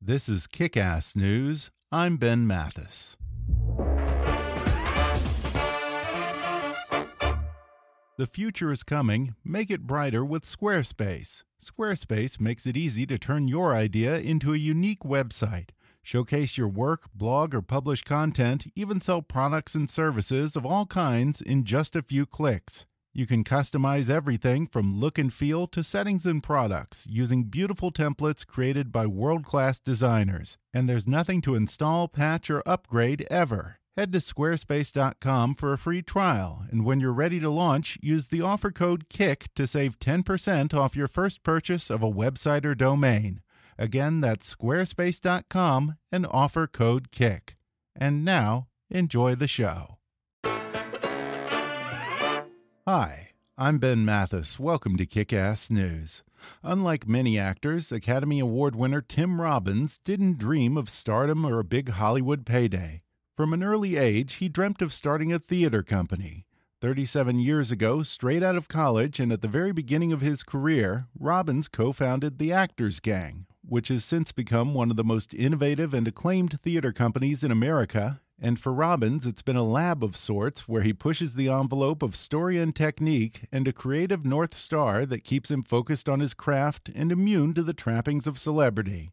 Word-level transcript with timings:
This 0.00 0.28
is 0.28 0.46
Kick 0.46 0.76
Ass 0.76 1.16
News. 1.16 1.70
I'm 1.90 2.18
Ben 2.18 2.46
Mathis. 2.46 3.16
The 8.18 8.26
future 8.26 8.70
is 8.70 8.82
coming. 8.82 9.34
Make 9.42 9.70
it 9.70 9.86
brighter 9.86 10.22
with 10.22 10.44
Squarespace. 10.44 11.44
Squarespace 11.60 12.38
makes 12.38 12.66
it 12.66 12.76
easy 12.76 13.06
to 13.06 13.18
turn 13.18 13.48
your 13.48 13.74
idea 13.74 14.18
into 14.18 14.52
a 14.52 14.58
unique 14.58 15.00
website. 15.00 15.70
Showcase 16.02 16.58
your 16.58 16.68
work, 16.68 17.08
blog, 17.14 17.54
or 17.54 17.62
publish 17.62 18.02
content, 18.02 18.66
even 18.76 19.00
sell 19.00 19.22
products 19.22 19.74
and 19.74 19.88
services 19.88 20.56
of 20.56 20.66
all 20.66 20.84
kinds 20.84 21.40
in 21.40 21.64
just 21.64 21.96
a 21.96 22.02
few 22.02 22.26
clicks. 22.26 22.84
You 23.18 23.24
can 23.24 23.44
customize 23.44 24.10
everything 24.10 24.66
from 24.66 25.00
look 25.00 25.16
and 25.16 25.32
feel 25.32 25.66
to 25.68 25.82
settings 25.82 26.26
and 26.26 26.42
products 26.42 27.06
using 27.08 27.44
beautiful 27.44 27.90
templates 27.90 28.46
created 28.46 28.92
by 28.92 29.06
world 29.06 29.42
class 29.42 29.80
designers. 29.80 30.58
And 30.74 30.86
there's 30.86 31.08
nothing 31.08 31.40
to 31.40 31.54
install, 31.54 32.08
patch, 32.08 32.50
or 32.50 32.62
upgrade 32.66 33.26
ever. 33.30 33.78
Head 33.96 34.12
to 34.12 34.18
squarespace.com 34.18 35.54
for 35.54 35.72
a 35.72 35.78
free 35.78 36.02
trial, 36.02 36.66
and 36.70 36.84
when 36.84 37.00
you're 37.00 37.10
ready 37.10 37.40
to 37.40 37.48
launch, 37.48 37.96
use 38.02 38.26
the 38.26 38.42
offer 38.42 38.70
code 38.70 39.08
KICK 39.08 39.48
to 39.54 39.66
save 39.66 39.98
10% 39.98 40.74
off 40.74 40.94
your 40.94 41.08
first 41.08 41.42
purchase 41.42 41.88
of 41.88 42.02
a 42.02 42.12
website 42.12 42.66
or 42.66 42.74
domain. 42.74 43.40
Again, 43.78 44.20
that's 44.20 44.54
squarespace.com 44.54 45.96
and 46.12 46.26
offer 46.30 46.66
code 46.66 47.10
KICK. 47.10 47.56
And 47.98 48.26
now, 48.26 48.66
enjoy 48.90 49.36
the 49.36 49.48
show. 49.48 49.95
Hi, 52.88 53.30
I'm 53.58 53.78
Ben 53.78 54.04
Mathis. 54.04 54.60
Welcome 54.60 54.96
to 54.96 55.06
Kick 55.06 55.32
Ass 55.32 55.70
News. 55.70 56.22
Unlike 56.62 57.08
many 57.08 57.36
actors, 57.36 57.90
Academy 57.90 58.38
Award 58.38 58.76
winner 58.76 59.00
Tim 59.00 59.40
Robbins 59.40 59.98
didn't 60.04 60.38
dream 60.38 60.76
of 60.76 60.88
stardom 60.88 61.44
or 61.44 61.58
a 61.58 61.64
big 61.64 61.88
Hollywood 61.88 62.46
payday. 62.46 63.02
From 63.36 63.52
an 63.52 63.64
early 63.64 63.96
age, 63.96 64.34
he 64.34 64.48
dreamt 64.48 64.82
of 64.82 64.92
starting 64.92 65.32
a 65.32 65.40
theater 65.40 65.82
company. 65.82 66.46
37 66.80 67.40
years 67.40 67.72
ago, 67.72 68.04
straight 68.04 68.44
out 68.44 68.54
of 68.54 68.68
college 68.68 69.18
and 69.18 69.32
at 69.32 69.42
the 69.42 69.48
very 69.48 69.72
beginning 69.72 70.12
of 70.12 70.20
his 70.20 70.44
career, 70.44 71.08
Robbins 71.18 71.66
co 71.66 71.90
founded 71.90 72.38
the 72.38 72.52
Actors 72.52 73.00
Gang, 73.00 73.46
which 73.68 73.88
has 73.88 74.04
since 74.04 74.30
become 74.30 74.74
one 74.74 74.92
of 74.92 74.96
the 74.96 75.02
most 75.02 75.34
innovative 75.34 75.92
and 75.92 76.06
acclaimed 76.06 76.60
theater 76.60 76.92
companies 76.92 77.42
in 77.42 77.50
America. 77.50 78.20
And 78.38 78.60
for 78.60 78.72
Robbins, 78.72 79.26
it's 79.26 79.40
been 79.40 79.56
a 79.56 79.64
lab 79.64 80.04
of 80.04 80.14
sorts 80.14 80.68
where 80.68 80.82
he 80.82 80.92
pushes 80.92 81.34
the 81.34 81.48
envelope 81.48 82.02
of 82.02 82.14
story 82.14 82.58
and 82.58 82.76
technique 82.76 83.46
and 83.50 83.66
a 83.66 83.72
creative 83.72 84.26
North 84.26 84.58
Star 84.58 85.06
that 85.06 85.24
keeps 85.24 85.50
him 85.50 85.62
focused 85.62 86.06
on 86.06 86.20
his 86.20 86.34
craft 86.34 86.90
and 86.94 87.10
immune 87.10 87.54
to 87.54 87.62
the 87.62 87.72
trappings 87.72 88.26
of 88.26 88.38
celebrity. 88.38 89.10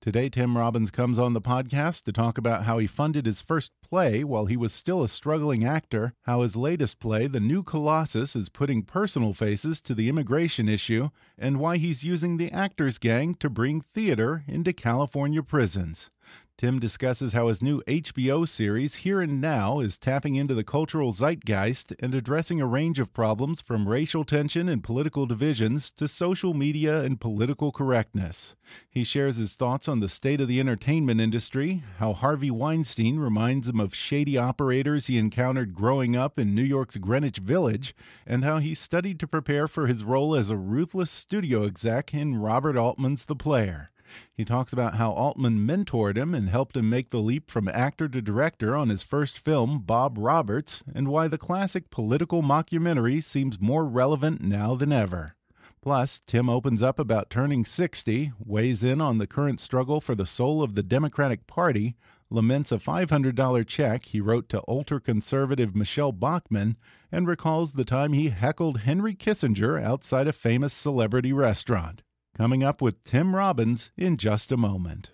Today, 0.00 0.28
Tim 0.28 0.56
Robbins 0.56 0.90
comes 0.90 1.18
on 1.18 1.32
the 1.32 1.40
podcast 1.40 2.04
to 2.04 2.12
talk 2.12 2.36
about 2.38 2.64
how 2.64 2.78
he 2.78 2.86
funded 2.86 3.26
his 3.26 3.40
first 3.40 3.72
play 3.82 4.22
while 4.22 4.46
he 4.46 4.56
was 4.56 4.72
still 4.72 5.02
a 5.02 5.08
struggling 5.08 5.64
actor, 5.64 6.12
how 6.22 6.42
his 6.42 6.54
latest 6.54 6.98
play, 6.98 7.26
The 7.26 7.40
New 7.40 7.62
Colossus, 7.62 8.36
is 8.36 8.48
putting 8.48 8.82
personal 8.82 9.32
faces 9.32 9.80
to 9.82 9.94
the 9.94 10.08
immigration 10.08 10.68
issue, 10.68 11.08
and 11.38 11.58
why 11.58 11.78
he's 11.78 12.04
using 12.04 12.36
the 12.36 12.52
Actors 12.52 12.98
Gang 12.98 13.34
to 13.36 13.50
bring 13.50 13.80
theater 13.80 14.44
into 14.46 14.72
California 14.72 15.42
prisons. 15.42 16.10
Tim 16.58 16.78
discusses 16.78 17.34
how 17.34 17.48
his 17.48 17.60
new 17.60 17.82
HBO 17.82 18.48
series, 18.48 18.94
Here 18.96 19.20
and 19.20 19.42
Now, 19.42 19.80
is 19.80 19.98
tapping 19.98 20.36
into 20.36 20.54
the 20.54 20.64
cultural 20.64 21.12
zeitgeist 21.12 21.92
and 22.00 22.14
addressing 22.14 22.62
a 22.62 22.66
range 22.66 22.98
of 22.98 23.12
problems 23.12 23.60
from 23.60 23.86
racial 23.86 24.24
tension 24.24 24.66
and 24.66 24.82
political 24.82 25.26
divisions 25.26 25.90
to 25.90 26.08
social 26.08 26.54
media 26.54 27.02
and 27.02 27.20
political 27.20 27.72
correctness. 27.72 28.54
He 28.88 29.04
shares 29.04 29.36
his 29.36 29.54
thoughts 29.54 29.86
on 29.86 30.00
the 30.00 30.08
state 30.08 30.40
of 30.40 30.48
the 30.48 30.58
entertainment 30.58 31.20
industry, 31.20 31.82
how 31.98 32.14
Harvey 32.14 32.50
Weinstein 32.50 33.18
reminds 33.18 33.68
him 33.68 33.78
of 33.78 33.94
shady 33.94 34.38
operators 34.38 35.08
he 35.08 35.18
encountered 35.18 35.74
growing 35.74 36.16
up 36.16 36.38
in 36.38 36.54
New 36.54 36.62
York's 36.62 36.96
Greenwich 36.96 37.36
Village, 37.36 37.94
and 38.26 38.44
how 38.44 38.60
he 38.60 38.72
studied 38.72 39.20
to 39.20 39.28
prepare 39.28 39.68
for 39.68 39.88
his 39.88 40.02
role 40.04 40.34
as 40.34 40.48
a 40.48 40.56
ruthless 40.56 41.10
studio 41.10 41.66
exec 41.66 42.14
in 42.14 42.40
Robert 42.40 42.78
Altman's 42.78 43.26
The 43.26 43.36
Player. 43.36 43.90
He 44.34 44.44
talks 44.44 44.72
about 44.72 44.96
how 44.96 45.12
Altman 45.12 45.66
mentored 45.66 46.16
him 46.16 46.34
and 46.34 46.48
helped 46.48 46.76
him 46.76 46.88
make 46.88 47.10
the 47.10 47.20
leap 47.20 47.50
from 47.50 47.68
actor 47.68 48.08
to 48.08 48.22
director 48.22 48.76
on 48.76 48.88
his 48.88 49.02
first 49.02 49.38
film, 49.38 49.80
Bob 49.80 50.16
Roberts, 50.18 50.82
and 50.94 51.08
why 51.08 51.28
the 51.28 51.38
classic 51.38 51.90
political 51.90 52.42
mockumentary 52.42 53.22
seems 53.22 53.60
more 53.60 53.84
relevant 53.84 54.40
now 54.42 54.74
than 54.74 54.92
ever. 54.92 55.36
Plus, 55.82 56.20
Tim 56.26 56.48
opens 56.48 56.82
up 56.82 56.98
about 56.98 57.30
turning 57.30 57.64
60, 57.64 58.32
weighs 58.44 58.82
in 58.82 59.00
on 59.00 59.18
the 59.18 59.26
current 59.26 59.60
struggle 59.60 60.00
for 60.00 60.16
the 60.16 60.26
soul 60.26 60.62
of 60.62 60.74
the 60.74 60.82
Democratic 60.82 61.46
Party, 61.46 61.94
laments 62.28 62.72
a 62.72 62.78
$500 62.78 63.66
check 63.68 64.06
he 64.06 64.20
wrote 64.20 64.48
to 64.48 64.64
ultra 64.66 65.00
conservative 65.00 65.76
Michele 65.76 66.10
Bachmann, 66.10 66.76
and 67.12 67.28
recalls 67.28 67.74
the 67.74 67.84
time 67.84 68.12
he 68.12 68.30
heckled 68.30 68.80
Henry 68.80 69.14
Kissinger 69.14 69.80
outside 69.80 70.26
a 70.26 70.32
famous 70.32 70.72
celebrity 70.72 71.32
restaurant. 71.32 72.02
Coming 72.36 72.62
up 72.62 72.82
with 72.82 73.02
Tim 73.02 73.34
Robbins 73.34 73.92
in 73.96 74.18
just 74.18 74.52
a 74.52 74.58
moment. 74.58 75.10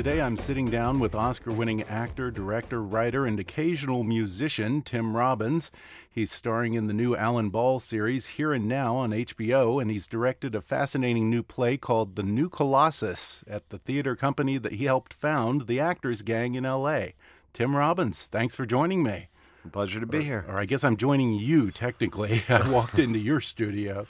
Today 0.00 0.22
I'm 0.22 0.38
sitting 0.38 0.64
down 0.64 0.98
with 0.98 1.14
Oscar 1.14 1.52
winning 1.52 1.82
actor, 1.82 2.30
director, 2.30 2.82
writer, 2.82 3.26
and 3.26 3.38
occasional 3.38 4.02
musician 4.02 4.80
Tim 4.80 5.14
Robbins. 5.14 5.70
He's 6.10 6.32
starring 6.32 6.72
in 6.72 6.86
the 6.86 6.94
new 6.94 7.14
Alan 7.14 7.50
Ball 7.50 7.80
series 7.80 8.28
Here 8.28 8.54
and 8.54 8.66
Now 8.66 8.96
on 8.96 9.10
HBO, 9.10 9.78
and 9.78 9.90
he's 9.90 10.06
directed 10.06 10.54
a 10.54 10.62
fascinating 10.62 11.28
new 11.28 11.42
play 11.42 11.76
called 11.76 12.16
The 12.16 12.22
New 12.22 12.48
Colossus 12.48 13.44
at 13.46 13.68
the 13.68 13.76
theater 13.76 14.16
company 14.16 14.56
that 14.56 14.72
he 14.72 14.86
helped 14.86 15.12
found, 15.12 15.66
the 15.66 15.80
Actors 15.80 16.22
Gang 16.22 16.54
in 16.54 16.64
LA. 16.64 17.08
Tim 17.52 17.76
Robbins, 17.76 18.24
thanks 18.24 18.56
for 18.56 18.64
joining 18.64 19.02
me. 19.02 19.28
Pleasure 19.70 20.00
to 20.00 20.06
be 20.06 20.22
here. 20.22 20.46
Or 20.48 20.58
I 20.58 20.64
guess 20.64 20.82
I'm 20.82 20.96
joining 20.96 21.34
you 21.34 21.70
technically. 21.70 22.42
I 22.48 22.70
walked 22.70 22.98
into 22.98 23.18
your 23.18 23.42
studio. 23.42 24.06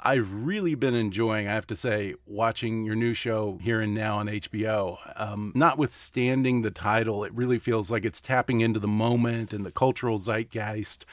I've 0.00 0.32
really 0.32 0.74
been 0.74 0.94
enjoying, 0.94 1.48
I 1.48 1.52
have 1.52 1.66
to 1.68 1.76
say, 1.76 2.14
watching 2.26 2.84
your 2.84 2.94
new 2.94 3.14
show 3.14 3.58
here 3.62 3.80
and 3.80 3.94
now 3.94 4.18
on 4.18 4.26
HBO. 4.26 4.98
Um, 5.16 5.52
notwithstanding 5.54 6.62
the 6.62 6.70
title, 6.70 7.24
it 7.24 7.32
really 7.32 7.58
feels 7.58 7.90
like 7.90 8.04
it's 8.04 8.20
tapping 8.20 8.60
into 8.60 8.78
the 8.78 8.88
moment 8.88 9.52
and 9.52 9.66
the 9.66 9.72
cultural 9.72 10.18
zeitgeist 10.18 11.04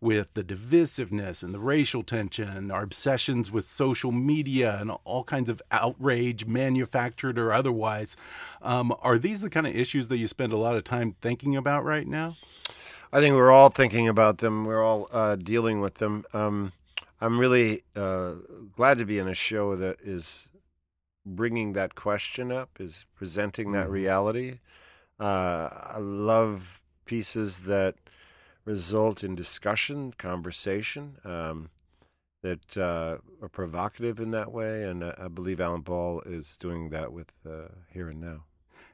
with 0.00 0.32
the 0.32 0.42
divisiveness 0.42 1.42
and 1.42 1.52
the 1.52 1.58
racial 1.60 2.02
tension, 2.02 2.70
our 2.70 2.82
obsessions 2.82 3.52
with 3.52 3.66
social 3.66 4.12
media 4.12 4.78
and 4.80 4.90
all 5.04 5.24
kinds 5.24 5.50
of 5.50 5.60
outrage, 5.70 6.46
manufactured 6.46 7.38
or 7.38 7.52
otherwise. 7.52 8.16
Um, 8.62 8.94
are 9.02 9.18
these 9.18 9.42
the 9.42 9.50
kind 9.50 9.66
of 9.66 9.76
issues 9.76 10.08
that 10.08 10.16
you 10.16 10.26
spend 10.26 10.52
a 10.52 10.56
lot 10.56 10.76
of 10.76 10.84
time 10.84 11.12
thinking 11.20 11.54
about 11.54 11.84
right 11.84 12.06
now? 12.06 12.36
I 13.12 13.20
think 13.20 13.34
we're 13.34 13.50
all 13.50 13.70
thinking 13.70 14.08
about 14.08 14.38
them. 14.38 14.64
We're 14.64 14.82
all 14.82 15.08
uh, 15.12 15.36
dealing 15.36 15.80
with 15.80 15.94
them. 15.94 16.24
Um, 16.32 16.72
I'm 17.20 17.38
really 17.38 17.82
uh, 17.94 18.34
glad 18.72 18.98
to 18.98 19.04
be 19.04 19.18
in 19.18 19.28
a 19.28 19.34
show 19.34 19.76
that 19.76 20.00
is 20.00 20.48
bringing 21.26 21.74
that 21.74 21.94
question 21.94 22.50
up, 22.50 22.80
is 22.80 23.04
presenting 23.14 23.72
that 23.72 23.88
Mhm. 23.88 23.92
reality. 23.92 24.60
Uh, 25.18 25.68
I 25.70 25.98
love 25.98 26.82
pieces 27.04 27.60
that 27.64 27.96
result 28.64 29.22
in 29.22 29.34
discussion, 29.34 30.12
conversation, 30.12 31.18
um, 31.24 31.70
that 32.42 32.76
uh, 32.76 33.18
are 33.42 33.48
provocative 33.50 34.18
in 34.18 34.30
that 34.30 34.50
way. 34.52 34.84
And 34.84 35.02
uh, 35.04 35.14
I 35.18 35.28
believe 35.28 35.60
Alan 35.60 35.82
Ball 35.82 36.22
is 36.22 36.56
doing 36.56 36.90
that 36.90 37.12
with 37.12 37.32
uh, 37.46 37.68
Here 37.92 38.08
and 38.08 38.20
Now. 38.20 38.44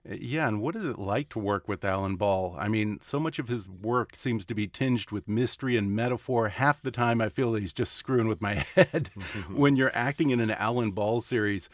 Yeah, 0.09 0.47
and 0.47 0.61
what 0.61 0.77
is 0.77 0.85
it 0.85 0.99
like 0.99 1.29
to 1.31 1.39
work 1.39 1.69
with 1.69 1.85
Alan 1.85 2.17
Ball? 2.17 2.55
I 2.59 2.69
mean, 2.69 2.99
so 3.01 3.19
much 3.19 3.39
of 3.39 3.49
his 3.49 3.69
work 3.69 4.15
seems 4.15 4.45
to 4.47 4.55
be 4.55 4.69
tinged 4.69 5.11
with 5.11 5.29
mystery 5.29 5.77
and 5.77 5.95
metaphor. 5.95 6.49
Half 6.49 6.83
the 6.83 6.91
time, 6.91 7.21
I 7.21 7.29
feel 7.29 7.53
that 7.53 7.61
he's 7.61 7.73
just 7.73 7.95
screwing 7.95 8.29
with 8.29 8.41
my 8.41 8.55
head. 8.75 9.09
when 9.53 9.77
you're 9.77 9.95
acting 9.95 10.31
in 10.31 10.41
an 10.41 10.51
Alan 10.51 10.93
Ball 10.93 11.21
series, 11.21 11.69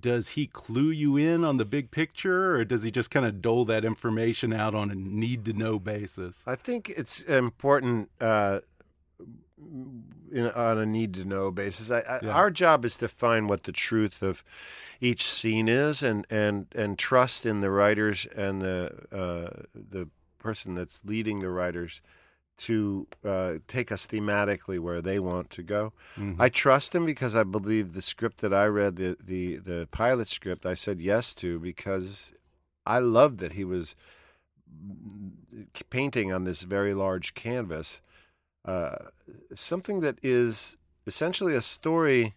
does 0.00 0.30
he 0.30 0.46
clue 0.46 0.90
you 0.90 1.16
in 1.16 1.44
on 1.44 1.58
the 1.58 1.64
big 1.64 1.90
picture, 1.90 2.56
or 2.56 2.64
does 2.64 2.82
he 2.82 2.90
just 2.90 3.10
kind 3.10 3.26
of 3.26 3.42
dole 3.42 3.64
that 3.66 3.84
information 3.84 4.52
out 4.52 4.74
on 4.74 4.90
a 4.90 4.94
need 4.94 5.44
to 5.44 5.52
know 5.52 5.78
basis? 5.78 6.42
I 6.46 6.56
think 6.56 6.90
it's 6.90 7.22
important 7.22 8.10
uh, 8.20 8.60
in, 9.58 10.50
on 10.54 10.78
a 10.78 10.86
need 10.86 11.14
to 11.14 11.24
know 11.24 11.50
basis. 11.50 11.90
I, 11.90 12.00
I, 12.00 12.20
Yeah. 12.22 12.30
Our 12.32 12.50
job 12.50 12.84
is 12.84 12.96
to 12.96 13.08
find 13.08 13.48
what 13.48 13.62
the 13.64 13.72
truth 13.72 14.22
of 14.22 14.44
each 15.00 15.24
scene 15.24 15.68
is, 15.68 16.02
and 16.02 16.26
and 16.30 16.66
and 16.74 16.98
trust 16.98 17.46
in 17.46 17.60
the 17.60 17.70
writers 17.70 18.26
and 18.36 18.60
the 18.62 18.92
uh, 19.12 19.62
the 19.74 20.08
person 20.38 20.74
that's 20.74 21.04
leading 21.04 21.40
the 21.40 21.50
writers 21.50 22.00
to 22.58 23.06
uh, 23.24 23.54
take 23.66 23.92
us 23.92 24.06
thematically 24.06 24.78
where 24.78 25.02
they 25.02 25.18
want 25.18 25.50
to 25.50 25.62
go. 25.62 25.92
Mhm. 26.16 26.36
I 26.38 26.48
trust 26.48 26.94
him 26.94 27.04
because 27.04 27.34
I 27.34 27.42
believe 27.42 27.92
the 27.92 28.00
script 28.02 28.38
that 28.40 28.54
I 28.54 28.66
read, 28.66 28.96
the 28.96 29.16
the 29.22 29.56
the 29.56 29.88
pilot 29.90 30.28
script, 30.28 30.64
I 30.64 30.74
said 30.74 31.00
yes 31.00 31.34
to 31.36 31.58
because 31.58 32.32
I 32.86 32.98
loved 32.98 33.40
that 33.40 33.52
he 33.52 33.64
was 33.64 33.96
painting 35.90 36.32
on 36.32 36.44
this 36.44 36.62
very 36.62 36.94
large 36.94 37.34
canvas 37.34 38.00
uh, 38.66 38.96
something 39.54 40.00
that 40.00 40.18
is 40.22 40.76
essentially 41.06 41.54
a 41.54 41.60
story 41.62 42.34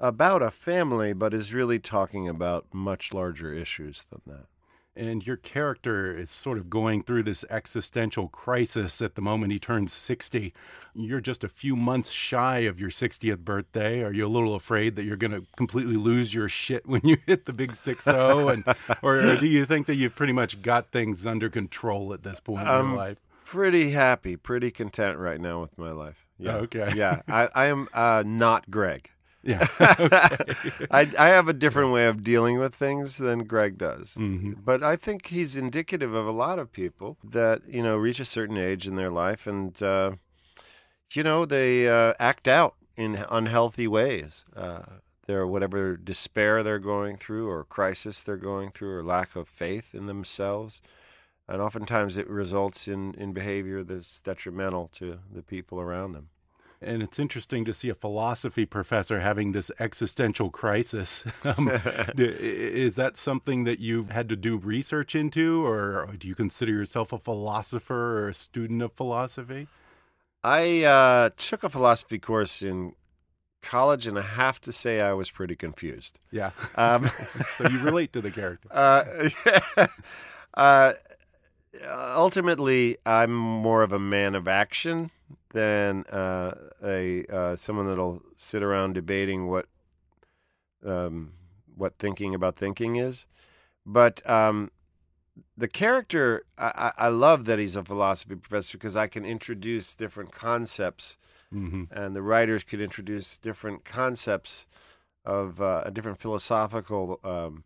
about 0.00 0.42
a 0.42 0.50
family, 0.50 1.12
but 1.12 1.34
is 1.34 1.52
really 1.54 1.78
talking 1.78 2.28
about 2.28 2.66
much 2.72 3.12
larger 3.12 3.52
issues 3.52 4.04
than 4.10 4.20
that. 4.26 4.46
and 4.94 5.24
your 5.26 5.36
character 5.36 6.12
is 6.16 6.28
sort 6.30 6.58
of 6.58 6.68
going 6.68 7.02
through 7.04 7.22
this 7.22 7.44
existential 7.50 8.28
crisis 8.28 9.00
at 9.00 9.14
the 9.14 9.22
moment 9.22 9.52
he 9.52 9.58
turns 9.58 9.92
60. 9.92 10.52
You're 10.94 11.20
just 11.20 11.44
a 11.44 11.48
few 11.48 11.76
months 11.76 12.10
shy 12.10 12.60
of 12.60 12.80
your 12.80 12.90
60th 12.90 13.38
birthday. 13.38 14.02
Are 14.02 14.12
you 14.12 14.26
a 14.26 14.28
little 14.28 14.56
afraid 14.56 14.96
that 14.96 15.04
you're 15.04 15.16
going 15.16 15.30
to 15.32 15.46
completely 15.56 15.96
lose 15.96 16.34
your 16.34 16.48
shit 16.48 16.86
when 16.86 17.00
you 17.04 17.16
hit 17.26 17.46
the 17.46 17.52
big 17.52 17.74
60 17.76 18.10
and 18.10 18.64
or, 19.02 19.18
or 19.20 19.36
do 19.36 19.46
you 19.46 19.64
think 19.66 19.86
that 19.86 19.94
you've 19.94 20.16
pretty 20.16 20.32
much 20.32 20.62
got 20.62 20.90
things 20.90 21.26
under 21.26 21.48
control 21.48 22.12
at 22.12 22.22
this 22.24 22.40
point 22.40 22.62
in 22.62 22.68
Um, 22.68 22.88
your 22.90 22.96
life? 22.96 23.20
Pretty 23.48 23.92
happy, 23.92 24.36
pretty 24.36 24.70
content 24.70 25.16
right 25.16 25.40
now 25.40 25.62
with 25.62 25.78
my 25.78 25.90
life. 25.90 26.26
Yeah. 26.38 26.56
Okay. 26.56 26.92
Yeah. 26.94 27.22
I, 27.26 27.48
I 27.54 27.64
am 27.66 27.88
uh, 27.94 28.22
not 28.26 28.70
Greg. 28.70 29.08
Yeah. 29.42 29.66
I, 30.90 31.10
I 31.18 31.28
have 31.28 31.48
a 31.48 31.54
different 31.54 31.90
way 31.90 32.06
of 32.08 32.22
dealing 32.22 32.58
with 32.58 32.74
things 32.74 33.16
than 33.16 33.44
Greg 33.44 33.78
does. 33.78 34.16
Mhm. 34.18 34.56
But 34.62 34.82
I 34.82 34.96
think 34.96 35.28
he's 35.28 35.56
indicative 35.56 36.12
of 36.12 36.26
a 36.26 36.30
lot 36.30 36.58
of 36.58 36.72
people 36.72 37.16
that, 37.24 37.62
you 37.66 37.82
know, 37.82 37.96
reach 37.96 38.20
a 38.20 38.26
certain 38.26 38.58
age 38.58 38.86
in 38.86 38.96
their 38.96 39.10
life 39.10 39.46
and, 39.46 39.80
uh, 39.82 40.10
you 41.14 41.22
know, 41.22 41.46
they 41.46 41.88
uh, 41.88 42.12
act 42.18 42.46
out 42.48 42.74
in 42.98 43.24
unhealthy 43.30 43.88
ways. 43.88 44.44
Uh, 44.54 44.82
their 45.26 45.46
whatever 45.46 45.96
despair 45.96 46.62
they're 46.62 46.78
going 46.78 47.16
through 47.16 47.48
or 47.48 47.64
crisis 47.64 48.22
they're 48.22 48.36
going 48.36 48.72
through 48.72 48.94
or 48.98 49.02
lack 49.02 49.36
of 49.36 49.48
faith 49.48 49.94
in 49.94 50.04
themselves. 50.04 50.82
And 51.48 51.62
oftentimes 51.62 52.16
it 52.16 52.28
results 52.28 52.88
in, 52.88 53.14
in 53.14 53.32
behavior 53.32 53.82
that's 53.82 54.20
detrimental 54.20 54.88
to 54.94 55.20
the 55.32 55.42
people 55.42 55.80
around 55.80 56.12
them. 56.12 56.28
And 56.80 57.02
it's 57.02 57.18
interesting 57.18 57.64
to 57.64 57.74
see 57.74 57.88
a 57.88 57.94
philosophy 57.94 58.64
professor 58.64 59.18
having 59.18 59.52
this 59.52 59.70
existential 59.80 60.50
crisis. 60.50 61.24
Um, 61.44 61.70
is 62.18 62.96
that 62.96 63.16
something 63.16 63.64
that 63.64 63.78
you've 63.78 64.10
had 64.10 64.28
to 64.28 64.36
do 64.36 64.58
research 64.58 65.14
into, 65.14 65.64
or 65.64 66.10
do 66.18 66.28
you 66.28 66.34
consider 66.34 66.72
yourself 66.72 67.12
a 67.12 67.18
philosopher 67.18 68.18
or 68.18 68.28
a 68.28 68.34
student 68.34 68.82
of 68.82 68.92
philosophy? 68.92 69.66
I 70.44 70.84
uh, 70.84 71.30
took 71.36 71.64
a 71.64 71.68
philosophy 71.68 72.18
course 72.18 72.60
in 72.60 72.94
college, 73.62 74.06
and 74.06 74.18
I 74.18 74.22
have 74.22 74.60
to 74.62 74.72
say 74.72 75.00
I 75.00 75.12
was 75.12 75.30
pretty 75.30 75.56
confused. 75.56 76.18
Yeah. 76.30 76.50
Um, 76.76 77.06
so 77.56 77.68
you 77.68 77.80
relate 77.80 78.12
to 78.12 78.20
the 78.20 78.30
character. 78.30 78.68
uh, 78.70 79.04
uh, 80.54 80.92
ultimately, 81.90 82.96
I'm 83.04 83.34
more 83.34 83.82
of 83.82 83.92
a 83.92 83.98
man 83.98 84.34
of 84.34 84.48
action 84.48 85.10
than 85.50 86.04
uh, 86.04 86.54
a 86.82 87.24
uh, 87.26 87.56
someone 87.56 87.86
that'll 87.86 88.22
sit 88.36 88.62
around 88.62 88.94
debating 88.94 89.48
what 89.48 89.66
um, 90.84 91.32
what 91.74 91.98
thinking 91.98 92.34
about 92.34 92.56
thinking 92.56 92.96
is. 92.96 93.26
But 93.86 94.28
um, 94.28 94.70
the 95.56 95.68
character, 95.68 96.44
I, 96.58 96.92
I 96.96 97.08
love 97.08 97.46
that 97.46 97.58
he's 97.58 97.76
a 97.76 97.84
philosophy 97.84 98.36
professor 98.36 98.78
because 98.78 98.96
I 98.96 99.06
can 99.06 99.24
introduce 99.24 99.96
different 99.96 100.32
concepts 100.32 101.16
hmm 101.50 101.84
and 101.90 102.14
the 102.14 102.22
writers 102.22 102.62
could 102.62 102.80
introduce 102.80 103.38
different 103.38 103.84
concepts 103.84 104.66
of 105.24 105.60
uh, 105.60 105.88
different 105.90 106.18
philosophical 106.18 107.18
um, 107.24 107.64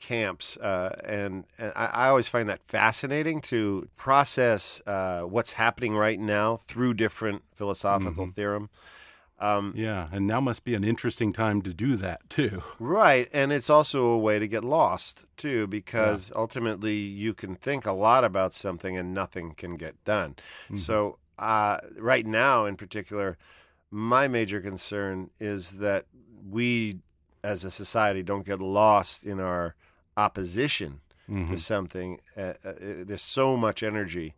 camps, 0.00 0.56
uh, 0.56 0.98
and, 1.04 1.44
and 1.58 1.72
I, 1.76 1.86
I 1.86 2.08
always 2.08 2.26
find 2.28 2.48
that 2.48 2.62
fascinating 2.62 3.40
to 3.42 3.88
process 3.96 4.80
uh, 4.86 5.22
what's 5.22 5.52
happening 5.52 5.96
right 5.96 6.18
now 6.18 6.56
through 6.56 6.94
different 6.94 7.42
philosophical 7.54 8.26
Mhm. 8.26 8.34
theorem. 8.34 8.70
Um, 9.38 9.72
Yeah, 9.74 10.08
and 10.12 10.26
now 10.26 10.40
must 10.40 10.64
be 10.64 10.74
an 10.74 10.84
interesting 10.84 11.32
time 11.32 11.62
to 11.62 11.72
do 11.72 11.96
that 11.96 12.28
too. 12.28 12.62
Right, 12.78 13.28
and 13.32 13.52
it's 13.52 13.70
also 13.70 14.06
a 14.06 14.18
way 14.18 14.38
to 14.38 14.46
get 14.48 14.64
lost 14.64 15.24
too, 15.36 15.66
because 15.66 16.30
ultimately 16.36 16.96
you 16.96 17.32
can 17.32 17.54
think 17.54 17.86
a 17.86 17.92
lot 17.92 18.24
about 18.24 18.52
something 18.52 18.98
and 18.98 19.14
nothing 19.14 19.54
can 19.54 19.76
get 19.76 20.02
done. 20.04 20.36
Mhm. 20.70 20.78
So, 20.78 21.18
uh, 21.38 21.78
right 21.96 22.26
now, 22.26 22.66
in 22.66 22.76
particular, 22.76 23.38
my 23.90 24.28
major 24.28 24.60
concern 24.60 25.30
is 25.40 25.78
that 25.78 26.04
we, 26.50 26.98
as 27.42 27.64
a 27.64 27.70
society, 27.70 28.22
don't 28.22 28.46
get 28.46 28.60
lost 28.60 29.24
in 29.24 29.40
our 29.40 29.74
opposition 30.16 31.00
Mhm. 31.28 31.50
to 31.50 31.56
something. 31.58 32.20
Uh, 32.36 32.54
uh, 32.64 32.72
there's 32.78 33.22
so 33.22 33.56
much 33.56 33.82
energy 33.82 34.34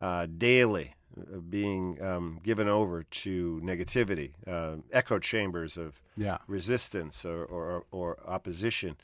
uh, 0.00 0.26
daily 0.26 0.94
uh, 1.16 1.38
being 1.38 2.00
um, 2.02 2.38
given 2.42 2.68
over 2.68 3.02
to 3.02 3.60
negativity, 3.64 4.32
uh, 4.46 4.76
echo 4.92 5.18
chambers 5.18 5.76
of 5.76 6.02
Yeah. 6.16 6.38
resistance 6.46 7.24
or, 7.24 7.44
or, 7.44 7.84
or 7.90 8.18
opposition. 8.26 8.96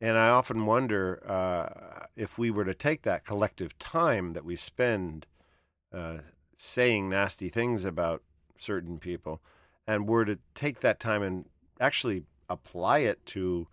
And 0.00 0.18
I 0.18 0.28
often 0.28 0.66
wonder 0.66 1.22
uh, 1.26 2.06
if 2.16 2.38
we 2.38 2.50
were 2.50 2.64
to 2.66 2.74
take 2.74 3.02
that 3.02 3.24
collective 3.24 3.78
time 3.78 4.34
that 4.34 4.44
we 4.44 4.54
spend 4.56 5.26
uh, 5.92 6.18
saying 6.56 7.08
nasty 7.08 7.48
things 7.48 7.84
about 7.84 8.22
certain 8.58 8.98
people 8.98 9.40
and 9.86 10.06
were 10.08 10.24
to 10.26 10.38
take 10.54 10.80
that 10.80 11.00
time 11.00 11.22
and 11.22 11.46
actually 11.80 12.24
apply 12.48 12.98
it 12.98 13.24
to 13.26 13.66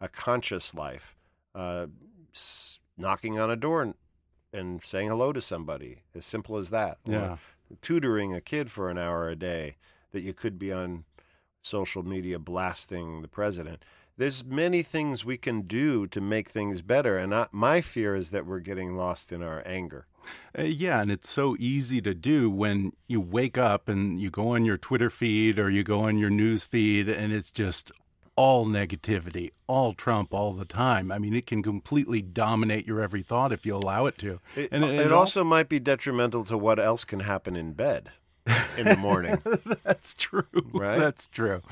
a 0.00 0.08
conscious 0.08 0.74
life, 0.74 1.14
uh, 1.58 1.86
knocking 2.96 3.38
on 3.38 3.50
a 3.50 3.56
door 3.56 3.82
and, 3.82 3.94
and 4.52 4.82
saying 4.84 5.08
hello 5.08 5.32
to 5.32 5.40
somebody, 5.40 6.02
as 6.14 6.24
simple 6.24 6.56
as 6.56 6.70
that. 6.70 6.98
Or 7.06 7.12
Yeah. 7.12 7.36
tutoring 7.82 8.32
a 8.32 8.40
kid 8.40 8.70
for 8.70 8.88
an 8.90 8.96
hour 8.96 9.28
a 9.28 9.36
day 9.36 9.76
that 10.12 10.22
you 10.22 10.32
could 10.32 10.58
be 10.58 10.72
on 10.72 11.04
social 11.60 12.02
media 12.02 12.38
blasting 12.38 13.20
the 13.22 13.28
president. 13.28 13.84
There's 14.16 14.44
many 14.44 14.82
things 14.82 15.24
we 15.24 15.36
can 15.36 15.62
do 15.62 16.06
to 16.08 16.20
make 16.20 16.48
things 16.48 16.82
better, 16.82 17.16
and 17.18 17.34
I, 17.34 17.46
my 17.52 17.80
fear 17.80 18.16
is 18.16 18.30
that 18.30 18.46
we're 18.46 18.58
getting 18.60 18.96
lost 18.96 19.30
in 19.32 19.42
our 19.42 19.62
anger. 19.66 20.06
Uh, 20.58 20.62
yeah, 20.62 21.00
and 21.00 21.10
it's 21.10 21.30
so 21.30 21.56
easy 21.58 22.00
to 22.02 22.14
do 22.14 22.50
when 22.50 22.92
you 23.06 23.20
wake 23.20 23.56
up 23.56 23.88
and 23.88 24.20
you 24.20 24.30
go 24.30 24.54
on 24.54 24.64
your 24.64 24.76
Twitter 24.78 25.10
feed 25.10 25.58
or 25.58 25.70
you 25.70 25.84
go 25.84 26.00
on 26.00 26.18
your 26.18 26.30
news 26.30 26.64
feed 26.64 27.08
and 27.08 27.32
it's 27.32 27.50
just 27.50 27.92
all 28.38 28.66
negativity, 28.66 29.50
all 29.66 29.94
Trump 29.94 30.32
all 30.32 30.52
the 30.52 30.64
time. 30.64 31.10
I 31.10 31.18
mean, 31.18 31.34
it 31.34 31.44
can 31.44 31.60
completely 31.60 32.22
dominate 32.22 32.86
your 32.86 33.00
every 33.00 33.20
thought 33.20 33.50
if 33.50 33.66
you 33.66 33.74
allow 33.74 34.06
it 34.06 34.16
to. 34.18 34.38
It, 34.54 34.68
And 34.70 34.84
it, 34.84 35.06
it 35.06 35.12
also 35.12 35.42
might 35.42 35.68
be 35.68 35.80
detrimental 35.80 36.44
to 36.44 36.56
what 36.56 36.78
else 36.78 37.04
can 37.04 37.18
happen 37.20 37.56
in 37.56 37.72
bed. 37.72 38.12
In 38.76 38.86
the 38.86 38.96
morning. 38.96 39.38
That's 39.84 40.14
true. 40.14 40.44
Right? 40.72 40.98
That's 40.98 41.28
true. 41.28 41.62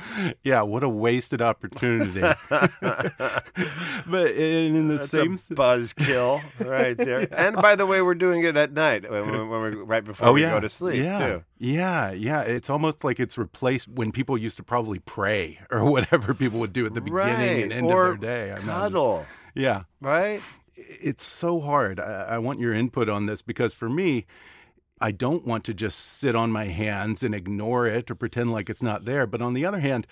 Yeah, 0.42 0.62
what 0.62 0.83
a 0.83 0.88
wasted 0.88 1.42
opportunity. 1.42 2.21
but 2.50 4.30
in, 4.33 4.76
in 4.76 4.88
the 4.88 4.97
That's 4.97 5.11
same 5.11 5.35
a 5.35 5.37
buzzkill 5.54 6.42
right 6.66 6.97
there. 6.97 7.28
And 7.37 7.56
by 7.56 7.76
the 7.76 7.87
way, 7.87 8.02
we're 8.02 8.14
doing 8.14 8.42
it 8.45 8.56
at 8.56 8.73
night 8.73 9.11
when, 9.11 9.26
when 9.30 9.49
we're 9.49 9.85
right 9.85 10.04
before 10.04 10.28
oh 10.28 10.33
we 10.33 10.42
yeah, 10.42 10.50
go 10.50 10.61
to 10.61 10.68
sleep 10.68 11.02
yeah, 11.02 11.18
too. 11.18 11.45
yeah, 11.59 12.12
yeah. 12.12 12.40
It's 12.42 12.71
almost 12.71 13.04
like 13.04 13.21
it's 13.21 13.37
replaced 13.37 13.88
when 13.88 14.12
people 14.12 14.38
used 14.38 14.56
to 14.59 14.62
probably 14.62 14.99
pray 15.00 15.61
or 15.71 15.85
whatever 15.90 16.35
people 16.35 16.59
would 16.61 16.73
do 16.73 16.87
at 16.87 16.95
the 16.95 17.00
beginning 17.00 17.26
right. 17.28 17.62
and 17.62 17.73
end 17.73 17.87
or 17.87 18.12
of 18.12 18.21
their 18.21 18.47
day. 18.47 18.52
I 18.52 18.56
imagine. 18.56 18.68
cuddle, 18.68 19.26
Yeah, 19.54 19.83
right? 20.00 20.40
it's 20.76 21.25
so 21.25 21.61
hard. 21.61 21.99
I, 22.00 22.26
I 22.30 22.38
want 22.38 22.61
your 22.61 22.73
input 22.73 23.09
on 23.09 23.26
this 23.26 23.42
because 23.42 23.75
for 23.75 23.88
me, 23.88 24.26
I 25.00 25.10
don't 25.12 25.46
want 25.46 25.64
to 25.64 25.74
just 25.74 25.98
sit 25.98 26.34
on 26.34 26.50
my 26.50 26.66
hands 26.66 27.22
and 27.22 27.34
ignore 27.34 27.86
it 27.86 28.10
or 28.10 28.14
pretend 28.14 28.50
like 28.52 28.70
it's 28.70 28.82
not 28.82 29.04
there. 29.04 29.26
But 29.26 29.42
on 29.42 29.52
the 29.54 29.64
other 29.66 29.80
hand, 29.80 30.06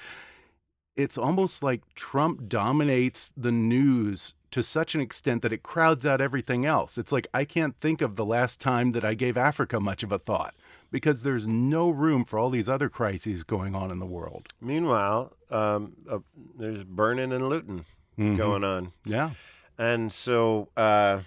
it's 0.96 1.16
almost 1.18 1.62
like 1.62 1.82
Trump 1.94 2.48
dominates 2.48 3.32
the 3.36 3.50
news 3.52 4.34
to 4.50 4.62
such 4.62 4.94
an 4.94 5.00
extent 5.00 5.42
that 5.42 5.52
it 5.52 5.62
crowds 5.62 6.06
out 6.06 6.20
everything 6.20 6.64
else. 6.64 6.96
It's 6.98 7.10
like 7.10 7.26
I 7.34 7.44
can't 7.44 7.74
think 7.80 8.00
of 8.02 8.16
the 8.16 8.24
last 8.24 8.60
time 8.60 8.92
that 8.92 9.04
I 9.04 9.14
gave 9.14 9.36
Africa 9.36 9.80
much 9.80 10.02
of 10.02 10.12
a 10.12 10.18
thought 10.18 10.54
because 10.92 11.22
there's 11.24 11.46
no 11.46 11.90
room 11.90 12.24
for 12.24 12.38
all 12.38 12.50
these 12.50 12.68
other 12.68 12.88
crises 12.88 13.42
going 13.42 13.74
on 13.74 13.90
in 13.90 13.98
the 13.98 14.06
world. 14.06 14.48
Meanwhile, 14.60 15.32
um, 15.50 15.94
uh, 16.08 16.18
there's 16.56 16.84
burning 16.84 17.32
and 17.32 17.48
looting 17.48 17.84
Mhm. 18.16 18.36
going 18.36 18.62
on, 18.62 18.92
Yeah. 19.04 19.30
and 19.76 20.12
so 20.12 20.68
uh, 20.76 21.22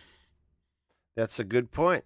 that's 1.18 1.38
a 1.38 1.44
good 1.44 1.72
point. 1.72 2.06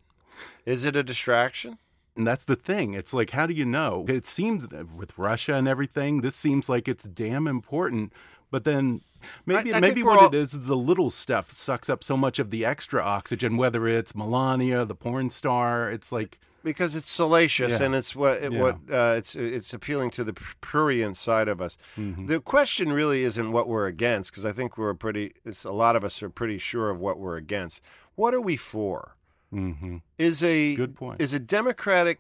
Is 0.66 0.86
it 0.86 0.96
a 0.96 1.04
distraction? 1.04 1.78
And 2.16 2.28
that's 2.28 2.44
the 2.46 2.56
thing. 2.58 2.94
It's 2.94 3.14
like, 3.14 3.30
how 3.32 3.46
do 3.46 3.54
you 3.54 3.66
know? 3.66 4.06
It 4.10 4.26
seems 4.26 4.68
with 4.96 5.18
Russia 5.18 5.54
and 5.56 5.68
everything, 5.68 6.22
this 6.22 6.36
seems 6.36 6.68
like 6.68 6.88
it's 6.88 7.06
damn 7.06 7.48
important. 7.48 8.12
But 8.52 8.66
then 8.66 9.00
maybe 9.46 9.74
I- 9.74 9.78
I 9.78 9.80
maybe 9.80 10.04
what 10.04 10.20
all- 10.20 10.28
it 10.28 10.34
is, 10.34 10.52
the 10.52 10.76
little 10.76 11.10
stuff 11.10 11.52
sucks 11.52 11.90
up 11.90 12.04
so 12.04 12.18
much 12.18 12.38
of 12.38 12.52
the 12.52 12.66
extra 12.66 13.02
oxygen, 13.02 13.56
whether 13.56 13.88
it's 13.88 14.14
Melania, 14.14 14.84
the 14.84 14.94
porn 14.96 15.30
star. 15.30 15.90
It's 15.90 16.12
like, 16.12 16.38
because 16.66 16.96
it's 16.98 17.10
salacious 17.10 17.80
Yeah. 17.80 17.86
and 17.86 17.96
it's 17.96 18.14
what 18.16 18.44
it, 18.44 18.52
Yeah. 18.52 18.62
what 18.62 18.76
uh, 18.92 19.16
it's 19.18 19.34
it's 19.36 19.74
appealing 19.74 20.12
to 20.12 20.24
the 20.26 20.34
prurient 20.34 21.16
side 21.18 21.48
of 21.48 21.60
us. 21.62 21.76
Mm-hmm. 21.98 22.26
The 22.28 22.40
question 22.42 22.92
really 22.92 23.24
isn't 23.24 23.52
what 23.54 23.68
we're 23.70 23.88
against 23.88 24.32
because 24.32 24.46
I 24.46 24.52
think 24.52 24.78
we're 24.78 24.94
pretty. 24.94 25.32
It's, 25.46 25.64
a 25.64 25.72
lot 25.72 25.96
of 25.96 26.04
us 26.04 26.22
are 26.22 26.30
pretty 26.30 26.58
sure 26.60 26.90
of 26.92 27.00
what 27.00 27.18
we're 27.18 27.38
against. 27.38 27.82
What 28.16 28.34
are 28.36 28.42
we 28.42 28.58
for? 28.58 29.16
Hmm 29.52 29.98
Is 30.18 30.42
a 30.44 30.76
Good 30.76 30.96
point. 30.96 31.22
Is 31.22 31.34
a 31.34 31.40
Democratic 31.40 32.20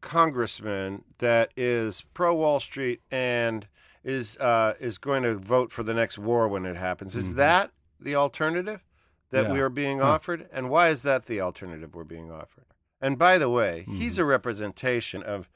congressman 0.00 1.04
that 1.18 1.50
is 1.56 2.04
pro 2.14 2.34
Wall 2.34 2.60
Street 2.60 3.00
and 3.10 3.66
is 4.04 4.36
uh, 4.38 4.74
is 4.80 4.96
going 4.98 5.22
to 5.24 5.34
vote 5.34 5.72
for 5.72 5.82
the 5.82 5.92
next 5.94 6.18
war 6.18 6.46
when 6.48 6.64
it 6.64 6.76
happens. 6.76 7.14
Is 7.16 7.34
that 7.34 7.70
the 8.00 8.14
alternative 8.14 8.84
that 9.30 9.44
Mm-hmm. 9.44 9.46
Yeah. 9.50 9.52
we 9.54 9.60
are 9.60 9.68
being 9.68 10.00
offered? 10.00 10.48
And 10.52 10.70
why 10.70 10.88
is 10.88 11.02
that 11.02 11.26
the 11.26 11.40
alternative 11.40 11.94
we're 11.94 12.04
being 12.04 12.30
offered? 12.30 12.64
And 13.00 13.18
by 13.18 13.36
the 13.38 13.50
way, 13.50 13.80
Mm-hmm. 13.86 13.96
he's 13.96 14.16
a 14.18 14.24
representation 14.24 15.22
of 15.22 15.50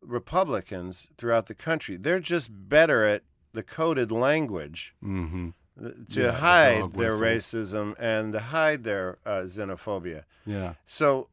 Republicans 0.00 1.08
throughout 1.18 1.46
the 1.46 1.54
country. 1.54 1.96
They're 1.96 2.20
just 2.20 2.50
better 2.68 3.04
at 3.04 3.22
the 3.52 3.62
coded 3.62 4.10
language 4.12 4.94
hmm 5.02 5.48
uh, 5.48 5.52
to 5.80 6.20
Yeah, 6.22 6.32
hide 6.32 6.80
dog 6.80 6.92
their 6.94 7.12
racism 7.12 7.94
and 7.98 8.32
to 8.32 8.40
hide 8.40 8.84
their 8.84 9.18
uh, 9.26 9.42
xenophobia. 9.46 10.24
yeah. 10.46 10.74
So, 10.86 11.28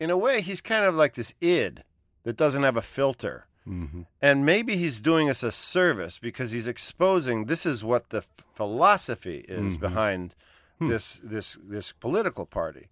in 0.00 0.10
a 0.10 0.16
way, 0.16 0.40
he's 0.40 0.60
kind 0.60 0.84
of 0.84 0.94
like 0.94 1.14
this 1.14 1.34
id 1.40 1.82
that 2.24 2.36
doesn't 2.36 2.62
have 2.62 2.76
a 2.76 2.82
filter. 2.82 3.46
hmm 3.64 4.02
And 4.20 4.44
maybe 4.44 4.76
he's 4.76 5.00
doing 5.00 5.28
us 5.30 5.42
a 5.42 5.52
service 5.52 6.18
because 6.18 6.50
he's 6.52 6.66
exposing 6.68 7.46
this 7.46 7.64
is 7.66 7.82
what 7.84 8.10
the 8.10 8.18
f- 8.18 8.28
philosophy 8.54 9.44
is 9.48 9.76
Mhm. 9.76 9.80
behind 9.80 10.34
Hmm. 10.78 10.88
this 10.88 11.20
this 11.22 11.56
this 11.62 11.92
political 11.92 12.46
party. 12.46 12.88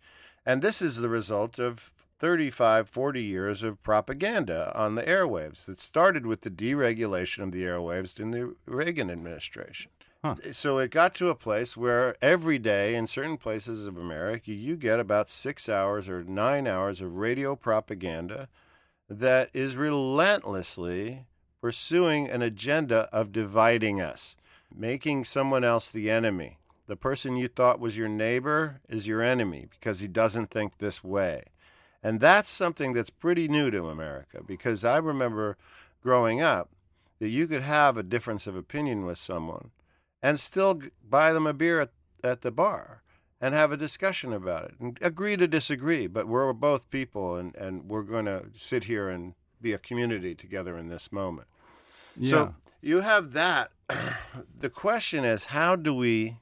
And 0.46 0.62
this 0.62 0.80
is 0.82 0.96
the 0.96 1.08
result 1.08 1.58
of 1.58 1.92
35 2.20 2.88
40 2.88 3.22
years 3.22 3.62
of 3.62 3.82
propaganda 3.82 4.72
on 4.78 4.94
the 4.94 5.02
airwaves 5.02 5.64
that 5.66 5.80
started 5.80 6.24
with 6.26 6.42
the 6.42 6.50
deregulation 6.50 7.42
of 7.42 7.50
the 7.52 7.64
airwaves 7.64 8.18
in 8.20 8.30
the 8.30 8.54
Reagan 8.66 9.10
administration. 9.10 9.90
Huh. 10.24 10.36
So 10.52 10.78
it 10.78 10.92
got 10.92 11.16
to 11.16 11.30
a 11.30 11.34
place 11.34 11.76
where 11.76 12.14
every 12.22 12.56
day 12.56 12.94
in 12.94 13.08
certain 13.08 13.36
places 13.36 13.88
of 13.88 13.96
America 13.96 14.52
you 14.52 14.76
get 14.76 15.00
about 15.00 15.28
6 15.28 15.68
hours 15.68 16.08
or 16.08 16.22
9 16.22 16.66
hours 16.68 17.00
of 17.00 17.16
radio 17.16 17.56
propaganda 17.56 18.48
that 19.08 19.50
is 19.52 19.74
relentlessly 19.74 21.26
pursuing 21.60 22.28
an 22.28 22.40
agenda 22.40 23.08
of 23.12 23.32
dividing 23.32 24.00
us, 24.00 24.36
making 24.72 25.24
someone 25.24 25.64
else 25.64 25.88
the 25.88 26.08
enemy. 26.08 26.58
The 26.86 26.96
person 26.96 27.36
you 27.36 27.48
thought 27.48 27.80
was 27.80 27.98
your 27.98 28.08
neighbor 28.08 28.80
is 28.88 29.08
your 29.08 29.22
enemy 29.22 29.66
because 29.70 29.98
he 29.98 30.08
doesn't 30.08 30.50
think 30.50 30.78
this 30.78 31.02
way. 31.02 31.46
And 32.00 32.20
that's 32.20 32.50
something 32.50 32.92
that's 32.92 33.10
pretty 33.10 33.48
new 33.48 33.72
to 33.72 33.88
America 33.88 34.40
because 34.46 34.84
I 34.84 34.98
remember 34.98 35.56
growing 36.00 36.40
up 36.40 36.70
that 37.18 37.28
you 37.28 37.48
could 37.48 37.62
have 37.62 37.96
a 37.96 38.04
difference 38.04 38.46
of 38.46 38.54
opinion 38.54 39.04
with 39.04 39.18
someone 39.18 39.70
and 40.22 40.38
still 40.38 40.80
buy 41.08 41.32
them 41.32 41.46
a 41.46 41.52
beer 41.52 41.80
at, 41.80 41.90
at 42.22 42.42
the 42.42 42.50
bar 42.50 43.02
and 43.40 43.54
have 43.54 43.72
a 43.72 43.76
discussion 43.76 44.32
about 44.32 44.64
it 44.64 44.74
and 44.78 44.98
agree 45.02 45.36
to 45.36 45.48
disagree. 45.48 46.06
But 46.06 46.28
we're 46.28 46.52
both 46.52 46.90
people 46.90 47.36
and, 47.36 47.54
and 47.56 47.88
we're 47.88 48.04
going 48.04 48.26
to 48.26 48.46
sit 48.56 48.84
here 48.84 49.08
and 49.08 49.34
be 49.60 49.72
a 49.72 49.78
community 49.78 50.34
together 50.34 50.78
in 50.78 50.88
this 50.88 51.10
moment. 51.10 51.48
Yeah. 52.16 52.30
So 52.30 52.54
you 52.80 53.00
have 53.00 53.32
that. 53.32 53.72
the 54.58 54.70
question 54.70 55.24
is, 55.24 55.46
how 55.46 55.76
do 55.76 55.94
we 55.94 56.38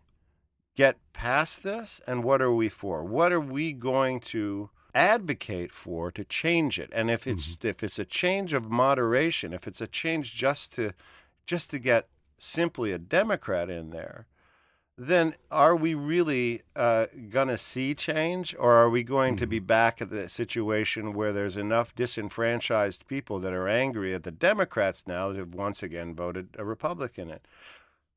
get 0.77 0.99
past 1.13 1.63
this 1.63 2.01
and 2.07 2.25
what 2.25 2.43
are 2.43 2.53
we 2.53 2.69
for? 2.69 3.05
What 3.05 3.33
are 3.33 3.41
we 3.41 3.73
going 3.73 4.21
to 4.21 4.71
advocate 4.95 5.73
for 5.73 6.11
to 6.11 6.25
change 6.25 6.79
it? 6.79 6.91
And 6.93 7.11
if 7.11 7.27
it's 7.27 7.57
mm-hmm. 7.57 7.69
if 7.69 7.83
it's 7.83 7.99
a 7.99 8.05
change 8.05 8.53
of 8.53 8.71
moderation, 8.71 9.53
if 9.53 9.67
it's 9.67 9.81
a 9.81 9.87
change 9.87 10.35
just 10.35 10.73
to 10.73 10.93
just 11.47 11.71
to 11.71 11.79
get 11.79 12.09
simply 12.41 12.93
a 12.93 12.99
Democrat 12.99 13.71
in 13.71 13.91
there, 13.91 14.27
then 14.97 15.35
are 15.51 15.75
we 15.75 15.95
really 15.95 16.61
uh, 16.77 17.07
going 17.31 17.49
to 17.49 17.57
see 17.57 17.95
change 17.95 18.55
or 18.59 18.75
are 18.75 18.91
we 18.91 19.03
going 19.03 19.35
to 19.37 19.47
be 19.47 19.59
back 19.59 20.03
at 20.03 20.11
the 20.11 20.29
situation 20.29 21.15
where 21.15 21.33
there's 21.33 21.57
enough 21.57 21.95
disenfranchised 21.95 23.07
people 23.07 23.39
that 23.39 23.55
are 23.55 23.69
angry 23.69 24.13
at 24.13 24.25
the 24.25 24.31
Democrats 24.31 25.05
now 25.07 25.29
that 25.29 25.39
have 25.39 25.55
once 25.55 25.83
again 25.83 26.15
voted 26.15 26.49
a 26.59 26.65
Republican 26.65 27.31
in? 27.31 27.39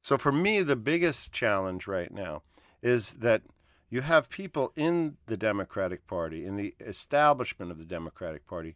So 0.02 0.18
for 0.18 0.34
me, 0.34 0.62
the 0.62 0.76
biggest 0.76 1.32
challenge 1.32 1.88
right 1.88 2.12
now 2.12 2.44
is 2.82 3.14
that 3.14 3.44
you 3.90 4.02
have 4.02 4.30
people 4.30 4.74
in 4.76 5.16
the 5.28 5.38
Democratic 5.38 6.06
Party, 6.06 6.46
in 6.46 6.58
the 6.58 6.74
establishment 6.82 7.72
of 7.72 7.78
the 7.78 7.86
Democratic 7.86 8.46
Party, 8.46 8.76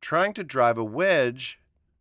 trying 0.00 0.32
to 0.34 0.44
drive 0.44 0.78
a 0.78 0.84
wedge 0.84 1.58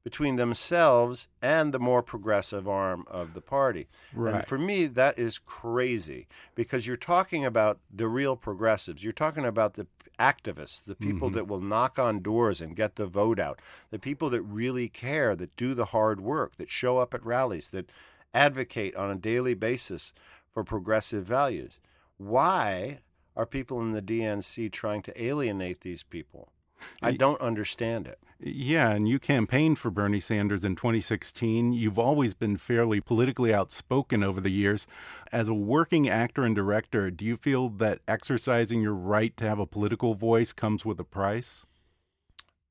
between 0.07 0.37
themselves 0.37 1.27
and 1.41 1.73
the 1.73 1.79
more 1.79 2.01
progressive 2.01 2.65
arm 2.65 3.03
of 3.09 3.33
the 3.33 3.41
party. 3.41 3.89
And 4.37 4.47
for 4.47 4.57
me, 4.57 4.85
that 4.85 5.19
is 5.19 5.37
crazy 5.37 6.27
because 6.55 6.87
you're 6.87 6.95
talking 6.95 7.43
about 7.43 7.81
the 7.93 8.07
real 8.07 8.37
progressives. 8.37 9.03
You're 9.03 9.11
talking 9.11 9.43
about 9.43 9.73
the 9.73 9.85
activists, 10.17 10.85
the 10.85 10.95
people 10.95 11.27
mm-hmm. 11.27 11.35
that 11.35 11.47
will 11.49 11.59
knock 11.59 11.99
on 11.99 12.21
doors 12.21 12.61
and 12.61 12.73
get 12.73 12.95
the 12.95 13.05
vote 13.05 13.37
out, 13.37 13.59
the 13.89 13.99
people 13.99 14.29
that 14.29 14.43
really 14.43 14.87
care, 14.87 15.35
that 15.35 15.53
do 15.57 15.73
the 15.73 15.87
hard 15.87 16.21
work, 16.21 16.55
that 16.55 16.69
show 16.69 16.99
up 16.99 17.13
at 17.13 17.25
rallies, 17.25 17.71
that 17.71 17.91
advocate 18.33 18.95
on 18.95 19.11
a 19.11 19.15
daily 19.15 19.55
basis 19.55 20.13
for 20.53 20.63
progressive 20.63 21.25
values. 21.25 21.81
Why 22.15 22.99
are 23.35 23.45
people 23.45 23.81
in 23.81 23.91
the 23.91 24.01
DNC 24.01 24.71
trying 24.71 25.01
to 25.01 25.21
alienate 25.21 25.81
these 25.81 26.03
people? 26.03 26.53
I 27.01 27.11
don't 27.11 27.41
understand 27.41 28.07
it. 28.07 28.19
Yeah, 28.39 28.91
and 28.91 29.07
you 29.07 29.17
campaigned 29.17 29.79
for 29.79 29.89
Bernie 29.89 30.19
Sanders 30.19 30.63
in 30.63 30.75
2016. 30.75 31.73
You've 31.73 31.97
always 31.97 32.35
been 32.35 32.57
fairly 32.57 33.01
politically 33.01 33.51
outspoken 33.51 34.21
over 34.23 34.39
the 34.39 34.51
years. 34.51 34.85
As 35.31 35.49
a 35.49 35.55
working 35.55 36.07
actor 36.07 36.43
and 36.43 36.55
director, 36.55 37.09
do 37.09 37.25
you 37.25 37.35
feel 37.35 37.69
that 37.69 37.99
exercising 38.07 38.81
your 38.81 38.93
right 38.93 39.35
to 39.37 39.45
have 39.47 39.57
a 39.57 39.65
political 39.65 40.13
voice 40.13 40.53
comes 40.53 40.85
with 40.85 40.99
a 40.99 41.03
price? 41.03 41.65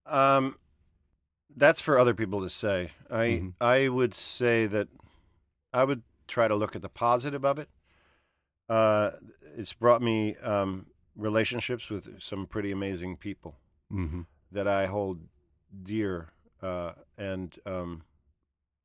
Um, 0.06 0.56
that's 1.56 1.80
for 1.80 1.98
other 1.98 2.14
people 2.14 2.40
to 2.42 2.50
say. 2.50 2.92
I 3.10 3.24
Mhm. 3.26 3.54
I 3.60 3.88
would 3.88 4.14
say 4.14 4.66
that 4.66 4.88
I 5.72 5.84
would 5.84 6.02
try 6.28 6.48
to 6.48 6.54
look 6.54 6.76
at 6.76 6.82
the 6.82 6.88
positive 6.88 7.44
of 7.44 7.58
it. 7.58 7.68
Uh, 8.68 9.12
it's 9.56 9.72
brought 9.72 10.02
me 10.02 10.36
um, 10.36 10.86
relationships 11.14 11.88
with 11.88 12.20
some 12.20 12.46
pretty 12.46 12.72
amazing 12.72 13.16
people 13.16 13.58
hmm 13.90 14.22
that 14.50 14.66
I 14.68 14.86
hold 14.86 15.28
dear, 15.82 16.30
uh, 16.62 16.92
and 17.18 17.56
um, 17.66 18.02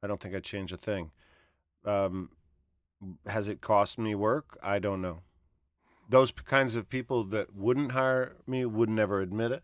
I 0.03 0.07
don't 0.07 0.19
think 0.19 0.35
I'd 0.35 0.43
change 0.43 0.71
a 0.71 0.77
thing. 0.77 1.11
Um, 1.85 2.29
has 3.25 3.47
it 3.49 3.61
cost 3.61 3.97
me 3.97 4.13
work? 4.15 4.57
I 4.61 4.79
don't 4.79 5.01
know. 5.01 5.21
Those 6.09 6.31
kinds 6.31 6.75
of 6.75 6.89
people 6.89 7.23
that 7.25 7.55
wouldn't 7.55 7.93
hire 7.93 8.35
me 8.45 8.65
would 8.65 8.89
never 8.89 9.21
admit 9.21 9.51
it. 9.51 9.63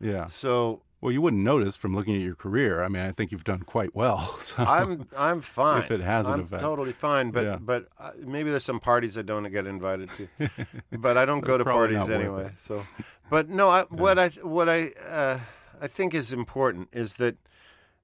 Yeah. 0.00 0.26
So 0.26 0.82
Well, 1.00 1.12
you 1.12 1.20
wouldn't 1.20 1.42
notice 1.42 1.76
from 1.76 1.94
looking 1.94 2.16
at 2.16 2.22
your 2.22 2.34
career. 2.34 2.82
I 2.82 2.88
mean, 2.88 3.02
I 3.02 3.12
think 3.12 3.30
you've 3.30 3.44
done 3.44 3.60
quite 3.60 3.94
well. 3.94 4.38
So. 4.42 4.64
I'm 4.64 5.06
I'm 5.16 5.40
fine. 5.40 5.82
If 5.84 5.90
it 5.92 6.00
has 6.00 6.26
an 6.26 6.32
I'm 6.34 6.40
effect. 6.40 6.62
totally 6.62 6.92
fine. 6.92 7.30
But 7.30 7.44
Yeah. 7.44 7.58
but 7.60 7.88
uh, 7.98 8.10
maybe 8.18 8.50
there's 8.50 8.64
some 8.64 8.80
parties 8.80 9.16
I 9.16 9.22
don't 9.22 9.48
get 9.52 9.66
invited 9.66 10.08
to. 10.16 10.48
but 10.98 11.16
I 11.16 11.24
don't 11.24 11.40
go 11.42 11.56
to 11.58 11.64
parties 11.64 12.08
anyway. 12.08 12.50
So, 12.58 12.84
but 13.30 13.48
no, 13.48 13.68
I, 13.68 13.82
what 13.90 14.18
I 14.18 14.28
what 14.42 14.68
I 14.68 14.88
uh, 15.08 15.38
I 15.82 15.88
think 15.88 16.14
is 16.14 16.32
important 16.32 16.88
is 16.92 17.16
that 17.16 17.36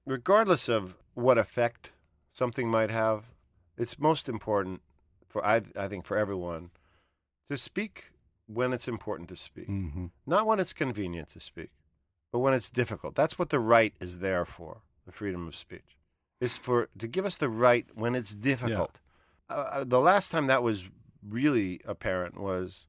regardless 0.05 0.67
of 0.67 0.97
what 1.13 1.37
effect 1.37 1.93
something 2.33 2.69
might 2.69 2.91
have, 2.91 3.23
it's 3.77 3.97
most 3.97 4.27
important 4.27 4.81
for 5.27 5.45
I 5.45 5.61
I 5.77 5.87
think 5.87 6.05
for 6.05 6.17
everyone 6.17 6.71
to 7.49 7.57
speak 7.57 8.11
when 8.47 8.73
it's 8.73 8.87
important 8.87 9.29
to 9.29 9.35
speak, 9.35 9.67
hmm 9.67 10.07
not 10.25 10.45
when 10.45 10.59
it's 10.59 10.73
convenient 10.73 11.29
to 11.29 11.39
speak, 11.39 11.71
but 12.31 12.39
when 12.39 12.53
it's 12.53 12.69
difficult. 12.69 13.15
That's 13.15 13.39
what 13.39 13.49
the 13.49 13.59
right 13.59 13.93
is 14.01 14.19
there 14.19 14.45
for. 14.45 14.81
The 15.05 15.11
freedom 15.11 15.47
of 15.47 15.55
speech 15.55 15.95
is 16.41 16.57
for 16.57 16.89
to 16.97 17.07
give 17.07 17.25
us 17.25 17.37
the 17.37 17.49
right 17.49 17.87
when 17.95 18.13
it's 18.13 18.35
difficult. 18.35 18.99
Uh, 19.49 19.83
the 19.87 19.99
last 20.01 20.31
time 20.31 20.47
that 20.47 20.61
was 20.61 20.89
really 21.27 21.79
apparent 21.85 22.39
was 22.39 22.85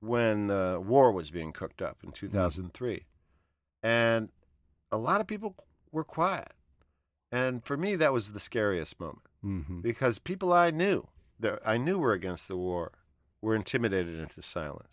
when 0.00 0.48
the 0.48 0.82
war 0.84 1.12
was 1.12 1.30
being 1.30 1.52
cooked 1.52 1.80
up 1.80 1.98
in 2.02 2.10
2003, 2.10 3.04
and 3.84 4.30
a 4.90 4.96
lot 4.96 5.20
of 5.20 5.28
people 5.28 5.54
were 5.92 6.02
quiet. 6.02 6.52
And 7.30 7.64
for 7.64 7.76
me, 7.76 7.94
that 7.96 8.12
was 8.12 8.32
the 8.32 8.40
scariest 8.40 8.98
moment 8.98 9.20
hmm 9.42 9.80
because 9.80 10.18
people 10.18 10.52
I 10.52 10.70
knew 10.70 11.06
that 11.38 11.60
I 11.66 11.76
knew 11.76 11.98
were 11.98 12.12
against 12.12 12.48
the 12.48 12.56
war 12.56 12.92
were 13.42 13.54
intimidated 13.54 14.18
into 14.18 14.40
silence. 14.40 14.88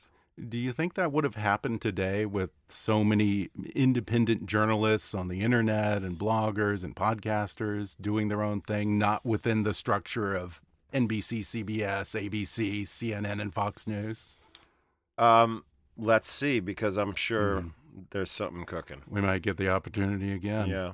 Do 0.50 0.58
you 0.58 0.74
think 0.74 0.96
that 0.96 1.12
would 1.12 1.24
have 1.24 1.36
happened 1.36 1.82
today 1.82 2.26
with 2.26 2.50
so 2.68 3.04
many 3.04 3.50
independent 3.76 4.48
journalists 4.48 5.14
on 5.14 5.28
the 5.30 5.42
internet 5.42 6.02
and 6.02 6.18
bloggers 6.18 6.84
and 6.84 6.96
podcasters 6.96 7.96
doing 8.02 8.28
their 8.28 8.42
own 8.42 8.60
thing, 8.60 8.98
not 8.98 9.26
within 9.26 9.64
the 9.64 9.74
structure 9.74 10.34
of 10.36 10.62
NBC, 10.94 11.42
CBS, 11.42 12.30
ABC, 12.30 12.84
CNN, 12.84 13.42
and 13.42 13.54
Fox 13.54 13.88
News? 13.88 14.26
Um, 15.18 15.64
let's 15.98 16.30
see, 16.30 16.60
because 16.60 16.98
I'm 16.98 17.16
sure 17.16 17.60
Mm-hmm. 17.60 17.68
There's 18.12 18.32
something 18.32 18.66
cooking. 18.66 19.02
We 19.08 19.22
might 19.22 19.42
get 19.42 19.58
the 19.58 19.70
opportunity 19.70 20.32
again. 20.32 20.68
Yeah. 20.68 20.94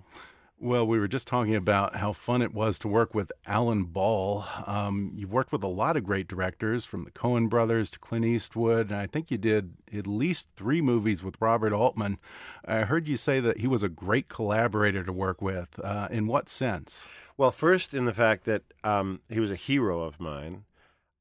Well, 0.59 0.87
we 0.87 0.97
were 0.97 1.07
just 1.07 1.27
talking 1.27 1.53
about 1.53 1.97
how 1.97 2.13
fun 2.13 2.41
it 2.41 2.51
was 2.51 2.79
to 2.79 2.87
work 2.87 3.13
with 3.13 3.31
Alan 3.45 3.83
Ball. 3.83 4.43
Um, 4.65 5.11
you've 5.15 5.31
worked 5.31 5.51
with 5.51 5.61
a 5.61 5.67
lot 5.67 5.95
of 5.95 6.03
great 6.03 6.27
directors, 6.27 6.83
from 6.83 7.03
the 7.03 7.11
Coen 7.11 7.47
brothers 7.47 7.91
to 7.91 7.99
Clint 7.99 8.25
Eastwood, 8.25 8.89
and 8.89 8.99
I 8.99 9.05
think 9.05 9.29
you 9.29 9.37
did 9.37 9.73
at 9.95 10.07
least 10.07 10.47
three 10.55 10.81
movies 10.81 11.21
with 11.21 11.39
Robert 11.39 11.73
Altman. 11.73 12.17
I 12.65 12.81
heard 12.81 13.07
you 13.07 13.17
say 13.17 13.39
that 13.39 13.59
he 13.59 13.67
was 13.67 13.83
a 13.83 13.89
great 13.89 14.29
collaborator 14.29 15.03
to 15.03 15.13
work 15.13 15.43
with. 15.43 15.79
Uh, 15.79 16.07
in 16.09 16.25
what 16.25 16.49
sense? 16.49 17.05
Well, 17.37 17.51
first, 17.51 17.93
in 17.93 18.05
the 18.05 18.13
fact 18.13 18.45
that 18.45 18.63
um, 18.83 19.21
he 19.29 19.39
was 19.39 19.51
a 19.51 19.55
hero 19.55 20.01
of 20.01 20.19
mine, 20.19 20.63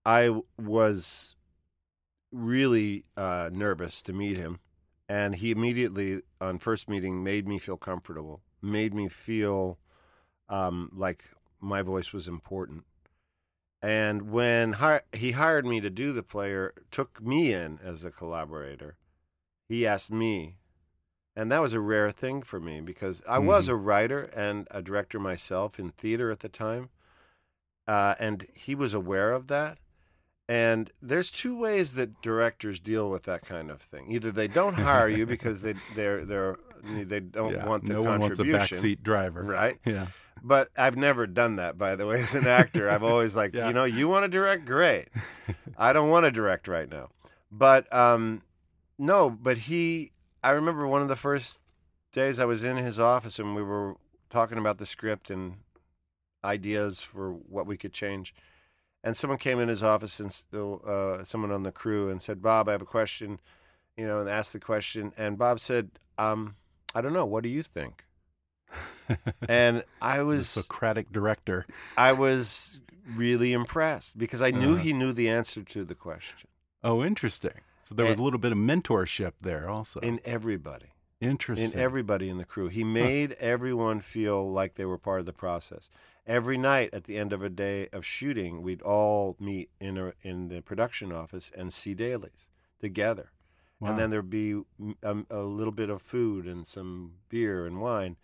I 0.07 0.41
was 0.59 1.37
really 2.33 3.05
uh, 3.19 3.51
nervous 3.53 4.01
to 4.03 4.15
meet 4.15 4.39
him. 4.39 4.61
And 5.09 5.37
he 5.37 5.51
immediately, 5.51 6.23
on 6.41 6.59
first 6.59 6.89
meeting, 6.89 7.23
made 7.23 7.47
me 7.47 7.59
feel 7.59 7.77
comfortable, 7.77 8.43
made 8.61 8.93
me 8.93 9.09
feel 9.09 9.79
um, 10.49 10.91
like 10.93 11.25
my 11.61 11.83
voice 11.83 12.13
was 12.13 12.27
important. 12.27 12.85
And 13.81 14.31
when 14.31 14.75
hi- 14.75 15.03
he 15.13 15.33
hired 15.33 15.65
me 15.65 15.81
to 15.81 15.91
do 15.91 16.13
the 16.13 16.23
player, 16.23 16.75
took 16.91 17.23
me 17.23 17.53
in 17.53 17.79
as 17.83 18.05
a 18.05 18.11
collaborator, 18.11 18.97
he 19.69 19.87
asked 19.87 20.11
me 20.11 20.57
and 21.37 21.53
that 21.53 21.61
was 21.61 21.75
a 21.75 21.81
rare 21.81 22.11
thing 22.11 22.41
for 22.41 22.59
me 22.59 22.81
because 22.81 23.23
I 23.29 23.39
was 23.39 23.67
Mhm. 23.67 23.73
a 23.73 23.77
writer 23.77 24.21
and 24.35 24.67
a 24.71 24.81
director 24.81 25.21
myself 25.21 25.79
in 25.79 25.91
theater 25.91 26.31
at 26.31 26.41
the 26.41 26.49
time, 26.49 26.89
uh, 27.87 28.15
and 28.19 28.49
he 28.55 28.75
was 28.75 28.95
aware 28.95 29.33
of 29.33 29.49
that. 29.49 29.79
And 30.49 30.93
there's 31.03 31.31
two 31.31 31.59
ways 31.59 31.95
that 31.95 32.23
directors 32.23 32.79
deal 32.79 33.11
with 33.11 33.25
that 33.25 33.43
kind 33.43 33.71
of 33.71 33.83
thing. 33.83 34.13
Either 34.13 34.31
they 34.31 34.47
don't 34.47 34.75
hire 34.75 35.09
you 35.09 35.27
because 35.27 35.63
they 35.63 35.75
they're 35.97 36.25
they're 36.25 36.57
they 36.85 37.19
don't 37.21 37.53
Yeah, 37.53 37.67
want 37.67 37.85
the 37.87 37.95
no 37.95 38.03
one 38.03 38.21
wants 38.21 38.39
a 38.39 38.45
contribution, 38.45 38.79
backseat 38.79 39.03
driver. 39.03 39.43
right? 39.43 39.79
Yeah. 39.85 40.07
But 40.43 40.69
I've 40.77 40.97
never 40.97 41.27
done 41.27 41.57
that, 41.57 41.77
by 41.77 41.97
the 41.97 42.07
way, 42.07 42.21
as 42.21 42.35
an 42.37 42.47
actor. 42.47 42.89
I've 42.89 43.03
always 43.03 43.35
like, 43.35 43.55
Yeah. 43.55 43.67
you 43.69 43.75
know, 43.75 43.85
you 43.85 44.07
want 44.07 44.25
to 44.25 44.29
direct, 44.29 44.65
great. 44.67 45.09
I 45.77 45.93
don't 45.93 46.11
want 46.11 46.25
to 46.25 46.31
direct 46.31 46.69
right 46.69 46.89
now. 46.89 47.09
But 47.51 47.93
um, 47.93 48.43
no, 48.99 49.31
but 49.31 49.59
he. 49.59 50.13
I 50.45 50.51
remember 50.51 50.87
one 50.87 51.03
of 51.03 51.09
the 51.09 51.17
first 51.17 51.61
days 52.13 52.39
I 52.39 52.45
was 52.45 52.63
in 52.63 52.77
his 52.77 53.01
office 53.01 53.41
and 53.41 53.57
we 53.57 53.63
were 53.63 53.97
talking 54.31 54.59
about 54.59 54.79
the 54.79 54.87
script 54.87 55.29
and 55.29 55.57
ideas 56.45 57.01
for 57.01 57.33
what 57.33 57.67
we 57.67 57.77
could 57.77 57.93
change. 57.93 58.33
And 59.07 59.17
someone 59.17 59.39
came 59.39 59.61
in 59.61 59.69
his 59.69 59.85
office 59.85 60.19
and 60.19 60.43
uh, 60.53 61.23
someone 61.23 61.53
on 61.53 61.63
the 61.63 61.71
crew 61.71 62.11
and 62.11 62.21
said, 62.21 62.43
"Bob, 62.43 62.69
I 62.69 62.73
have 62.73 62.83
a 62.83 62.87
question," 62.87 63.39
you 63.97 64.05
know, 64.05 64.19
and 64.21 64.29
asked 64.29 64.53
the 64.53 64.59
question. 64.59 65.13
And 65.17 65.39
Bob 65.39 65.61
said, 65.61 65.93
um, 66.19 66.57
"I 66.93 67.01
don't 67.01 67.13
know. 67.13 67.25
What 67.25 67.45
do 67.45 67.49
you 67.49 67.63
think?" 67.63 68.05
And 69.49 69.85
I 70.03 70.19
The 70.19 70.25
was 70.27 70.49
Socratic 70.49 71.13
director. 71.13 71.67
I 71.97 72.13
was 72.13 72.81
really 73.15 73.53
impressed 73.53 74.19
because 74.19 74.43
I 74.43 74.51
knew 74.51 74.73
Uh-huh. 74.73 74.83
he 74.83 74.93
knew 74.93 75.13
the 75.13 75.29
answer 75.29 75.63
to 75.63 75.85
the 75.85 75.95
question 75.95 76.49
Oh, 76.83 77.05
interesting. 77.05 77.61
So 77.85 77.95
there 77.95 78.05
was 78.07 78.15
And- 78.15 78.21
a 78.21 78.25
little 78.25 78.41
bit 78.41 78.51
of 78.51 78.59
mentorship 78.59 79.35
there 79.41 79.71
also. 79.71 80.01
in 80.01 80.19
everybody, 80.25 80.87
interesting. 81.21 81.71
in 81.73 81.79
everybody 81.79 82.29
in 82.29 82.39
the 82.39 82.45
crew. 82.45 82.67
He 82.67 82.83
made 82.83 83.33
everyone 83.35 84.01
feel 84.01 84.51
like 84.51 84.75
they 84.75 84.85
were 84.85 84.99
part 84.99 85.21
of 85.21 85.27
the 85.27 85.33
process. 85.33 85.89
Every 86.27 86.59
night 86.59 86.91
at 86.93 87.05
the 87.05 87.17
end 87.19 87.33
of 87.33 87.43
a 87.43 87.49
day 87.49 87.89
of 87.93 88.05
shooting, 88.05 88.63
we'd 88.63 88.83
all 88.83 89.37
meet 89.39 89.71
in 89.81 89.97
a, 89.97 90.13
in 90.23 90.49
the 90.49 90.61
production 90.61 91.13
office 91.13 91.53
and 91.57 91.73
see 91.73 91.95
dailies 91.95 92.49
together. 92.81 93.31
Wow. 93.79 93.91
And 93.91 93.99
then 93.99 94.11
there'd 94.11 94.31
be 94.31 94.55
mm, 94.81 94.95
um, 95.05 95.27
a 95.31 95.41
little 95.41 95.73
bit 95.73 95.91
of 95.91 96.03
food 96.03 96.47
and 96.47 96.67
some 96.67 97.13
beer 97.29 97.65
and 97.67 97.81
wine. 97.81 98.17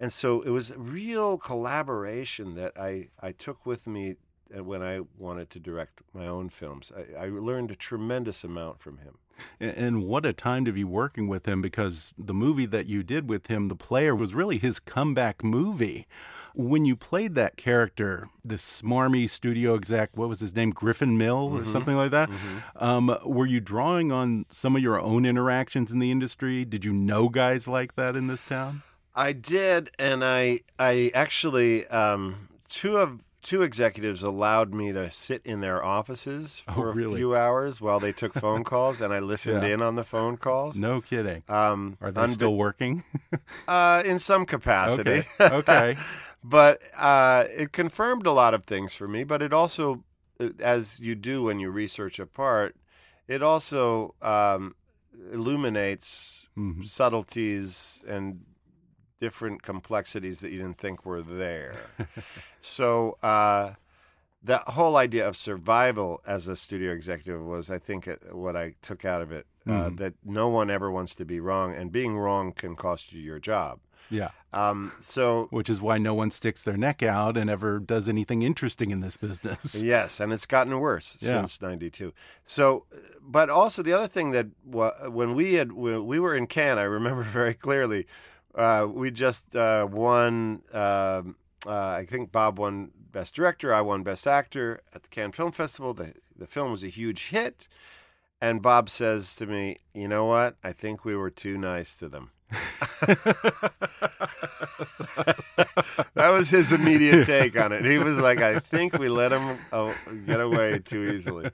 And 0.00 0.12
so 0.12 0.40
it 0.42 0.50
was 0.50 0.70
a 0.70 0.78
real 0.78 1.36
collaboration 1.36 2.54
that 2.54 2.72
I, 2.78 3.08
I 3.20 3.32
took 3.32 3.66
with 3.66 3.86
me 3.86 4.16
uh, 4.56 4.64
when 4.64 4.82
I 4.82 5.00
wanted 5.18 5.50
to 5.50 5.60
direct 5.60 6.00
my 6.12 6.26
own 6.26 6.48
films. 6.48 6.92
I, 6.96 7.26
I 7.26 7.28
learned 7.28 7.70
a 7.70 7.76
tremendous 7.76 8.42
amount 8.44 8.80
from 8.80 8.98
him. 8.98 9.18
A- 9.60 9.78
And 9.78 10.04
what 10.04 10.24
a 10.24 10.32
time 10.32 10.64
to 10.64 10.72
be 10.72 10.84
working 10.84 11.28
with 11.28 11.46
him 11.46 11.60
because 11.60 12.14
the 12.16 12.34
movie 12.34 12.66
that 12.66 12.86
you 12.86 13.02
did 13.02 13.28
with 13.28 13.48
him, 13.48 13.68
The 13.68 13.76
Player, 13.76 14.14
was 14.14 14.32
really 14.34 14.58
his 14.58 14.80
comeback 14.80 15.44
movie. 15.44 16.06
When 16.56 16.84
you 16.84 16.94
played 16.94 17.34
that 17.34 17.56
character, 17.56 18.28
the 18.44 18.54
smarmy 18.54 19.28
studio 19.28 19.74
exec, 19.74 20.10
what 20.16 20.28
was 20.28 20.38
his 20.40 20.54
name, 20.54 20.70
Griffin 20.70 21.18
Mill 21.18 21.56
or 21.56 21.64
something 21.64 21.96
like 21.96 22.12
that, 22.12 22.30
um, 22.76 23.16
were 23.24 23.46
you 23.46 23.60
drawing 23.60 24.12
on 24.12 24.46
some 24.50 24.76
of 24.76 24.82
your 24.82 25.00
own 25.00 25.26
interactions 25.26 25.90
in 25.90 25.98
the 25.98 26.12
industry? 26.12 26.64
Did 26.64 26.84
you 26.84 26.92
know 26.92 27.28
guys 27.28 27.66
like 27.66 27.96
that 27.96 28.14
in 28.14 28.28
this 28.28 28.40
town? 28.42 28.82
I 29.16 29.32
did, 29.32 29.90
and 29.98 30.24
I 30.24 30.60
I 30.78 31.10
actually 31.14 31.86
um, 31.88 32.48
two 32.68 32.96
of 32.98 33.20
two 33.42 33.62
executives 33.62 34.22
allowed 34.22 34.72
me 34.72 34.90
to 34.92 35.10
sit 35.10 35.42
in 35.44 35.60
their 35.60 35.84
offices 35.84 36.62
Oh, 36.66 36.72
for 36.72 36.90
a 36.90 36.94
few 36.94 37.36
hours 37.36 37.78
while 37.80 38.00
they 38.00 38.10
took 38.12 38.32
phone 38.34 38.64
calls, 38.72 39.00
and 39.00 39.12
I 39.12 39.18
listened 39.18 39.62
Yeah. 39.62 39.74
in 39.74 39.82
on 39.82 39.96
the 39.96 40.04
phone 40.04 40.36
calls. 40.36 40.76
No 40.78 41.00
kidding. 41.00 41.42
Um, 41.48 41.96
Are 42.00 42.10
they 42.10 42.22
unbe- 42.22 42.30
still 42.30 42.56
working? 42.56 43.02
uh, 43.68 44.02
in 44.06 44.18
some 44.18 44.46
capacity? 44.46 45.24
okay. 45.40 45.56
Okay. 45.56 45.96
but 46.44 46.82
uh, 46.98 47.44
it 47.48 47.72
confirmed 47.72 48.26
a 48.26 48.32
lot 48.32 48.52
of 48.54 48.64
things 48.64 48.94
for 48.94 49.08
me. 49.08 49.24
But 49.24 49.42
it 49.42 49.52
also, 49.52 50.04
uh, 50.38 50.50
as 50.60 51.00
you 51.00 51.14
do 51.14 51.44
when 51.44 51.58
you 51.58 51.70
research 51.70 52.18
a 52.20 52.26
part, 52.26 52.76
it 53.26 53.42
also 53.42 54.14
um, 54.22 54.74
illuminates 55.32 56.46
Mhm. 56.56 56.84
subtleties 56.84 58.04
and 58.06 58.44
different 59.20 59.62
complexities 59.62 60.40
that 60.40 60.50
you 60.50 60.58
didn't 60.58 60.78
think 60.78 61.06
were 61.06 61.22
there. 61.22 61.90
so 62.60 63.16
uh, 63.22 63.72
the 64.42 64.58
whole 64.58 64.96
idea 64.96 65.26
of 65.26 65.36
survival 65.36 66.20
as 66.26 66.46
a 66.46 66.56
studio 66.56 66.92
executive 66.92 67.42
was, 67.42 67.70
I 67.70 67.78
think, 67.78 68.06
uh, 68.06 68.16
what 68.32 68.56
I 68.56 68.74
took 68.82 69.04
out 69.04 69.22
of 69.22 69.32
it. 69.32 69.46
Uh, 69.66 69.88
Mhm. 69.88 69.96
that 69.96 70.12
no 70.22 70.48
one 70.48 70.68
ever 70.68 70.90
wants 70.90 71.14
to 71.14 71.24
be 71.24 71.40
wrong, 71.40 71.74
and 71.74 71.90
being 71.90 72.18
wrong 72.18 72.52
can 72.52 72.76
cost 72.76 73.14
you 73.14 73.20
your 73.22 73.38
job. 73.38 73.80
Yeah. 74.10 74.30
Um, 74.52 74.92
so 75.00 75.48
Which 75.50 75.68
is 75.68 75.80
why 75.80 75.98
no 75.98 76.14
one 76.14 76.30
sticks 76.30 76.62
their 76.62 76.76
neck 76.76 77.02
out 77.02 77.36
and 77.36 77.50
ever 77.50 77.80
does 77.80 78.08
anything 78.08 78.42
interesting 78.42 78.90
in 78.90 79.00
this 79.00 79.16
business. 79.16 79.82
Yes, 79.82 80.20
and 80.20 80.32
it's 80.32 80.46
gotten 80.46 80.78
worse 80.78 81.16
Yeah. 81.20 81.30
since 81.40 81.60
'92. 81.60 82.12
So, 82.46 82.86
but 83.20 83.50
also 83.50 83.82
the 83.82 83.92
other 83.92 84.06
thing 84.08 84.30
that 84.32 84.46
when 84.64 85.34
we 85.34 85.54
had 85.54 85.72
when 85.72 86.06
we 86.06 86.18
were 86.20 86.36
in 86.36 86.46
Cannes, 86.46 86.78
I 86.78 86.82
remember 86.84 87.22
very 87.40 87.54
clearly. 87.54 88.06
Uh, 88.54 88.86
we 88.88 89.10
just 89.10 89.56
uh, 89.56 89.88
won. 89.90 90.62
um 90.72 91.36
uh, 91.66 91.96
I 92.00 92.04
think 92.04 92.30
Bob 92.30 92.58
won 92.58 92.90
Best 93.10 93.34
Director. 93.34 93.72
I 93.72 93.80
won 93.80 94.02
Best 94.02 94.26
Actor 94.26 94.82
at 94.94 95.02
the 95.04 95.08
Cannes 95.08 95.32
Film 95.32 95.50
Festival. 95.50 95.94
The 95.94 96.12
the 96.36 96.46
film 96.46 96.70
was 96.70 96.84
a 96.84 96.88
huge 96.88 97.28
hit, 97.30 97.66
and 98.40 98.60
Bob 98.62 98.88
says 98.90 99.34
to 99.36 99.46
me, 99.46 99.78
"You 99.94 100.06
know 100.08 100.26
what? 100.26 100.56
I 100.62 100.72
think 100.72 101.04
we 101.04 101.16
were 101.16 101.30
too 101.30 101.56
nice 101.58 101.96
to 101.96 102.08
them." 102.08 102.30
that 106.14 106.30
was 106.30 106.50
his 106.50 106.72
immediate 106.72 107.26
take 107.26 107.58
on 107.58 107.72
it. 107.72 107.84
He 107.84 107.98
was 107.98 108.18
like, 108.18 108.40
"I 108.40 108.58
think 108.60 108.98
we 108.98 109.08
let 109.08 109.32
him 109.32 109.58
uh, 109.72 109.92
get 110.26 110.40
away 110.40 110.78
too 110.78 111.10
easily." 111.12 111.50